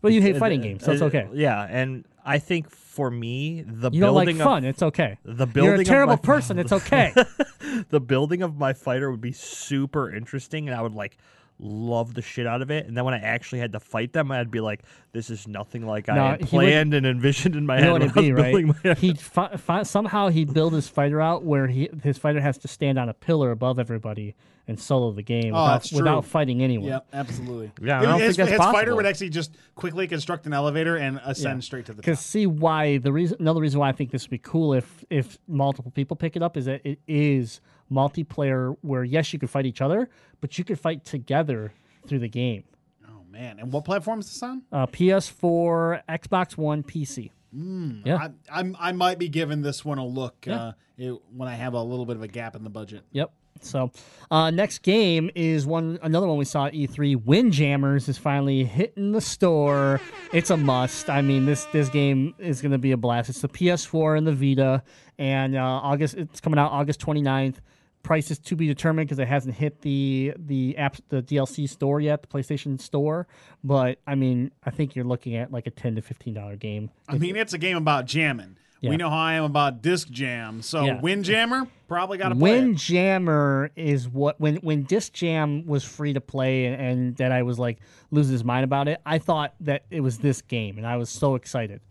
[0.03, 1.29] But you hate fighting games, so it's okay.
[1.33, 5.19] Yeah, and I think for me, the You don't like fun, of it's okay.
[5.25, 5.65] the building.
[5.65, 6.59] You're building a of terrible my- person.
[6.59, 7.13] It's okay.
[7.91, 11.19] the building of my fighter would be super interesting, and I would like
[11.63, 12.87] love the shit out of it.
[12.87, 14.83] And then when I actually had to fight them, I'd be like,
[15.13, 17.83] "This is nothing like No, I had he would- planned and envisioned in my you
[17.83, 18.53] head." know what when it'd I was be, right?
[18.53, 22.41] building my- He'd fi- fi- somehow he'd build his fighter out where he his fighter
[22.41, 24.35] has to stand on a pillar above everybody
[24.69, 26.87] and solo the game Oh, without, without fighting anyone.
[26.89, 27.73] Yep, absolutely.
[27.83, 30.97] Yeah, I don't his, think that's his fighter would actually just quickly construct an elevator
[30.97, 32.05] and ascend straight to the top.
[32.07, 35.05] Because see why the reason another reason why I think this would be cool if
[35.11, 37.61] if multiple people pick it up is that it is
[37.91, 40.09] multiplayer where yes you could fight each other
[40.41, 41.73] but you could fight together
[42.07, 42.65] through the game.
[43.07, 44.63] Oh man, and what platform is this on?
[44.73, 47.31] Uh, PS4, Xbox One, PC.
[47.53, 48.31] yeah, I,
[48.61, 50.57] I'm I might be giving this one a look Yeah.
[50.63, 53.03] uh, it, when I have a little bit of a gap in the budget.
[53.13, 53.33] Yep.
[53.63, 53.91] So,
[54.31, 57.23] uh, next game is one another one we saw at E3.
[57.25, 60.01] Windjammers is finally hitting the store.
[60.33, 61.11] It's a must.
[61.11, 63.29] I mean, this this game is going to be a blast.
[63.29, 64.83] It's the PS4 and the Vita,
[65.19, 67.57] and uh, August it's coming out August 29th.
[68.03, 72.01] Price is to be determined because it hasn't hit the the app the DLC store
[72.01, 73.27] yet, the PlayStation Store.
[73.63, 76.91] But I mean, I think you're looking at like a ten to fifteen dollar game.
[77.09, 78.57] I mean, it's a game about jamming.
[78.81, 78.89] Yeah.
[78.89, 80.63] We know how I am about disc jam.
[80.63, 81.01] So Yeah.
[81.03, 82.51] Windjammer probably got to play.
[82.51, 82.55] it.
[82.63, 87.43] Windjammer is what when when Disc Jam was free to play and, and that I
[87.43, 87.79] was like
[88.11, 88.99] losing his mind about it.
[89.05, 91.83] I thought that it was this game and I was so excited,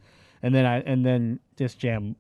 [0.42, 2.16] and then I and then Disc Jam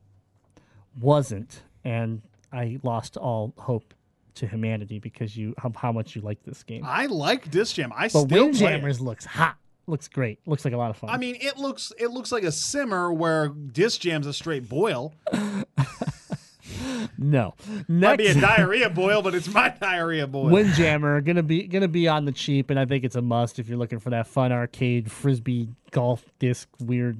[0.99, 3.93] wasn't, and I lost all hope
[4.35, 6.83] to humanity because you how, how much you like this game.
[6.85, 7.91] I like disc jam.
[7.95, 8.45] I But still.
[8.45, 9.55] Windjammers looks hot,
[9.87, 11.09] looks great, looks like a lot of fun.
[11.09, 15.13] I mean, it looks it looks like a simmer where disc jam's a straight boil.
[17.17, 17.53] no,
[17.87, 20.49] Might be a diarrhea boil, but it's my diarrhea boil.
[20.49, 23.67] Windjammer gonna be gonna be on the cheap, and I think it's a must if
[23.67, 27.17] you're looking for that fun arcade frisbee golf disc weird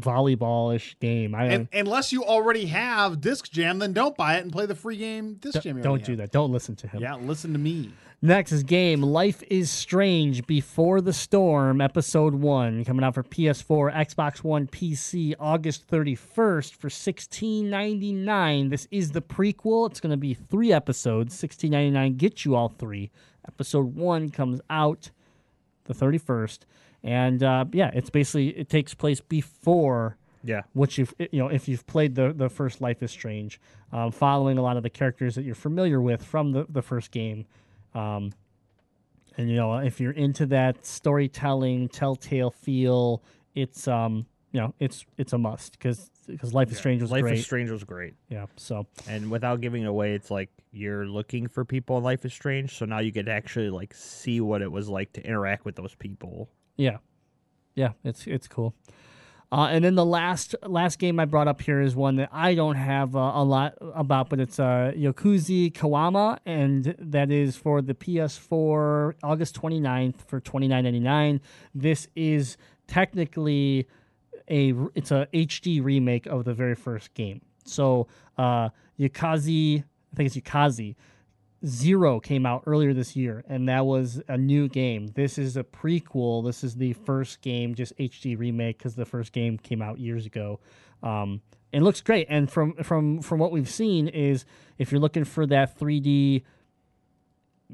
[0.00, 1.34] volleyball-ish game.
[1.34, 4.74] I and, unless you already have disc jam, then don't buy it and play the
[4.74, 5.76] free game disc jam.
[5.76, 6.18] you don't do have.
[6.18, 6.32] that.
[6.32, 7.00] Don't listen to him.
[7.00, 7.92] Yeah, listen to me.
[8.20, 13.94] Next is game Life is Strange Before the Storm, Episode 1, coming out for PS4,
[13.94, 18.70] Xbox One, PC, August 31st for $16.99.
[18.70, 19.88] This is the prequel.
[19.88, 21.40] It's going to be three episodes.
[21.40, 23.12] $16.99 get you all three.
[23.46, 25.12] Episode 1 comes out
[25.84, 26.58] the 31st.
[27.04, 30.62] And uh, yeah, it's basically, it takes place before Yeah.
[30.72, 33.60] which you've you know if you've played the the first Life is Strange,
[33.92, 37.10] um, following a lot of the characters that you're familiar with from the the first
[37.10, 37.46] game,
[37.94, 38.32] um,
[39.36, 43.22] and you know if you're into that storytelling, telltale feel,
[43.54, 47.22] it's um you know it's it's a must because because Life is Strange was Life
[47.22, 47.38] great.
[47.38, 48.14] is Strange was great.
[48.28, 52.24] Yeah, so And without giving it away, it's like you're looking for people in Life
[52.24, 55.24] is Strange, so now you get to actually like see what it was like to
[55.24, 56.48] interact with those people.
[56.78, 56.98] Yeah,
[57.74, 58.74] yeah, it's it's cool.
[59.50, 62.54] Uh, and then the last last game I brought up here is one that I
[62.54, 67.80] don't have uh, a lot about, but it's uh, Yakuza Kiwami, and that is for
[67.80, 71.40] the PS4 August 29th for twenty nine ninety nine.
[71.74, 72.56] This is
[72.86, 73.88] technically
[74.50, 77.40] a it's a HD remake of the very first game.
[77.64, 78.06] So
[78.36, 78.68] uh,
[79.00, 79.82] Yukazi,
[80.12, 80.94] I think it's Yukazi,
[81.66, 85.08] Zero came out earlier this year, and that was a new game.
[85.08, 86.44] This is a prequel.
[86.44, 90.24] This is the first game, just HD remake, because the first game came out years
[90.24, 90.60] ago.
[91.02, 91.40] Um,
[91.72, 92.28] and looks great.
[92.30, 94.44] And from from from what we've seen is,
[94.78, 96.44] if you're looking for that 3D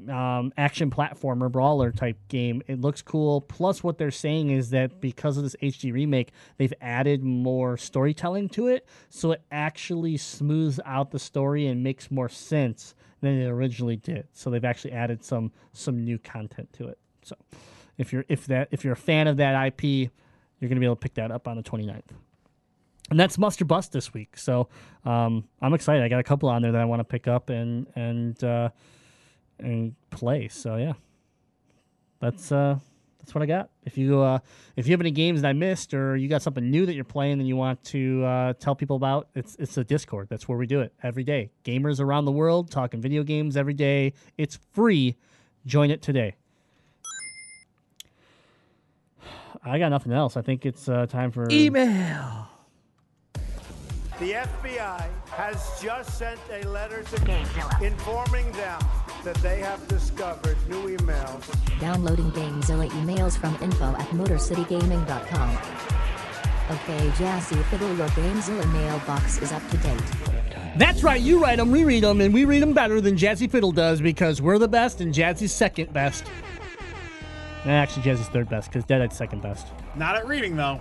[0.09, 3.39] um, action platformer brawler type game, it looks cool.
[3.39, 8.49] Plus, what they're saying is that because of this HD remake, they've added more storytelling
[8.49, 12.95] to it, so it actually smooths out the story and makes more sense
[13.25, 14.27] than it originally did.
[14.33, 16.97] So they've actually added some some new content to it.
[17.23, 17.35] So
[17.97, 19.83] if you're if that if you're a fan of that IP,
[20.59, 22.01] you're gonna be able to pick that up on the 29th.
[23.11, 24.37] And that's Must or Bust this week.
[24.37, 24.67] So
[25.03, 26.03] um, I'm excited.
[26.03, 28.69] I got a couple on there that I want to pick up and and uh,
[29.59, 30.47] and play.
[30.47, 30.93] So yeah,
[32.19, 32.79] that's uh,
[33.25, 33.71] that's what I got.
[33.83, 34.37] If you uh,
[34.75, 37.03] if you have any games that I missed or you got something new that you're
[37.03, 40.27] playing and you want to uh, tell people about, it's it's a Discord.
[40.29, 41.49] That's where we do it every day.
[41.63, 44.13] Gamers around the world talking video games every day.
[44.37, 45.15] It's free.
[45.65, 46.35] Join it today.
[49.65, 50.37] I got nothing else.
[50.37, 52.47] I think it's uh, time for Email.
[54.19, 57.81] The FBI has just sent a letter to Gamezilla.
[57.81, 58.79] informing them
[59.25, 61.43] that they have discovered new emails
[61.79, 65.49] Downloading Gamezilla emails from info at MotorCityGaming.com.
[66.71, 70.01] Okay, Jazzy Fiddle, your Gamezilla mailbox is up to date.
[70.77, 73.49] That's right, you write them, we read them, and we read them better than Jazzy
[73.49, 76.23] Fiddle does because we're the best and Jazzy's second best.
[77.65, 79.67] Actually, Jazzy's third best because Deadite's second best.
[79.95, 80.79] Not at reading though.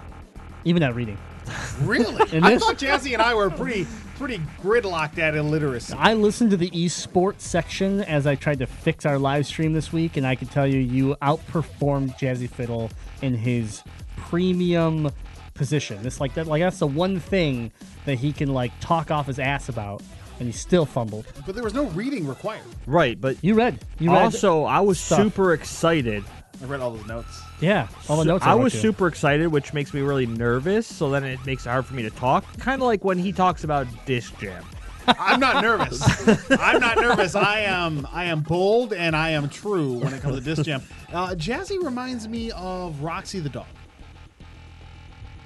[0.64, 1.18] Even at reading.
[1.82, 2.14] Really?
[2.40, 5.92] I this- thought Jazzy and I were pretty pretty gridlocked at illiteracy.
[5.98, 9.92] I listened to the esports section as I tried to fix our live stream this
[9.92, 12.90] week, and I can tell you, you outperformed Jazzy Fiddle
[13.22, 13.82] in his
[14.16, 15.10] premium
[15.54, 16.04] position.
[16.06, 17.72] It's like that, like that's the one thing
[18.06, 20.00] that he can like talk off his ass about,
[20.38, 21.26] and he still fumbled.
[21.44, 22.62] But there was no reading required.
[22.86, 24.22] Right, but You read, you read.
[24.22, 25.18] also I was stuff.
[25.18, 26.24] super excited.
[26.62, 27.42] I read all those notes.
[27.60, 28.44] yeah, all the So- notes.
[28.44, 28.80] I wrote was you.
[28.80, 30.86] super excited, which makes me really nervous.
[30.86, 32.44] So then it makes it hard for me to talk.
[32.58, 34.64] Kind of like when he talks about disc jam.
[35.06, 36.00] I'm not nervous.
[36.50, 37.34] I'm not nervous.
[37.34, 40.80] I am I am bold and I am true when it comes to disc jam.
[41.12, 43.66] Uh, Jazzy reminds me of Roxy the dog.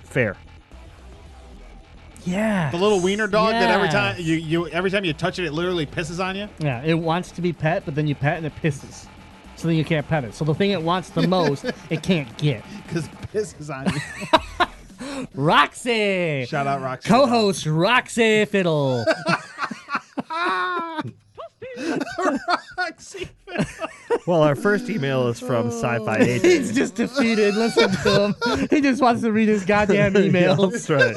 [0.04, 0.36] Fair.
[2.24, 2.70] Yeah.
[2.70, 5.52] The little wiener dog that every time you, you every time you touch it, it
[5.52, 6.48] literally pisses on you.
[6.58, 9.06] Yeah, it wants to be pet, but then you pet and it pisses.
[9.58, 10.34] So then you can't pet it.
[10.34, 12.62] So the thing it wants the most, it can't get.
[12.86, 15.26] Because it pisses on you.
[15.34, 16.46] Roxy!
[16.46, 17.08] Shout out Roxy.
[17.08, 19.04] Co-host Roxy Fiddle.
[24.26, 25.70] Well, our first email is from oh.
[25.70, 27.54] Sci-Fi He's just defeated.
[27.54, 28.68] Listen to him.
[28.68, 30.72] He just wants to read his goddamn emails.
[30.72, 31.16] That's right.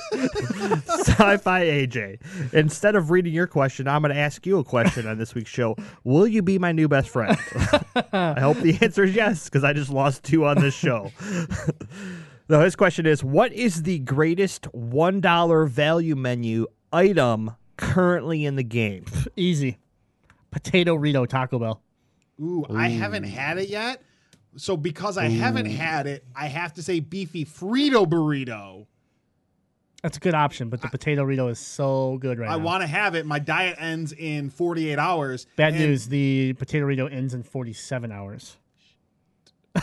[0.87, 2.53] Sci-Fi AJ.
[2.53, 5.49] Instead of reading your question, I'm going to ask you a question on this week's
[5.49, 5.75] show.
[6.03, 7.37] Will you be my new best friend?
[8.13, 11.11] I hope the answer is yes, because I just lost two on this show.
[12.49, 18.55] no, his question is: What is the greatest one dollar value menu item currently in
[18.55, 19.05] the game?
[19.35, 19.79] Easy.
[20.51, 21.81] Potato Rito Taco Bell.
[22.39, 24.01] Ooh, I haven't had it yet.
[24.57, 28.85] So because I haven't had it, I have to say beefy Frito burrito.
[30.03, 32.59] That's a good option, but the potato Rito is so good right I now.
[32.61, 33.25] I want to have it.
[33.25, 35.45] My diet ends in 48 hours.
[35.55, 38.57] Bad news: the potato Rito ends in 47 hours.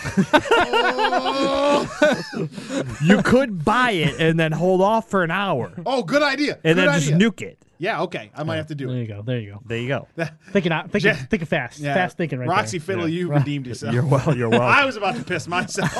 [3.02, 6.54] You could buy it and then hold off for an hour, Oh, good idea.
[6.64, 7.30] and Good then just idea.
[7.30, 7.58] nuke it.
[7.78, 8.30] Yeah, okay.
[8.34, 9.06] I might have to do There it.
[9.08, 9.22] There you go.
[9.22, 10.08] There you go.
[10.16, 10.36] There you go.
[10.52, 10.90] Thinking out.
[10.90, 11.10] Thinking.
[11.12, 11.78] Ja- thinking fast.
[11.78, 11.94] Yeah.
[11.94, 12.54] Fast thinking right now.
[12.54, 12.86] Roxy there.
[12.96, 13.38] Fiddle, you Right.
[13.38, 13.94] redeemed yourself.
[13.94, 14.36] You're well.
[14.36, 14.62] You're well.
[14.62, 15.92] I was about to piss myself.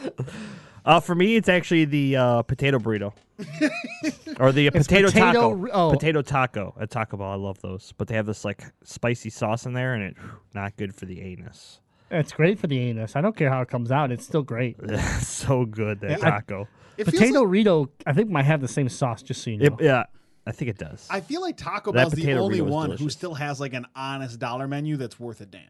[0.82, 3.12] Uh, for me, it's actually the uh, potato burrito,
[4.40, 5.60] or the potato, potato taco.
[5.64, 5.90] r- oh.
[5.90, 7.28] Potato taco at Taco Bell.
[7.28, 10.16] I love those, but they have this like spicy sauce in there, and it
[10.54, 11.80] not good for the anus.
[12.10, 13.14] It's great for the anus.
[13.14, 14.10] I don't care how it comes out.
[14.10, 14.78] It's still great.
[15.20, 16.66] so good that Yeah, taco.
[16.96, 19.22] It feels Potato like- Rito, I think might have the same sauce.
[19.22, 19.66] Just so you know.
[19.78, 20.04] It- yeah,
[20.50, 21.06] I think it does.
[21.10, 23.72] I feel like Taco That Bell's the only burrito is one who still has like
[23.72, 25.62] an honest dollar menu that's worth a damn.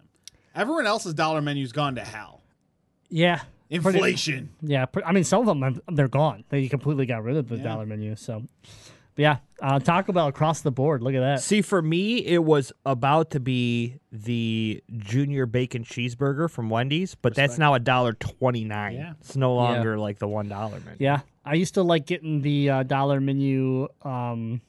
[0.55, 2.41] Everyone else's dollar menu's gone to hell.
[3.09, 3.43] yeah.
[3.69, 4.49] pretty- Inflation.
[4.63, 6.43] Yeah, I mean, some of them they're gone.
[6.49, 7.63] They completely got rid of the Yeah.
[7.63, 8.17] dollar menu.
[8.17, 8.43] So,
[9.15, 11.03] but yeah, uh, Taco Bell across the board.
[11.05, 11.41] Look at that.
[11.41, 17.35] See, for me, it was about to be the junior bacon cheeseburger from Wendy's, but
[17.37, 18.95] that's now a dollar twenty nine.
[18.97, 19.13] Yeah.
[19.21, 20.97] It's no longer like the one dollar menu.
[20.99, 24.61] Yeah, I used to like getting the uh, dollar menu um,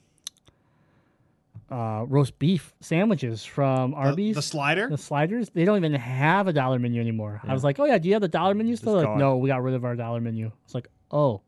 [1.71, 4.35] uh, roast beef sandwiches from Arby's.
[4.35, 4.89] The slider?
[4.89, 5.49] The sliders.
[5.49, 7.41] They don't even have a dollar menu anymore.
[7.43, 8.93] I was like, oh yeah, do you have the dollar menu still?
[8.93, 10.51] Like, no, we got rid of our dollar menu.
[10.65, 11.41] It's like, oh,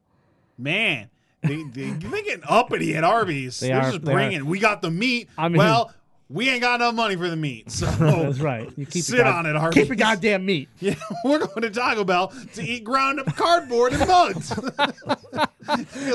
[0.57, 1.09] Man,
[1.41, 3.59] they, they, they getting uppity at Arby's.
[3.59, 4.15] They are just they are.
[4.15, 4.45] bringing.
[4.45, 5.29] We got the meat.
[5.37, 5.93] I mean- well,
[6.34, 8.69] we ain't got enough money for the meat, so that's right.
[8.76, 9.76] You keep sit god- on it, Arby's.
[9.84, 10.68] Keep your goddamn meat.
[10.80, 14.49] Yeah, we're going to Taco Bell to eat ground up cardboard and bugs.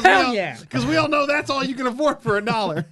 [0.03, 0.59] Hell yeah.
[0.61, 2.87] Because we all know that's all you can afford for a dollar.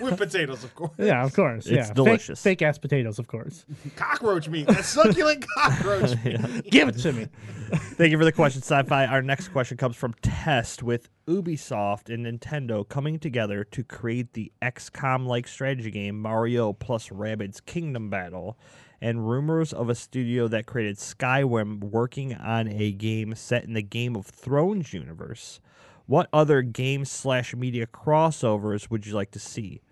[0.00, 0.92] With potatoes, of course.
[0.98, 1.66] Yeah, of course.
[1.66, 2.42] It's yeah, Fake- delicious.
[2.42, 3.64] Fake, ass potatoes, of course.
[3.96, 4.66] Cockroach meat.
[4.66, 6.70] That succulent cockroach meat.
[6.70, 7.28] Give it to me.
[7.68, 9.06] Thank you for the question, Sci-Fi.
[9.06, 14.50] Our next question comes from Tess with Ubisoft and Nintendo coming together to create the
[14.62, 18.58] XCOM-like strategy game Mario plus Rabbids Kingdom Battle,
[19.02, 23.82] and rumors of a studio that created Skyrim working on a game set in the
[23.82, 25.60] Game of Thrones universe.
[26.06, 29.82] What other game slash media crossovers would you like to see?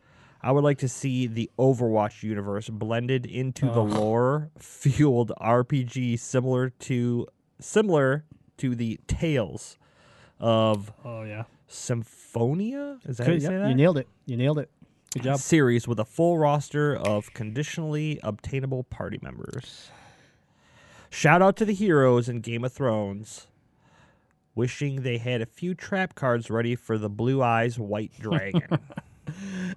[0.43, 3.85] I would like to see the Overwatch universe blended into the oh.
[3.85, 7.27] lore fueled RPG similar to
[7.60, 8.24] similar
[8.58, 9.78] to the Tales
[10.40, 11.44] of Oh yeah.
[11.68, 12.98] Symphonia.
[13.04, 13.68] Is that how Good, you say yep, that?
[13.70, 14.08] You nailed it.
[14.26, 14.70] You nailed it.
[15.12, 15.38] Good job.
[15.38, 19.90] Series with a full roster of conditionally obtainable party members.
[21.10, 23.46] Shout out to the heroes in Game of Thrones.
[24.54, 28.78] Wishing they had a few trap cards ready for the Blue Eyes White Dragon.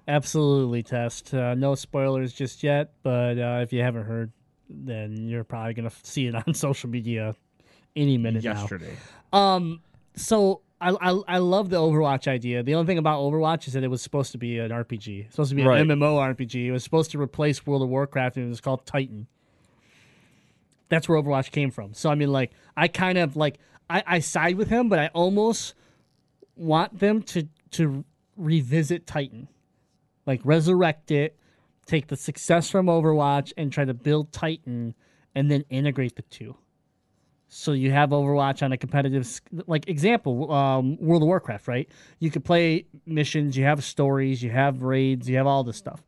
[0.08, 1.32] Absolutely, Tess.
[1.32, 4.32] Uh, no spoilers just yet, but uh, if you haven't heard,
[4.68, 7.34] then you're probably gonna see it on social media
[7.96, 8.52] any minute now.
[8.52, 8.96] yesterday.
[9.32, 9.80] Um,
[10.16, 12.62] so I, I I love the Overwatch idea.
[12.62, 15.26] The only thing about Overwatch is that it was supposed to be an RPG.
[15.26, 16.66] It's supposed to be an MMO RPG.
[16.66, 19.26] It was supposed to replace World of Warcraft, and it was called Titan.
[20.88, 21.94] That's where Overwatch came from.
[21.94, 23.58] So I mean, like, I kind of like
[23.90, 25.74] I, I side with him, but I almost
[26.56, 28.04] want them to to
[28.36, 29.48] revisit Titan,
[30.26, 31.36] like resurrect it,
[31.86, 34.94] take the success from Overwatch, and try to build Titan,
[35.34, 36.56] and then integrate the two.
[37.52, 39.28] So you have Overwatch on a competitive,
[39.66, 41.88] like example, um, World of Warcraft, right?
[42.20, 46.00] You could play missions, you have stories, you have raids, you have all this stuff.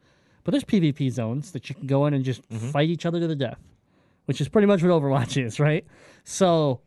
[0.44, 3.26] But there's PvP zones that you can go in and just fight each other to
[3.26, 3.58] the death,
[4.26, 5.84] which is pretty much what Overwatch is, right?
[6.22, 6.80] So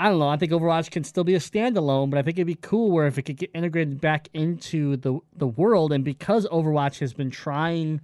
[0.00, 0.28] I don't know.
[0.28, 3.06] I think Overwatch can still be a standalone, but I think it'd be cool where
[3.06, 7.30] if it could get integrated back into the the world, and because Overwatch has been
[7.30, 8.00] trying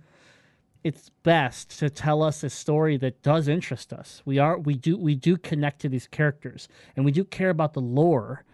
[0.85, 4.23] its best to tell us a story that does interest us.
[4.25, 7.75] We are we do we do connect to these characters and we do care about
[7.75, 8.45] the lore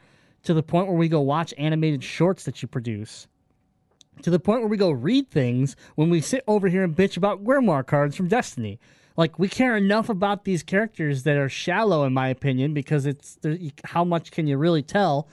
[0.42, 3.26] to the point where we go watch animated shorts that you produce.
[4.22, 7.16] To the point where we go read things when we sit over here and bitch
[7.16, 8.78] about grimoire cards from Destiny.
[9.16, 13.38] Like we care enough about these characters that are shallow, in my opinion, because it's
[13.84, 15.28] how much can you really tell?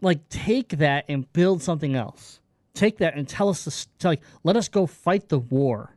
[0.00, 2.40] Like take that and build something else
[2.74, 5.96] take that and tell us to like let us go fight the war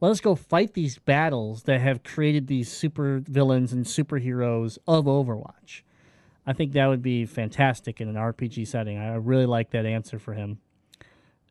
[0.00, 5.06] Let us go fight these battles that have created these super villains and superheroes of
[5.06, 5.82] Overwatch.
[6.46, 8.98] I think that would be fantastic in an RPG setting.
[8.98, 10.58] I really like that answer for him.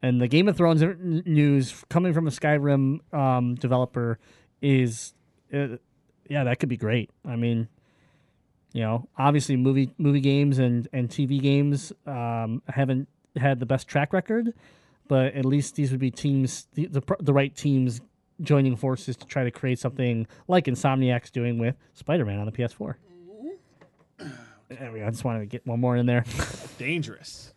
[0.04, 0.84] And the Game of Thrones
[1.26, 4.20] news coming from a Skyrim um, developer
[4.62, 5.16] is,
[5.52, 5.78] uh,
[6.30, 7.10] yeah, that could be great.
[7.26, 7.70] I mean,
[8.74, 13.88] you know, obviously movie movie games and and TV games um, haven't had the best
[13.88, 14.54] track record,
[15.08, 18.02] but at least these would be teams the, the the right teams
[18.42, 22.96] joining forces to try to create something like Insomniac's doing with Spider-Man on the PS4.
[24.70, 25.06] There we go.
[25.06, 26.26] I just wanted to get one more in there.
[26.80, 27.54] Dangerous.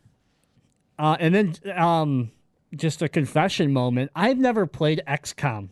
[0.98, 2.30] Uh, and then um,
[2.74, 4.10] just a confession moment.
[4.14, 5.70] I've never played XCOM.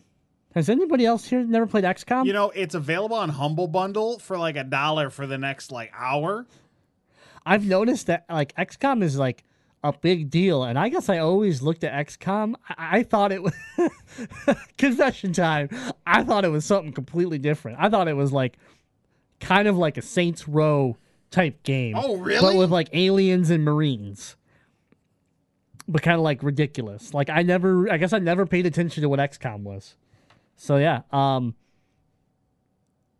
[0.55, 2.25] Has anybody else here never played XCOM?
[2.25, 5.91] You know, it's available on Humble Bundle for like a dollar for the next like
[5.95, 6.45] hour.
[7.45, 9.43] I've noticed that like XCOM is like
[9.85, 12.55] a big deal, and I guess I always looked at XCOM.
[12.69, 13.53] I, I thought it was
[14.77, 15.69] confession time.
[16.07, 17.77] I thought it was something completely different.
[17.79, 18.57] I thought it was like
[19.39, 20.97] kind of like a Saints Row
[21.29, 21.95] type game.
[21.97, 24.35] Oh, But with like aliens and Marines.
[25.87, 27.13] But kind of like ridiculous.
[27.13, 29.95] Like I never, I guess I never paid attention to what XCOM was.
[30.55, 31.53] So yeah, um,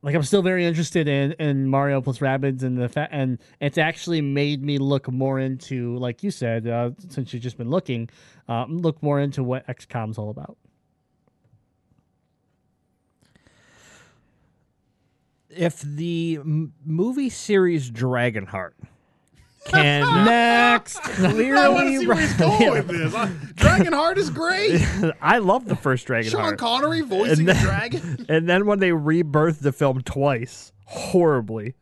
[0.06, 3.80] like I'm still very interested in, in Mario plus Rabbids and the fa- and it's
[3.80, 8.08] actually made me look more into, like you said, uh, since you've just been looking,
[8.48, 10.58] uh, look more into what XCOM's all about.
[15.50, 18.74] If the m- movie series Dragonheart
[19.66, 23.14] can Next, clearly, I want to see where he's going with this.
[23.56, 24.82] Dragonheart is great.
[25.22, 26.32] I love the first Dragonheart.
[26.32, 28.26] Sean Connery voicing And a then- dragon.
[28.30, 31.76] and then when they rebirthed the film twice, horribly.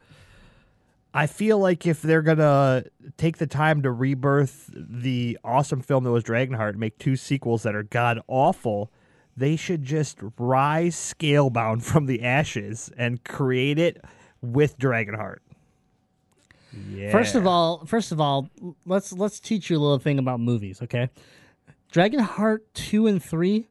[1.16, 2.86] I feel like if they're gonna
[3.18, 7.62] take the time to rebirth the awesome film that was Dragonheart and make two sequels
[7.64, 8.92] that are god awful,
[9.38, 14.04] they should just rise scalebound from the ashes and create it
[14.42, 15.38] with Dragonheart.
[16.90, 17.12] Yeah.
[17.12, 18.50] First of all, first of all,
[18.86, 21.10] let's let's teach you a little thing about movies, okay?
[21.92, 23.68] Dragonheart two and three,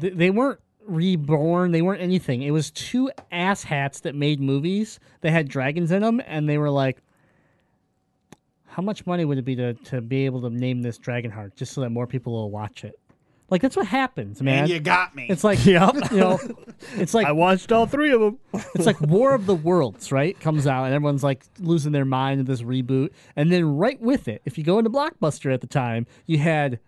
[0.00, 1.72] th- they weren't reborn.
[1.72, 2.42] They weren't anything.
[2.42, 4.98] It was two asshats that made movies.
[5.20, 6.98] They had dragons in them, and they were like,
[8.66, 11.72] "How much money would it be to to be able to name this Dragonheart just
[11.72, 12.98] so that more people will watch it?"
[13.50, 14.60] Like that's what happens, man.
[14.60, 15.26] And you got me.
[15.28, 16.10] It's like Yep.
[16.10, 16.38] you know,
[16.94, 18.38] it's like I watched all three of them.
[18.74, 20.38] it's like War of the Worlds, right?
[20.40, 23.10] Comes out and everyone's like losing their mind in this reboot.
[23.36, 26.80] And then right with it, if you go into Blockbuster at the time, you had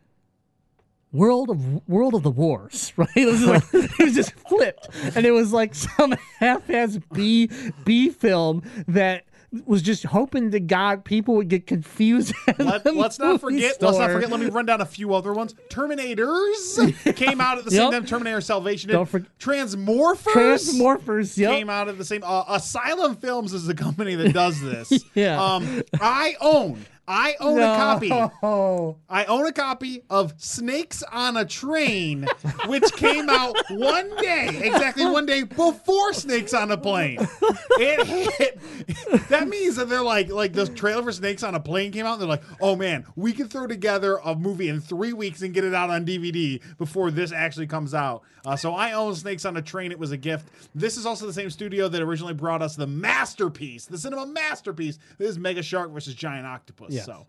[1.12, 3.08] World of World of the Wars, right?
[3.14, 4.88] It was like it was just flipped.
[5.14, 7.50] And it was like some half-ass B
[7.84, 9.24] B film that
[9.64, 12.34] was just hoping to God people would get confused.
[12.58, 13.80] Let, let's not forget.
[13.80, 14.30] Let's not forget.
[14.30, 15.54] Let me run down a few other ones.
[15.70, 17.92] Terminators came out at the same Yep.
[17.92, 18.06] time.
[18.06, 18.90] Terminator Salvation.
[18.90, 20.16] Don't forget- Transmorphers.
[20.32, 21.50] Transmorphers, yep.
[21.52, 22.22] came out at the same.
[22.24, 24.92] Uh, Asylum Films is the company that does this.
[25.14, 25.42] Yeah.
[25.42, 26.84] Um, I own.
[27.08, 28.08] I own a copy.
[29.08, 32.26] I own a copy of Snakes on a Train,
[32.66, 37.18] which came out one day, exactly one day before Snakes on a Plane.
[37.78, 39.28] It hit.
[39.28, 42.14] That means that they're like, like the trailer for Snakes on a Plane came out.
[42.14, 45.54] And they're like, oh man, we can throw together a movie in three weeks and
[45.54, 48.22] get it out on DVD before this actually comes out.
[48.44, 49.90] Uh, so I own Snakes on a Train.
[49.90, 50.48] It was a gift.
[50.74, 54.98] This is also the same studio that originally brought us the masterpiece, the cinema masterpiece.
[55.18, 56.92] This is Mega Shark versus Giant Octopus.
[56.96, 57.06] Yes.
[57.06, 57.26] So.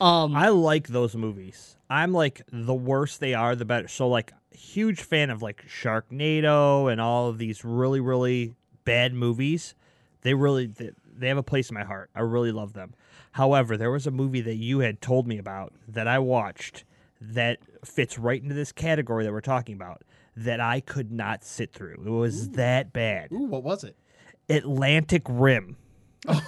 [0.00, 1.76] um, I like those movies.
[1.90, 3.88] I'm like the worse they are, the better.
[3.88, 8.54] So like huge fan of like Sharknado and all of these really really
[8.84, 9.74] bad movies.
[10.22, 12.10] They really they, they have a place in my heart.
[12.14, 12.94] I really love them.
[13.32, 16.84] However, there was a movie that you had told me about that I watched
[17.20, 20.02] that fits right into this category that we're talking about
[20.36, 22.02] that I could not sit through.
[22.04, 23.32] It was that bad.
[23.32, 23.96] Ooh, what was it?
[24.48, 25.76] Atlantic Rim.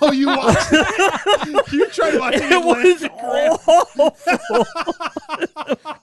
[0.00, 1.66] Oh, you watched it?
[1.72, 3.02] you tried watching It was
[3.58, 4.16] awful.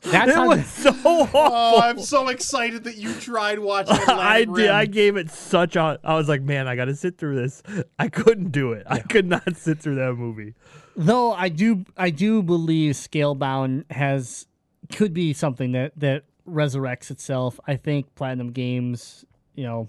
[0.02, 1.30] that's It how was so awful.
[1.34, 4.50] Oh, I'm so excited that you tried watching Atlantic I did.
[4.50, 4.76] Rim.
[4.76, 6.00] I gave it such a.
[6.04, 7.64] I was like, man, I got to sit through this.
[7.98, 8.84] I couldn't do it.
[8.88, 10.54] I could not sit through that movie.
[10.96, 14.46] though I do I do believe Scalebound has
[14.92, 17.60] could be something that that resurrects itself.
[17.66, 19.26] I think Platinum Games,
[19.56, 19.88] you know,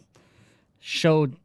[0.80, 1.36] showed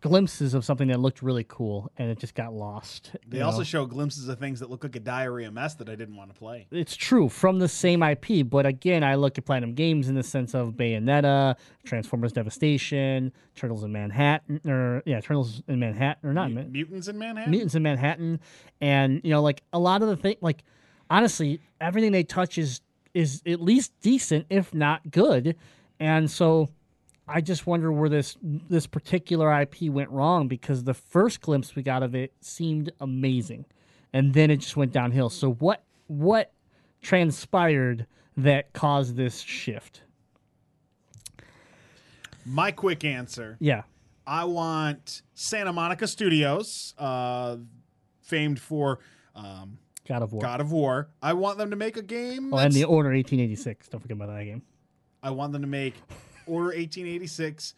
[0.00, 3.16] glimpses of something that looked really cool and it just got lost.
[3.26, 3.64] They also know.
[3.64, 6.38] show glimpses of things that look like a diarrhea mess that I didn't want to
[6.38, 6.66] play.
[6.70, 10.22] it's true from the same IP, but again, I look at Platinum Games in the
[10.22, 16.50] sense of Bayonetta, Transformers Devastation, Turtles in Manhattan, or yeah, Turtles in Manhattan, or not
[16.52, 17.50] Mu- Mutants in Manhattan.
[17.50, 18.40] Mutants in Manhattan,
[18.80, 20.62] and you know, like a lot of the thing, like
[21.10, 22.80] honestly, everything they touch is
[23.14, 25.56] is at least decent, if not good.
[26.00, 26.68] And so
[27.28, 31.82] I just wonder where this this particular IP went wrong because the first glimpse we
[31.82, 33.66] got of it seemed amazing,
[34.12, 35.28] and then it just went downhill.
[35.28, 36.52] So what what
[37.02, 38.06] transpired
[38.36, 40.02] that caused this shift?
[42.44, 43.56] My quick answer.
[43.60, 43.82] Yeah.
[44.26, 47.56] I want Santa Monica Studios, uh,
[48.22, 49.00] famed for
[49.34, 50.42] um, God of War.
[50.42, 51.08] God of War.
[51.22, 52.52] I want them to make a game.
[52.52, 53.88] Oh, and the Order 1886.
[53.88, 54.62] Don't forget about that game.
[55.22, 55.94] I want them to make
[56.48, 57.74] Order 1886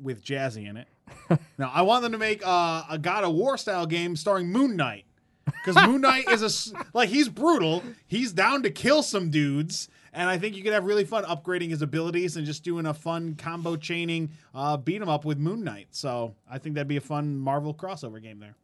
[0.00, 0.88] with Jazzy in it.
[1.58, 4.76] now I want them to make uh, a God of War style game starring Moon
[4.76, 5.04] Knight
[5.44, 7.82] because Moon Knight is a like he's brutal.
[8.06, 11.70] He's down to kill some dudes, and I think you could have really fun upgrading
[11.70, 15.62] his abilities and just doing a fun combo chaining uh, beat 'em up with Moon
[15.64, 15.88] Knight.
[15.90, 18.54] So I think that'd be a fun Marvel crossover game there.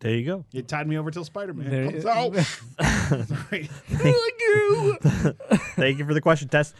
[0.00, 0.44] There you go.
[0.52, 2.34] It tied me over till Spider Man comes out.
[3.26, 3.70] Sorry.
[5.74, 6.74] Thank you for the question, Tess.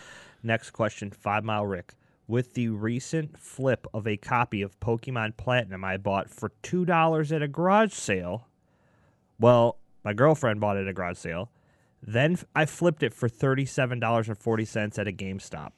[0.47, 1.95] Next question, Five Mile Rick.
[2.29, 7.33] With the recent flip of a copy of Pokemon Platinum I bought for two dollars
[7.33, 8.47] at a garage sale,
[9.41, 11.51] well, my girlfriend bought it at a garage sale.
[12.01, 15.73] Then I flipped it for thirty-seven dollars and forty cents at a GameStop.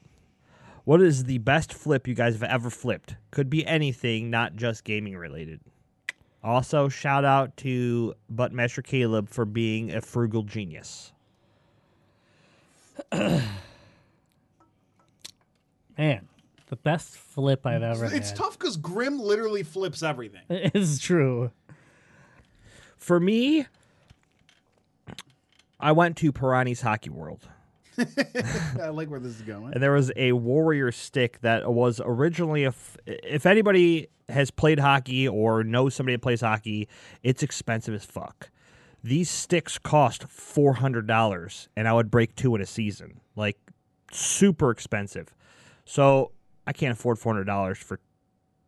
[0.83, 3.15] What is the best flip you guys have ever flipped?
[3.31, 5.61] Could be anything, not just gaming related.
[6.43, 11.11] Also, shout out to Buttmaster Caleb for being a frugal genius.
[15.99, 16.27] Man,
[16.67, 18.37] the best flip I've ever It's had.
[18.37, 20.41] tough because Grim literally flips everything.
[20.49, 21.51] It is true.
[22.97, 23.65] For me,
[25.79, 27.47] I went to Pirani's Hockey World,
[28.81, 29.73] I like where this is going.
[29.73, 32.69] and there was a Warrior stick that was originally a.
[32.69, 36.87] F- if anybody has played hockey or knows somebody that plays hockey,
[37.23, 38.49] it's expensive as fuck.
[39.03, 43.57] These sticks cost four hundred dollars, and I would break two in a season, like
[44.13, 45.35] super expensive.
[45.89, 46.33] So
[46.67, 47.99] I can't afford four hundred dollars for,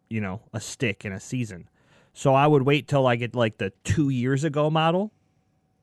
[0.09, 1.69] you know, a stick in a season.
[2.13, 5.11] So I would wait till I get like the two years ago model,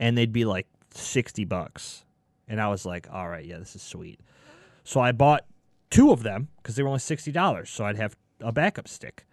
[0.01, 2.05] and they'd be like sixty bucks,
[2.49, 4.19] and I was like, all right, yeah, this is sweet.
[4.83, 5.45] So I bought
[5.91, 9.25] two of them because they were only sixty dollars, so I'd have a backup stick.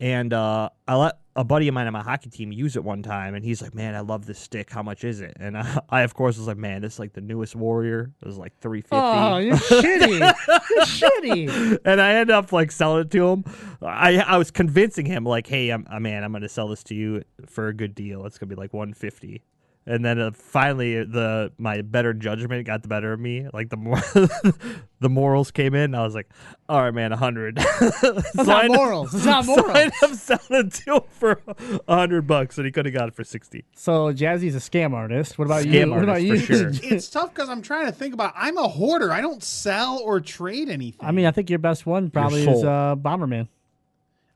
[0.00, 3.02] And uh, I let a buddy of mine on my hockey team use it one
[3.02, 4.70] time, and he's like, "Man, I love this stick.
[4.70, 7.12] How much is it?" And I, I of course, was like, "Man, this is like
[7.12, 8.12] the newest Warrior.
[8.20, 8.96] It was like three fifty.
[8.96, 10.18] Oh, you're shitty.
[10.20, 11.78] You're shitty.
[11.84, 13.44] and I ended up like selling it to him.
[13.82, 16.84] I I was convincing him like, "Hey, I'm, uh, man, I'm going to sell this
[16.84, 18.24] to you for a good deal.
[18.26, 19.42] It's going to be like 150."
[19.88, 23.48] And then uh, finally, the my better judgment got the better of me.
[23.54, 23.96] Like the more
[25.00, 26.28] the morals came in, I was like,
[26.68, 29.14] "All right, man, hundred." That's not morals.
[29.14, 29.76] It's not So I morals.
[29.76, 31.40] ended up selling it to him for
[31.88, 33.64] hundred bucks, and he could have got it for sixty.
[33.76, 35.38] So Jazzy's a scam artist.
[35.38, 35.90] What about Scam you?
[35.90, 36.56] What about artist, you?
[36.56, 36.70] sure.
[36.82, 38.34] it's tough because I'm trying to think about.
[38.36, 39.10] I'm a hoarder.
[39.10, 41.00] I don't sell or trade anything.
[41.00, 43.48] I mean, I think your best one probably is uh, Bomberman.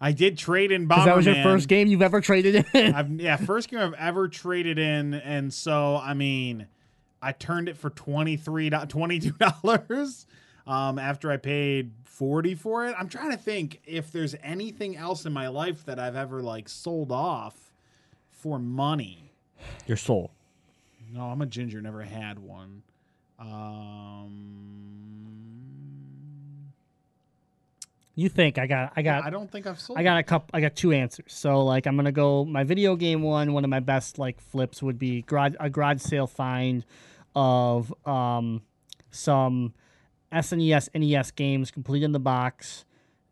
[0.02, 1.04] I did trade in Bomberman.
[1.04, 2.94] That was your first game you've ever traded in.
[2.94, 6.66] I've yeah, first game I've ever traded in, and so I mean,
[7.22, 10.26] I turned it for twenty three twenty two dollars.
[10.66, 15.24] Um, after I paid forty for it, I'm trying to think if there's anything else
[15.24, 17.72] in my life that I've ever like sold off
[18.30, 19.32] for money.
[19.86, 20.32] Your soul.
[21.12, 21.80] No, I'm a ginger.
[21.80, 22.82] Never had one.
[23.38, 24.28] Um,
[28.14, 28.92] you think I got?
[28.96, 29.24] I got.
[29.24, 29.98] I don't think I've sold.
[29.98, 30.50] I got a couple.
[30.52, 31.32] I got two answers.
[31.32, 33.52] So like, I'm gonna go my video game one.
[33.52, 36.84] One of my best like flips would be garage, a garage sale find
[37.34, 38.62] of um
[39.10, 39.72] some
[40.32, 42.84] SNES NES games complete in the box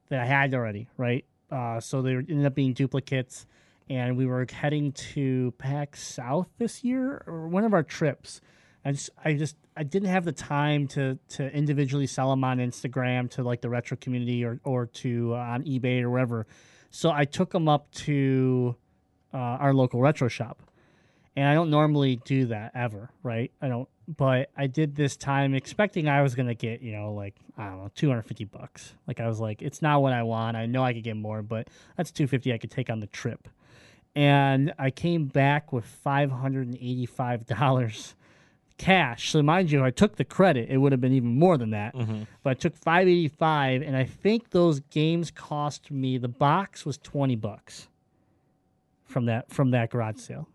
[0.09, 0.89] that I had already.
[0.97, 1.25] Right.
[1.51, 3.47] Uh, so they ended up being duplicates,
[3.89, 8.41] and we were heading to PAX South this year or one of our trips.
[8.85, 12.59] I just, I just, I didn't have the time to to individually sell them on
[12.59, 16.47] Instagram to like the retro community or or to uh, on eBay or wherever.
[16.91, 18.77] So I took them up to
[19.33, 20.63] uh, our local retro shop,
[21.37, 23.53] and I don't normally do that ever, right?
[23.63, 27.37] I don't, but I did this time expecting I was gonna get you know like
[27.57, 28.95] I don't know two hundred fifty bucks.
[29.07, 30.57] Like I was like, it's not what I want.
[30.57, 33.07] I know I could get more, but that's two fifty I could take on the
[33.07, 33.47] trip,
[34.15, 38.15] and I came back with five hundred and eighty five dollars
[38.81, 39.31] cash.
[39.31, 40.71] So mind you, if I took the credit.
[40.71, 41.95] It would have been even more than that.
[42.43, 47.37] But I took 585 and I think those games cost me the box was 20
[47.37, 47.89] bucks
[49.05, 50.49] from that from that garage sale.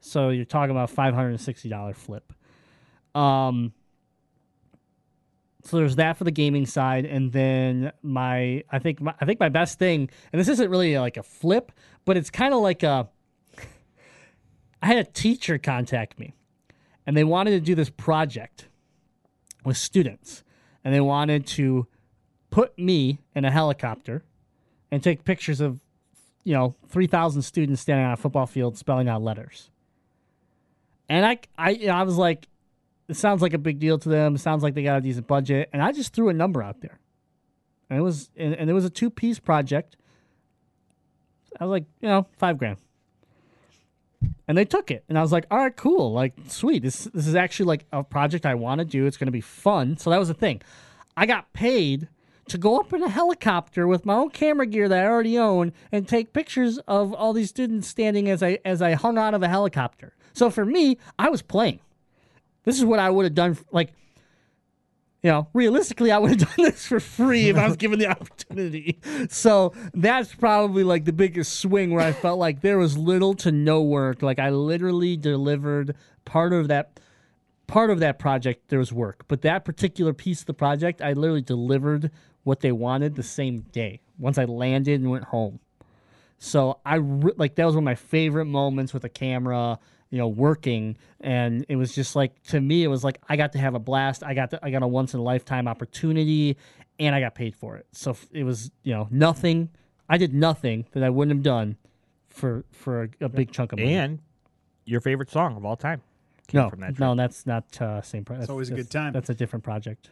[0.00, 2.32] So you're talking about $560 flip.
[3.14, 3.72] Um
[5.64, 9.40] so there's that for the gaming side and then my I think my, I think
[9.40, 11.72] my best thing and this isn't really like a flip,
[12.04, 13.08] but it's kind of like a
[14.82, 16.34] I had a teacher contact me
[17.08, 18.68] and they wanted to do this project
[19.64, 20.44] with students
[20.84, 21.86] and they wanted to
[22.50, 24.24] put me in a helicopter
[24.90, 25.80] and take pictures of,
[26.44, 29.70] you know, 3,000 students standing on a football field spelling out letters.
[31.08, 32.46] And I, I, you know, I was like,
[33.08, 34.34] it sounds like a big deal to them.
[34.34, 35.70] It sounds like they got a decent budget.
[35.72, 37.00] And I just threw a number out there.
[37.88, 39.96] And it was, and, and it was a two piece project.
[41.58, 42.76] I was like, you know, five grand.
[44.46, 45.04] And they took it.
[45.08, 46.12] And I was like, all right, cool.
[46.12, 46.82] Like, sweet.
[46.82, 49.06] This, this is actually like a project I want to do.
[49.06, 49.96] It's going to be fun.
[49.96, 50.62] So that was the thing.
[51.16, 52.08] I got paid
[52.48, 55.72] to go up in a helicopter with my own camera gear that I already own
[55.92, 59.42] and take pictures of all these students standing as I as I hung out of
[59.42, 60.14] a helicopter.
[60.32, 61.80] So for me, I was playing.
[62.64, 63.58] This is what I would have done.
[63.70, 63.92] Like,
[65.22, 68.08] you know, realistically, I would have done this for free if I was given the
[68.08, 69.00] opportunity.
[69.30, 73.50] So that's probably like the biggest swing where I felt like there was little to
[73.50, 74.22] no work.
[74.22, 77.00] Like I literally delivered part of that
[77.66, 81.12] part of that project there was work but that particular piece of the project i
[81.12, 82.10] literally delivered
[82.44, 85.60] what they wanted the same day once i landed and went home
[86.38, 89.78] so i re- like that was one of my favorite moments with a camera
[90.10, 93.52] you know working and it was just like to me it was like i got
[93.52, 96.56] to have a blast i got to, i got a once in a lifetime opportunity
[96.98, 99.68] and i got paid for it so it was you know nothing
[100.08, 101.76] i did nothing that i wouldn't have done
[102.28, 104.20] for for a, a big chunk of money And
[104.84, 106.00] your favorite song of all time
[106.46, 106.98] came no from that.
[106.98, 107.18] no trip.
[107.18, 109.12] that's not uh same project always a good time.
[109.12, 110.10] that's a different project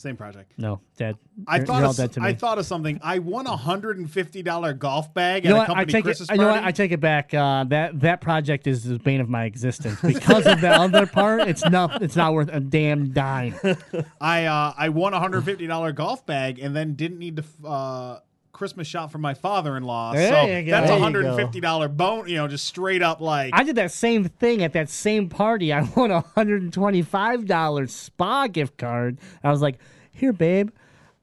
[0.00, 0.52] Same project.
[0.56, 1.16] no dead
[1.46, 2.98] I You're- thought you're of, dead to me I thought of something.
[3.02, 5.64] I won a hundred and fifty dollar golf bag you know at a what?
[5.70, 6.32] I company take Christmas it.
[6.32, 6.60] You know party.
[6.60, 6.68] what?
[6.68, 7.34] I take it back.
[7.34, 11.42] Uh, that that project is the bane of my existence because of the other part.
[11.42, 12.00] It's not.
[12.02, 13.54] It's not worth a damn dime.
[14.20, 17.66] I uh, I won a hundred fifty dollar golf bag and then didn't need to
[17.68, 18.20] uh,
[18.60, 20.12] Christmas shop for my father in law.
[20.12, 20.70] There So you go.
[20.72, 22.28] that's There a you hundred and fifty dollar bone.
[22.28, 25.72] You know, just straight up like I did that same thing at that same party.
[25.72, 29.16] I won a hundred and twenty-five dollars spa gift card.
[29.42, 29.78] I was like,
[30.12, 30.68] "Here, babe,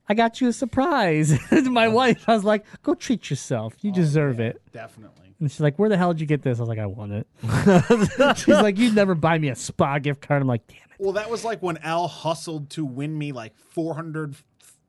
[0.08, 3.76] I got you a surprise." to my wife, I was like, "Go treat yourself.
[3.82, 5.36] You oh, deserve it." definitely.
[5.38, 7.12] And she's like, "Where the hell did you get this?" I was like, "I won
[7.12, 7.26] it."
[8.38, 11.12] she's like, "You'd never buy me a spa gift card." I'm like, "Damn it." Well,
[11.12, 14.34] that was like when Al hustled to win me like four hundred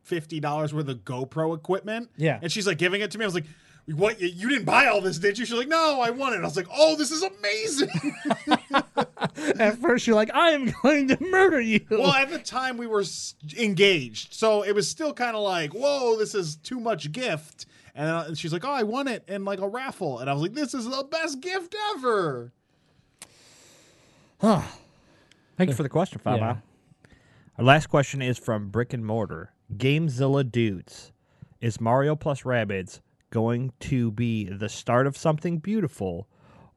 [0.10, 2.10] fifty dollars worth of GoPro equipment.
[2.18, 2.40] Yeah.
[2.42, 3.24] and she's like giving it to me.
[3.24, 3.46] I was like.
[3.96, 5.46] What you, you didn't buy all this, did you?
[5.48, 6.38] She's like, no, I won it.
[6.38, 7.90] I was like, oh, this is amazing.
[9.60, 12.86] At first, you're like, "I am going to murder you." well, at the time we
[12.86, 13.04] were
[13.58, 17.66] engaged, so it was still kind of like, whoa, this is too much gift.
[17.96, 20.44] And, uh, she's like, oh, I won it in like a raffle, and I was
[20.44, 22.52] like, this is the best gift ever.
[24.40, 24.62] Huh.
[25.58, 26.38] Thank you for the question, Faba.
[26.38, 26.56] Yeah.
[27.58, 29.52] Our last question is from Brick and Mortar.
[29.76, 31.12] Gamezilla dudes,
[31.62, 36.28] is Mario plus Rabbids going to be the start of something beautiful,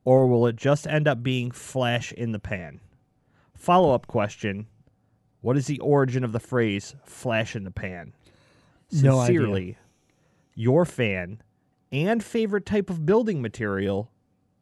[0.05, 2.81] or will it just end up being flash in the pan?
[3.55, 4.67] Follow up question:
[5.41, 8.13] What is the origin of the phrase "flash in the pan"?
[8.93, 9.39] No idea.
[9.39, 9.79] Sincerely,
[10.55, 11.43] your fan
[11.91, 14.11] and favorite type of building material,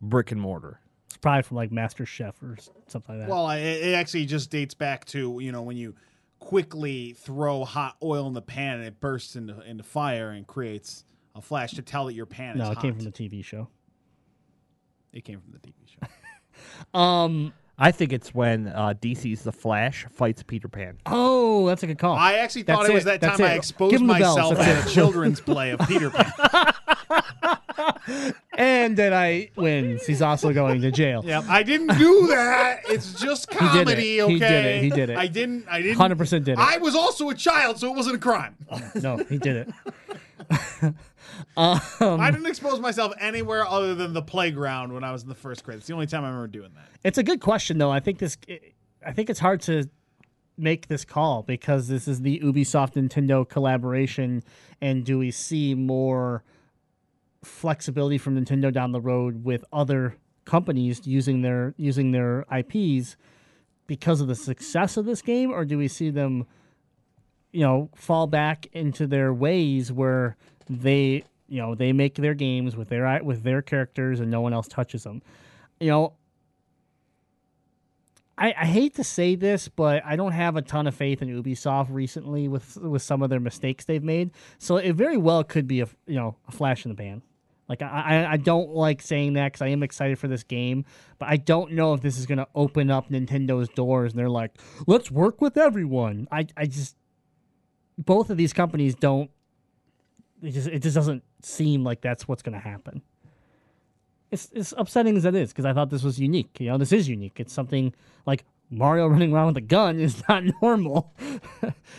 [0.01, 0.81] brick and mortar.
[1.07, 3.33] It's probably from like Master Chef or something like that.
[3.33, 5.97] Well, it, it actually just dates back to you know when you
[6.41, 11.05] quickly throw hot oil in the pan and it bursts into into fire and creates
[11.37, 12.83] a flash to tell that your pan no, is it hot.
[12.83, 13.69] came from the TV show.
[15.13, 16.09] It came from the TV show.
[16.99, 17.53] Um.
[17.83, 20.99] I think it's when uh, DC's The Flash fights Peter Pan.
[21.07, 22.15] Oh, that's a good call.
[22.15, 23.07] I actually thought That's it was it.
[23.07, 24.37] that That's time I exposed Give 'em the bells.
[24.37, 26.31] myself That's at a children's play of Peter Pan.
[28.57, 30.07] and then I wins.
[30.07, 31.23] He's also going to jail.
[31.25, 32.81] Yep, I didn't do that.
[32.89, 33.59] It's just did it.
[33.59, 34.39] comedy, He okay?
[34.39, 34.83] did it.
[34.83, 35.17] He did it.
[35.17, 35.67] I didn't.
[35.69, 35.99] I didn't.
[35.99, 36.59] 100% did it.
[36.59, 38.57] I was also a child, so it wasn't a crime.
[38.95, 39.69] No, he did it.
[41.57, 45.35] I um, didn't expose myself anywhere other than the playground when I was in the
[45.35, 45.79] first grade.
[45.79, 46.89] It's the only time I remember doing that.
[47.05, 47.91] It's a good question though.
[47.91, 48.37] I think this.
[49.05, 49.89] I think it's hard to
[50.59, 54.43] make this call because this is the Ubisoft Nintendo collaboration,
[54.81, 56.43] and do we see more
[57.43, 63.17] flexibility from Nintendo down the road with other companies using their using their IPs
[63.87, 66.47] because of the success of this game, or do we see them,
[67.53, 70.37] you know, fall back into their ways where
[70.69, 74.53] they, you know, they make their games with their with their characters and no one
[74.53, 75.23] else touches them,
[75.81, 76.15] you know.
[78.39, 81.29] I, I hate to say this, but I don't have a ton of faith in
[81.29, 84.31] Ubisoft recently with with some of their mistakes they've made.
[84.59, 87.23] So it very well could be a you know a flash in the pan.
[87.71, 90.85] Like I I, don't like saying that because I am excited for this game,
[91.21, 94.29] but I don't know if this is going to open up Nintendo's doors and they're
[94.29, 96.27] like, let's work with everyone.
[96.33, 96.97] I I just
[97.97, 99.31] both of these companies don't.
[100.43, 103.03] It just it just doesn't seem like that's what's going to happen.
[104.33, 106.59] It's it's upsetting as it is because I thought this was unique.
[106.59, 107.39] You know, this is unique.
[107.39, 107.95] It's something
[108.27, 111.15] like Mario running around with a gun is not normal.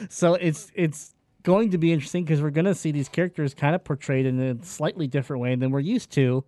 [0.10, 3.76] so it's it's going to be interesting because we're going to see these characters kind
[3.76, 6.44] of portrayed in a slightly different way than we're used to.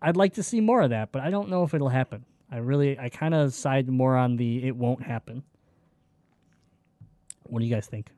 [0.00, 2.24] I'd like to see more of that, but I don't know if it'll happen.
[2.50, 5.42] I really, I kind of side more on the it won't happen.
[7.44, 8.10] What do you guys think?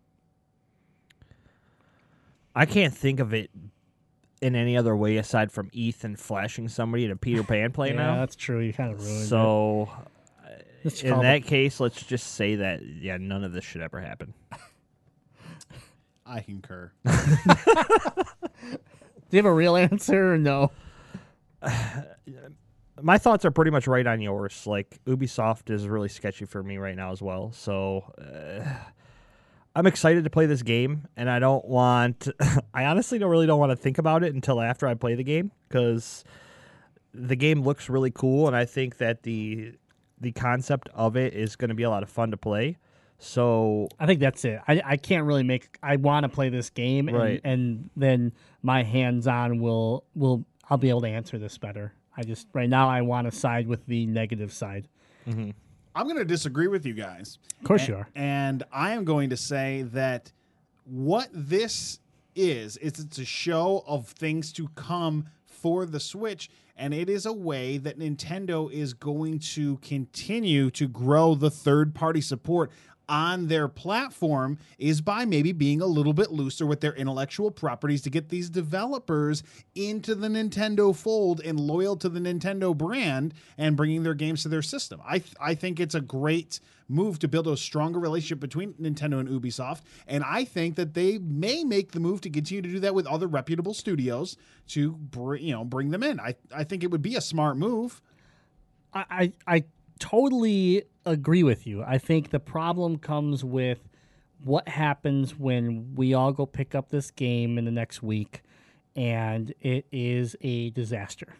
[2.54, 3.50] I can't think of it
[4.42, 7.96] in any other way aside from Ethan flashing somebody in a Peter Pan play yeah,
[7.96, 8.14] now.
[8.16, 8.60] that's true.
[8.60, 9.24] You kind of ruined it.
[9.24, 9.88] Uh, so,
[11.02, 14.34] in that it- case, let's just say that yeah, none of this should ever happen.
[16.30, 16.92] I concur.
[17.04, 17.12] Do
[19.32, 20.70] you have a real answer or no?
[23.02, 24.64] My thoughts are pretty much right on yours.
[24.66, 27.50] Like Ubisoft is really sketchy for me right now as well.
[27.52, 28.64] So uh,
[29.74, 32.28] I'm excited to play this game, and I don't want.
[32.74, 35.24] I honestly don't really don't want to think about it until after I play the
[35.24, 36.24] game because
[37.12, 39.72] the game looks really cool, and I think that the
[40.20, 42.76] the concept of it is going to be a lot of fun to play.
[43.20, 44.60] So I think that's it.
[44.66, 45.78] I, I can't really make.
[45.82, 47.40] I want to play this game, and, Right.
[47.44, 48.32] and then
[48.62, 51.92] my hands on will will I'll be able to answer this better.
[52.16, 54.88] I just right now I want to side with the negative side.
[55.28, 55.50] Mm-hmm.
[55.94, 57.38] I'm going to disagree with you guys.
[57.60, 58.08] Of course A- you are.
[58.14, 60.32] And I am going to say that
[60.84, 62.00] what this
[62.34, 66.48] is, is it's a show of things to come for the Switch.
[66.76, 71.94] And it is a way that Nintendo is going to continue to grow the third
[71.94, 72.70] party support
[73.10, 78.00] on their platform is by maybe being a little bit looser with their intellectual properties
[78.02, 79.42] to get these developers
[79.74, 84.48] into the Nintendo fold and loyal to the Nintendo brand and bringing their games to
[84.48, 85.00] their system.
[85.04, 89.20] I th- I think it's a great move to build a stronger relationship between Nintendo
[89.20, 92.80] and Ubisoft and I think that they may make the move to continue to do
[92.80, 94.36] that with other reputable studios
[94.68, 96.20] to br- you know bring them in.
[96.20, 98.00] I I think it would be a smart move.
[98.94, 99.64] I, I I
[99.98, 101.82] totally agree with you.
[101.82, 103.88] I think the problem comes with
[104.42, 108.42] what happens when we all go pick up this game in the next week
[108.96, 111.34] and it is a disaster.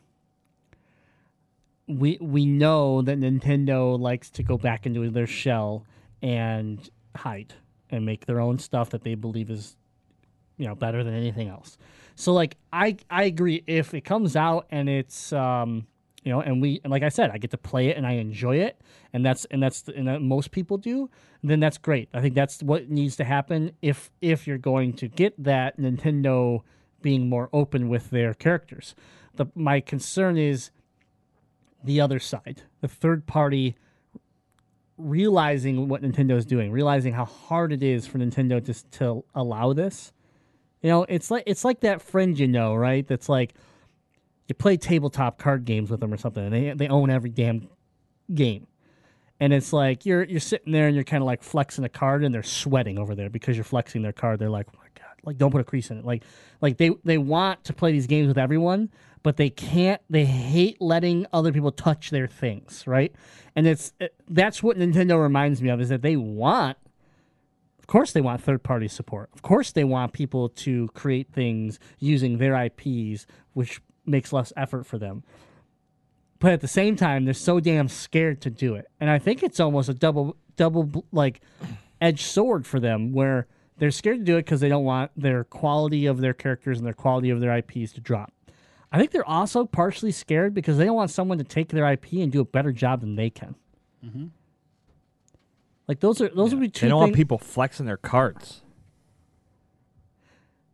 [1.87, 5.85] We we know that Nintendo likes to go back into their shell
[6.23, 7.55] and hide
[7.91, 9.77] and make their own stuff that they believe is
[10.57, 11.79] you know better than anything else.
[12.15, 15.87] So like I I agree if it comes out and it's um
[16.23, 18.13] you know and we and like I said I get to play it and I
[18.13, 18.81] enjoy it
[19.13, 21.11] and that's and that's and that most people do
[21.43, 22.09] then that's great.
[22.13, 26.63] I think that's what needs to happen if if you're going to get that Nintendo
[27.01, 28.95] being more open with their characters.
[29.35, 30.71] The my concern is
[31.83, 33.77] the other side, the third party
[34.99, 39.73] realizing what Nintendo is doing, realizing how hard it is for Nintendo to to allow
[39.73, 40.13] this.
[40.83, 43.07] You know, it's like it's like that friend you know, right?
[43.07, 43.55] That's like
[44.51, 47.69] you play tabletop card games with them or something, and they they own every damn
[48.35, 48.67] game.
[49.39, 52.25] And it's like you're you're sitting there and you're kind of like flexing a card,
[52.25, 54.39] and they're sweating over there because you're flexing their card.
[54.39, 56.05] They're like, oh my god, like don't put a crease in it.
[56.05, 56.25] Like
[56.61, 58.91] like they they want to play these games with everyone,
[59.23, 60.03] but they can't.
[60.11, 63.15] They hate letting other people touch their things, right?
[63.55, 66.77] And it's it, that's what Nintendo reminds me of is that they want
[67.79, 69.31] of course they want third party support.
[69.33, 74.85] Of course they want people to create things using their IPs, which makes less effort
[74.85, 75.23] for them.
[76.39, 78.87] But at the same time, they're so damn scared to do it.
[78.99, 81.41] And I think it's almost a double double like
[82.01, 83.47] edged sword for them where
[83.79, 86.87] they're scared to do it because they don't want their quality of their characters and
[86.87, 88.33] their quality of their IPs to drop.
[88.93, 92.13] I think they're also partially scared because they don't want someone to take their IP
[92.15, 93.55] and do a better job than they can.
[94.05, 94.27] Mm-hmm.
[95.87, 96.87] Like those are those would be two.
[96.87, 98.63] they don't want people flexing their cards.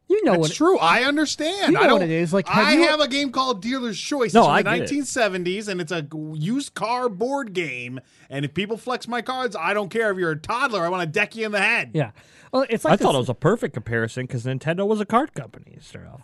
[0.08, 0.52] You know That's what?
[0.52, 0.78] true.
[0.78, 1.72] I understand.
[1.72, 3.60] You know I don't, what it is, like, have I you- have a game called
[3.60, 4.32] Dealer's Choice.
[4.34, 4.94] No, it's I from the get it.
[4.98, 7.98] 1970s, and it's a used car board game.
[8.30, 10.84] And if people flex my cards, I don't care if you're a toddler.
[10.84, 11.90] I want to deck you in the head.
[11.92, 12.12] Yeah.
[12.52, 15.34] Well, it's like I thought it was a perfect comparison because Nintendo was a card
[15.34, 15.72] company.
[15.76, 16.22] to start off.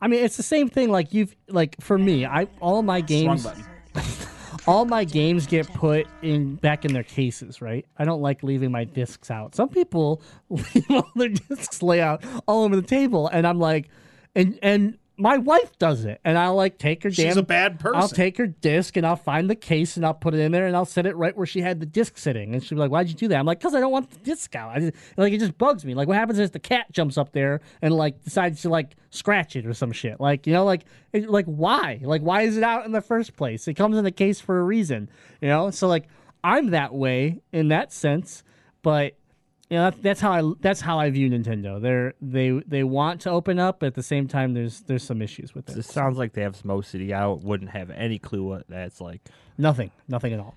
[0.00, 0.90] I mean, it's the same thing.
[0.90, 3.64] Like you've like for me, I all my Wrong games, button.
[4.66, 7.60] all my games get put in back in their cases.
[7.60, 7.86] Right.
[7.98, 9.54] I don't like leaving my discs out.
[9.54, 13.88] Some people leave all their discs lay out all over the table, and I'm like,
[14.34, 17.38] and and my wife does it, and I'll like take her She's damn.
[17.38, 18.00] a bad person.
[18.00, 20.66] I'll take her disc and I'll find the case and I'll put it in there
[20.66, 22.52] and I'll set it right where she had the disc sitting.
[22.52, 24.18] And she'll be like, "Why'd you do that?" I'm like, "Cause I don't want the
[24.18, 24.70] disc out.
[24.76, 25.94] I just, like it just bugs me.
[25.94, 29.54] Like what happens is the cat jumps up there and like decides to like scratch
[29.54, 30.20] it or some shit.
[30.20, 32.00] Like you know, like it, like why?
[32.02, 33.68] Like why is it out in the first place?
[33.68, 35.08] It comes in the case for a reason.
[35.40, 35.70] You know.
[35.70, 36.08] So like
[36.42, 38.42] I'm that way in that sense,
[38.82, 39.14] but
[39.70, 41.80] you know, that's, that's how I that's how I view Nintendo.
[41.80, 45.22] They're they they want to open up, but at the same time, there's there's some
[45.22, 45.78] issues with it.
[45.78, 47.12] It sounds like they have OCD.
[47.12, 49.22] I wouldn't have any clue what that's like.
[49.56, 50.54] Nothing, nothing at all.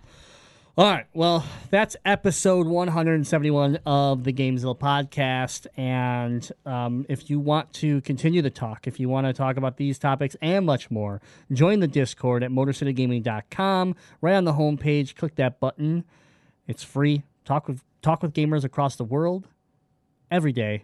[0.77, 1.07] All right.
[1.15, 5.65] Well, that's episode 171 of the Gamezilla podcast.
[5.75, 9.77] And um, if you want to continue the talk, if you want to talk about
[9.77, 11.19] these topics and much more,
[11.51, 13.95] join the Discord at MotorCityGaming.com.
[14.21, 16.03] Right on the homepage, click that button.
[16.67, 17.23] It's free.
[17.48, 19.48] Talk with talk with gamers across the world
[20.30, 20.84] every day.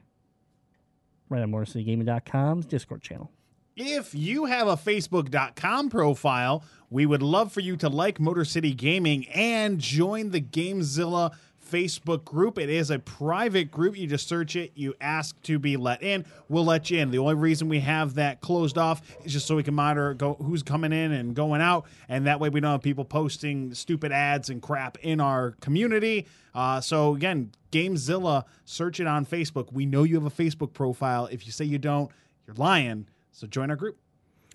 [1.28, 3.30] Right on MotorCityGaming.com's Discord channel.
[3.76, 8.74] If you have a Facebook.com profile, we would love for you to like Motor City
[8.74, 11.36] Gaming and join the Gamezilla
[11.74, 12.60] Facebook group.
[12.60, 13.98] It is a private group.
[13.98, 17.10] You just search it, you ask to be let in, we'll let you in.
[17.10, 20.36] The only reason we have that closed off is just so we can monitor go,
[20.36, 24.12] who's coming in and going out, and that way we don't have people posting stupid
[24.12, 26.28] ads and crap in our community.
[26.54, 29.74] Uh, so again, Gamezilla, search it on Facebook.
[29.74, 31.28] We know you have a Facebook profile.
[31.32, 32.12] If you say you don't,
[32.46, 33.08] you're lying.
[33.32, 33.98] So join our group.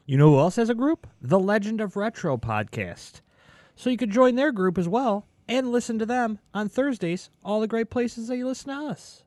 [0.06, 1.08] You know who else has a group?
[1.20, 3.22] The Legend of Retro podcast.
[3.74, 7.60] So you could join their group as well and listen to them on Thursdays, all
[7.60, 9.22] the great places that you listen to us.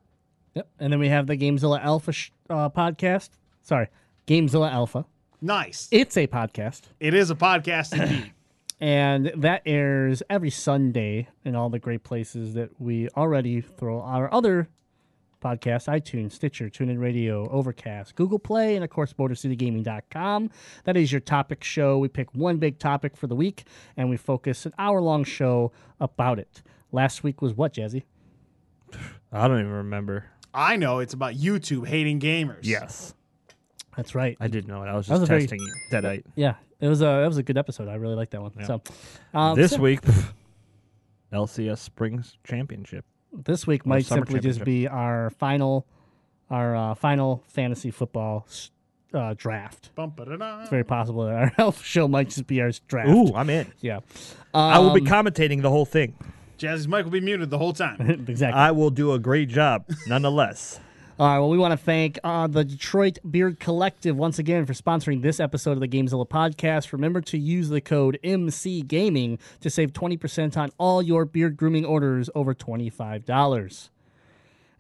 [0.53, 0.69] Yep.
[0.79, 3.29] And then we have the Gamezilla Alpha sh- uh, podcast.
[3.63, 3.87] Sorry,
[4.27, 5.05] Gamezilla Alpha.
[5.41, 5.87] Nice.
[5.91, 6.83] It's a podcast.
[6.99, 8.31] It is a podcast indeed.
[8.79, 14.31] and that airs every Sunday in all the great places that we already throw our
[14.33, 14.69] other
[15.41, 20.49] podcasts iTunes, Stitcher, TuneIn Radio, Overcast, Google Play, and of course, MotorCityGaming.com.
[20.85, 21.97] That is your topic show.
[21.97, 23.63] We pick one big topic for the week
[23.97, 26.61] and we focus an hour long show about it.
[26.91, 28.03] Last week was what, Jazzy?
[29.31, 30.25] I don't even remember.
[30.53, 32.59] I know it's about YouTube hating gamers.
[32.63, 33.13] Yes.
[33.97, 34.37] That's right.
[34.39, 34.87] I didn't know it.
[34.87, 35.73] I was That just was a very- testing you.
[35.91, 36.23] Deadite.
[36.35, 37.87] Yeah, it was a that was a good episode.
[37.89, 38.51] I really liked that one.
[38.65, 38.81] So
[39.33, 39.99] um, this so- week,
[41.33, 43.05] LCS Springs Championship.
[43.33, 45.85] This week might simply just be our final
[46.49, 48.45] our uh, final fantasy football
[49.13, 49.93] uh, draft.
[49.95, 50.61] Bum, ba-da-da.
[50.61, 53.09] It's very possible that our health show might just be our draft.
[53.09, 53.71] Ooh, I'm in.
[53.79, 53.99] yeah.
[54.53, 56.15] I will be Um, commentating the whole thing.
[56.57, 58.01] Jazzy's mic will be muted the whole time.
[58.27, 58.59] exactly.
[58.59, 60.79] I will do a great job, nonetheless.
[61.21, 61.37] All right.
[61.37, 65.39] Well, we want to thank uh, the Detroit Beard Collective once again for sponsoring this
[65.39, 66.91] episode of the Gamezilla podcast.
[66.93, 71.57] Remember to use the code MC Gaming to save twenty percent on all your beard
[71.57, 73.91] grooming orders over twenty five dollars.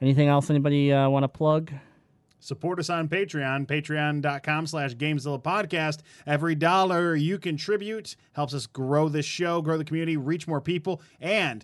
[0.01, 0.49] Anything else?
[0.49, 1.73] Anybody uh, want to plug?
[2.39, 5.99] Support us on Patreon, patreon.com slash Gamezilla Podcast.
[6.25, 11.03] Every dollar you contribute helps us grow this show, grow the community, reach more people.
[11.19, 11.63] And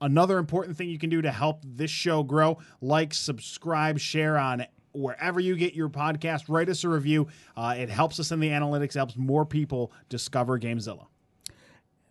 [0.00, 4.66] another important thing you can do to help this show grow, like, subscribe, share on
[4.92, 6.44] wherever you get your podcast.
[6.48, 7.28] Write us a review.
[7.56, 11.06] Uh, it helps us in the analytics, helps more people discover Gamezilla.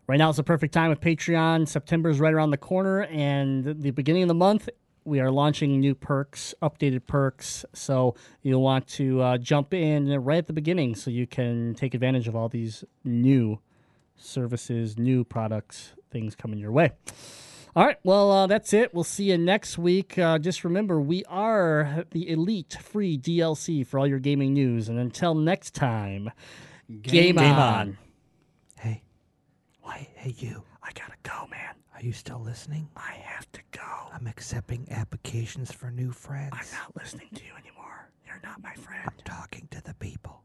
[0.08, 1.68] Right now is the perfect time with Patreon.
[1.68, 4.70] September is right around the corner, and the beginning of the month,
[5.04, 7.66] we are launching new perks, updated perks.
[7.74, 11.94] So you'll want to uh, jump in right at the beginning so you can take
[11.96, 13.60] advantage of all these new
[14.16, 16.92] services, new products, things coming your way.
[17.76, 18.94] All right, well, uh, that's it.
[18.94, 20.18] We'll see you next week.
[20.18, 24.88] Uh, just remember, we are the elite free DLC for all your gaming news.
[24.88, 26.32] And until next time,
[27.02, 27.60] game, Game on.
[27.60, 27.98] on.
[28.80, 29.04] Hey,
[29.82, 30.08] why?
[30.16, 30.64] Hey, you.
[30.82, 31.76] I gotta go, man.
[31.94, 32.88] Are you still listening?
[32.96, 33.82] I have to go.
[34.14, 36.54] I'm accepting applications for new friends.
[36.54, 38.10] I'm not listening to you anymore.
[38.26, 39.02] You're not my friend.
[39.06, 40.45] I'm talking to the people.